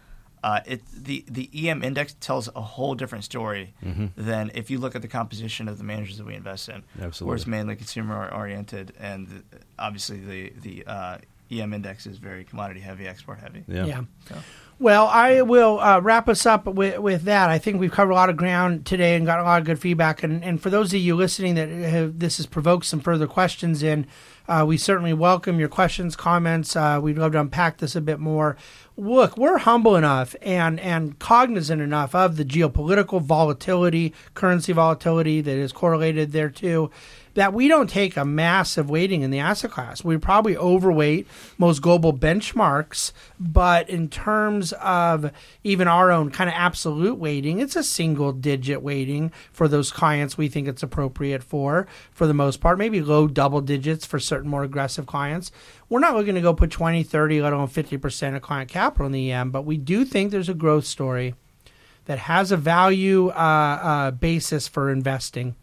uh, 0.44 0.60
it 0.68 0.82
the 0.96 1.26
the 1.28 1.50
EM 1.68 1.84
index 1.84 2.16
tells 2.20 2.48
a 2.56 2.62
whole 2.62 2.94
different 2.94 3.24
story 3.24 3.74
than 4.16 4.52
if 4.54 4.70
you 4.70 4.78
look 4.78 4.96
at 4.96 5.02
the 5.02 5.08
composition 5.08 5.68
of 5.68 5.80
the 5.80 5.84
managers 5.84 6.18
that 6.18 6.26
we 6.26 6.36
invest 6.36 6.70
in, 6.70 6.84
where 7.26 7.36
it's 7.36 7.48
mainly 7.48 7.76
consumer 7.76 8.30
oriented, 8.32 8.94
and 9.00 9.44
obviously 9.80 10.20
the 10.20 10.54
the 10.62 10.86
uh, 10.86 11.18
EM 11.50 11.74
index 11.74 12.06
is 12.06 12.20
very 12.20 12.44
commodity 12.44 12.80
heavy, 12.80 13.08
export 13.08 13.40
heavy. 13.40 13.64
Yeah. 13.68 13.86
So. 14.30 14.36
Well, 14.78 15.08
I 15.08 15.42
will 15.42 15.80
uh, 15.80 16.02
wrap 16.02 16.28
us 16.28 16.46
up 16.46 16.66
with, 16.66 17.00
with 17.00 17.24
that. 17.24 17.50
I 17.50 17.58
think 17.58 17.80
we've 17.80 17.94
covered 17.94 18.12
a 18.12 18.16
lot 18.16 18.30
of 18.30 18.36
ground 18.36 18.86
today 18.86 19.16
and 19.16 19.26
got 19.26 19.40
a 19.40 19.44
lot 19.44 19.62
of 19.62 19.66
good 19.66 19.80
feedback. 19.80 20.22
And, 20.22 20.44
and 20.44 20.62
for 20.62 20.70
those 20.70 20.94
of 20.94 21.00
you 21.00 21.16
listening 21.16 21.56
that 21.56 21.70
have, 21.70 22.20
this 22.20 22.38
has 22.38 22.46
provoked 22.46 22.86
some 22.86 23.00
further 23.00 23.26
questions 23.26 23.82
in, 23.82 24.06
uh, 24.50 24.66
we 24.68 24.76
certainly 24.78 25.14
welcome 25.14 25.60
your 25.60 25.70
questions, 25.70 26.18
comments. 26.18 26.76
Uh, 26.76 27.00
we'd 27.02 27.18
love 27.18 27.32
to 27.32 27.40
unpack 27.40 27.78
this 27.78 27.96
a 27.96 28.02
bit 28.02 28.20
more. 28.20 28.58
Look, 28.98 29.38
we're 29.38 29.60
humble 29.60 29.96
enough 29.96 30.36
and, 30.42 30.78
and 30.82 31.18
cognizant 31.20 31.82
enough 31.82 32.14
of 32.14 32.36
the 32.36 32.44
geopolitical 32.44 33.22
volatility, 33.22 34.14
currency 34.34 34.74
volatility 34.74 35.40
that 35.40 35.58
is 35.58 35.72
correlated 35.72 36.34
there 36.34 36.50
too, 36.50 36.92
that 37.36 37.54
we 37.54 37.68
don't 37.68 37.90
take 37.90 38.18
a 38.18 38.26
massive 38.26 38.90
weighting 38.90 39.22
in 39.22 39.30
the 39.30 39.40
asset 39.40 39.72
class. 39.72 40.04
We 40.04 40.18
probably 40.18 40.58
overweight 40.58 41.28
most 41.58 41.82
global 41.82 42.14
benchmarks, 42.14 43.12
but 43.40 43.90
in 43.90 44.10
terms 44.10 44.74
of 44.74 45.32
even 45.64 45.88
our 45.88 46.12
own 46.12 46.32
kind 46.32 46.50
of 46.50 46.56
absolute 46.56 47.18
weighting, 47.18 47.60
it's 47.60 47.76
a 47.76 47.84
single 47.84 48.32
digit 48.32 48.82
weighting 48.82 49.32
for 49.52 49.68
those 49.68 49.92
clients 49.92 50.38
we 50.38 50.48
think 50.48 50.68
it's 50.68 50.82
appropriate 50.82 51.44
for, 51.44 51.88
for 52.12 52.26
the 52.26 52.34
most 52.34 52.62
part, 52.62 52.78
maybe 52.78 53.02
low 53.02 53.28
double 53.28 53.62
digits 53.62 54.06
for 54.06 54.18
certain 54.18 54.50
more 54.50 54.64
aggressive 54.64 55.06
clients. 55.06 55.52
We're 55.90 56.00
not 56.00 56.16
looking 56.16 56.36
to 56.36 56.42
go 56.42 56.54
put 56.54 56.72
20, 56.72 57.04
30, 57.04 57.42
let 57.42 57.54
alone 57.54 57.68
50% 57.68 58.36
of 58.36 58.42
client 58.42 58.70
capital 58.70 59.06
in 59.08 59.12
the 59.12 59.32
EM, 59.32 59.52
but 59.52 59.66
we 59.66 59.78
do 59.78 60.06
think 60.06 60.32
there's 60.32 60.50
a 60.50 60.54
growth 60.54 60.86
story 60.86 61.36
that 62.06 62.18
has 62.18 62.52
a 62.52 62.58
value 62.58 63.28
uh, 63.30 63.32
uh, 63.32 64.12
basis 64.12 64.70
for 64.70 64.90
investing 64.90 65.56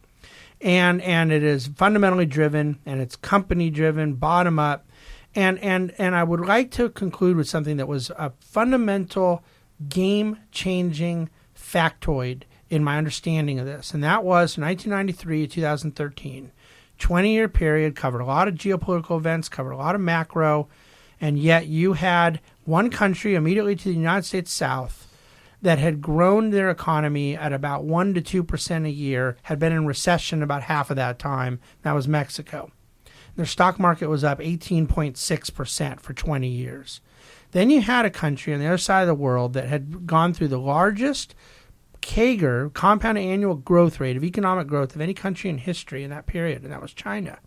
and 0.63 1.03
and 1.03 1.33
it 1.33 1.43
is 1.43 1.67
fundamentally 1.67 2.27
driven 2.27 2.79
and 2.87 3.01
it's 3.01 3.17
company 3.17 3.71
driven 3.71 4.15
bottom 4.15 4.59
up. 4.59 4.87
And 5.35 5.59
and 5.59 5.93
and 5.99 6.15
I 6.15 6.25
would 6.25 6.41
like 6.41 6.71
to 6.73 6.89
conclude 6.89 7.37
with 7.37 7.49
something 7.49 7.77
that 7.79 7.89
was 7.89 8.11
a 8.11 8.33
fundamental 8.41 9.43
game 9.89 10.39
changing 10.51 11.31
factoid 11.57 12.43
in 12.71 12.83
my 12.85 12.97
understanding 12.97 13.59
of 13.59 13.67
this 13.67 13.93
and 13.93 14.03
that 14.03 14.25
was 14.25 14.57
1993 14.57 15.47
to 15.47 15.55
2013 15.55 16.53
20 16.99 17.33
year 17.33 17.49
period 17.49 17.95
covered 17.95 18.21
a 18.21 18.25
lot 18.25 18.49
of 18.49 18.55
geopolitical 18.55 19.19
events 19.19 19.49
covered 19.49 19.73
a 19.73 19.77
lot 19.77 19.95
of 19.95 20.01
macro 20.01 20.69
and 21.21 21.39
yet 21.39 21.67
you 21.67 21.93
had 21.93 22.41
one 22.65 22.91
country 22.91 23.35
immediately 23.35 23.77
to 23.77 23.89
the 23.89 23.95
United 23.95 24.25
States 24.25 24.53
South 24.53 25.12
that 25.63 25.79
had 25.79 26.03
grown 26.03 26.51
their 26.51 26.71
economy 26.71 27.37
at 27.37 27.53
about 27.53 27.85
1 27.85 28.15
to 28.15 28.45
2% 28.45 28.87
a 28.87 28.91
year, 28.91 29.37
had 29.45 29.59
been 29.59 29.73
in 29.73 29.87
recession 29.87 30.43
about 30.43 30.65
half 30.65 30.91
of 30.91 30.97
that 30.97 31.19
time. 31.19 31.61
That 31.83 31.95
was 31.95 32.09
Mexico. 32.09 32.71
Their 33.37 33.47
stock 33.47 33.79
market 33.79 34.09
was 34.09 34.25
up 34.25 34.41
18.6% 34.41 36.01
for 36.01 36.13
20 36.13 36.49
years. 36.49 37.01
Then 37.53 37.71
you 37.71 37.81
had 37.81 38.05
a 38.05 38.11
country 38.11 38.53
on 38.53 38.61
the 38.61 38.67
other 38.67 38.79
side 38.79 39.03
of 39.03 39.07
the 39.07 39.15
world 39.15 39.53
that 39.55 39.69
had 39.69 40.07
gone 40.07 40.35
through 40.35 40.49
the 40.49 40.59
largest 40.59 41.35
CAGR, 42.01 42.75
compound 42.75 43.17
annual 43.17 43.55
growth 43.55 44.01
rate 44.01 44.17
of 44.17 44.25
economic 44.25 44.67
growth 44.67 44.95
of 44.95 45.01
any 45.01 45.15
country 45.15 45.49
in 45.49 45.59
history 45.59 46.03
in 46.03 46.11
that 46.11 46.27
period, 46.27 46.63
and 46.63 46.73
that 46.73 46.83
was 46.83 46.93
China. 46.93 47.39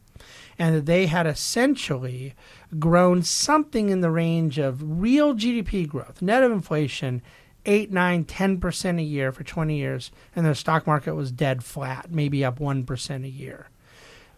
And 0.57 0.85
they 0.85 1.07
had 1.07 1.27
essentially 1.27 2.33
grown 2.79 3.21
something 3.21 3.89
in 3.89 3.99
the 3.99 4.09
range 4.09 4.57
of 4.57 5.01
real 5.01 5.35
GDP 5.35 5.87
growth, 5.87 6.21
net 6.21 6.41
of 6.41 6.51
inflation, 6.51 7.21
8, 7.65 7.91
9, 7.91 8.25
10% 8.25 8.99
a 8.99 9.03
year 9.03 9.31
for 9.31 9.43
20 9.43 9.75
years, 9.75 10.11
and 10.35 10.45
the 10.45 10.55
stock 10.55 10.85
market 10.85 11.15
was 11.15 11.31
dead 11.31 11.63
flat, 11.63 12.11
maybe 12.11 12.43
up 12.45 12.59
1% 12.59 13.23
a 13.23 13.29
year. 13.29 13.69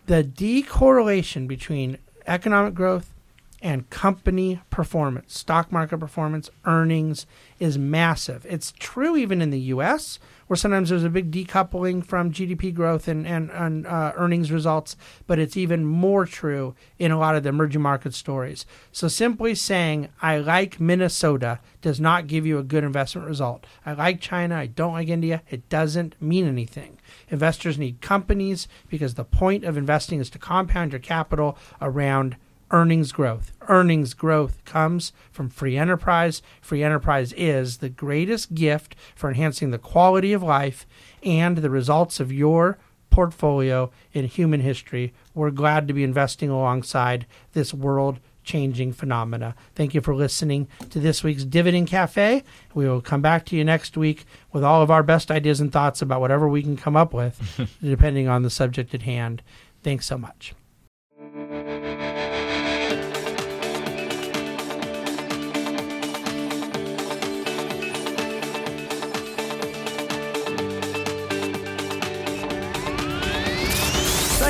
The 0.06 0.24
decorrelation 0.24 1.48
between 1.48 1.98
economic 2.26 2.74
growth 2.74 3.14
and 3.62 3.89
company 3.89 4.62
performance, 4.70 5.38
stock 5.38 5.72
market 5.72 5.97
performance, 5.97 6.49
earnings 6.66 7.26
is 7.60 7.78
massive. 7.78 8.45
It's 8.47 8.74
true 8.78 9.18
even 9.18 9.41
in 9.41 9.49
the 9.49 9.60
U.S., 9.60 10.20
where 10.45 10.55
sometimes 10.55 10.89
there's 10.89 11.03
a 11.03 11.10
big 11.10 11.32
decoupling 11.32 12.05
from 12.05 12.32
GDP 12.32 12.74
growth 12.74 13.08
and, 13.08 13.28
and, 13.28 13.49
and 13.51 13.86
uh, 13.86 14.14
earnings 14.16 14.51
results, 14.51 14.95
but 15.26 15.39
it's 15.39 15.58
even 15.58 15.86
more 15.86 16.26
true 16.26 16.74
in 16.99 17.12
a 17.12 17.20
lot 17.20 17.36
of 17.36 17.43
the 17.43 17.49
emerging 17.49 17.82
market 17.82 18.14
stories. 18.14 18.66
So 18.91 19.08
simply 19.08 19.55
saying, 19.55 20.10
I 20.22 20.38
like 20.38 20.80
Minnesota 20.80 21.60
does 21.82 21.99
not 21.99 22.28
give 22.28 22.45
you 22.45 22.60
a 22.60 22.64
good 22.64 22.84
investment 22.84 23.28
result. 23.28 23.66
I 23.86 23.93
like 23.93 24.22
China, 24.22 24.55
I 24.55 24.68
don't 24.68 24.93
like 24.93 25.10
India, 25.10 25.41
it 25.49 25.68
doesn't 25.68 26.20
mean 26.22 26.47
anything. 26.47 26.97
Investors 27.30 27.78
need 27.78 28.01
companies 28.01 28.68
because 28.88 29.16
the 29.16 29.26
point 29.26 29.66
of 29.66 29.78
investing 29.78 30.20
is 30.20 30.30
to 30.30 30.39
compound 30.39 30.93
your 30.93 30.99
capital 30.99 31.58
around 31.82 32.38
earnings 32.72 33.11
growth. 33.11 33.51
Earnings 33.68 34.13
growth 34.13 34.63
comes 34.65 35.11
from 35.32 35.49
free 35.49 35.78
enterprise. 35.78 36.41
Free 36.61 36.84
enterprise 36.84 37.34
is 37.34 37.78
the 37.78 37.89
greatest 37.89 38.53
gift 38.53 38.95
for 39.15 39.30
enhancing 39.30 39.72
the 39.72 39.78
quality 39.78 40.34
of 40.34 40.43
life 40.43 40.86
and 41.24 41.57
the 41.57 41.70
results 41.70 42.20
of 42.20 42.32
your 42.32 42.78
portfolio 43.09 43.91
in 44.13 44.26
human 44.26 44.59
history. 44.59 45.13
We're 45.34 45.51
glad 45.51 45.88
to 45.88 45.93
be 45.93 46.03
investing 46.03 46.49
alongside 46.49 47.26
this 47.53 47.74
world 47.74 48.20
changing 48.43 48.93
phenomena. 48.93 49.55
Thank 49.76 49.93
you 49.93 50.01
for 50.01 50.15
listening 50.15 50.68
to 50.89 50.99
this 50.99 51.24
week's 51.24 51.43
Dividend 51.43 51.88
Cafe. 51.88 52.43
We 52.74 52.88
will 52.88 53.01
come 53.01 53.22
back 53.22 53.45
to 53.47 53.55
you 53.55 53.63
next 53.63 53.97
week 53.97 54.26
with 54.53 54.63
all 54.63 54.82
of 54.82 54.89
our 54.89 55.03
best 55.03 55.30
ideas 55.30 55.59
and 55.59 55.72
thoughts 55.72 56.01
about 56.01 56.22
whatever 56.22 56.47
we 56.47 56.63
can 56.63 56.78
come 56.78 56.95
up 56.95 57.13
with, 57.13 57.68
depending 57.82 58.28
on 58.28 58.43
the 58.43 58.49
subject 58.49 58.93
at 58.93 59.01
hand. 59.01 59.43
Thanks 59.84 60.05
so 60.05 60.18
much. 60.18 60.53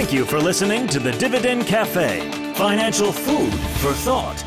Thank 0.08 0.20
you 0.20 0.26
for 0.26 0.40
listening 0.40 0.88
to 0.88 1.00
the 1.00 1.12
Dividend 1.12 1.68
Cafe, 1.68 2.32
financial 2.54 3.12
food 3.12 3.54
for 3.82 3.92
thought. 3.92 4.47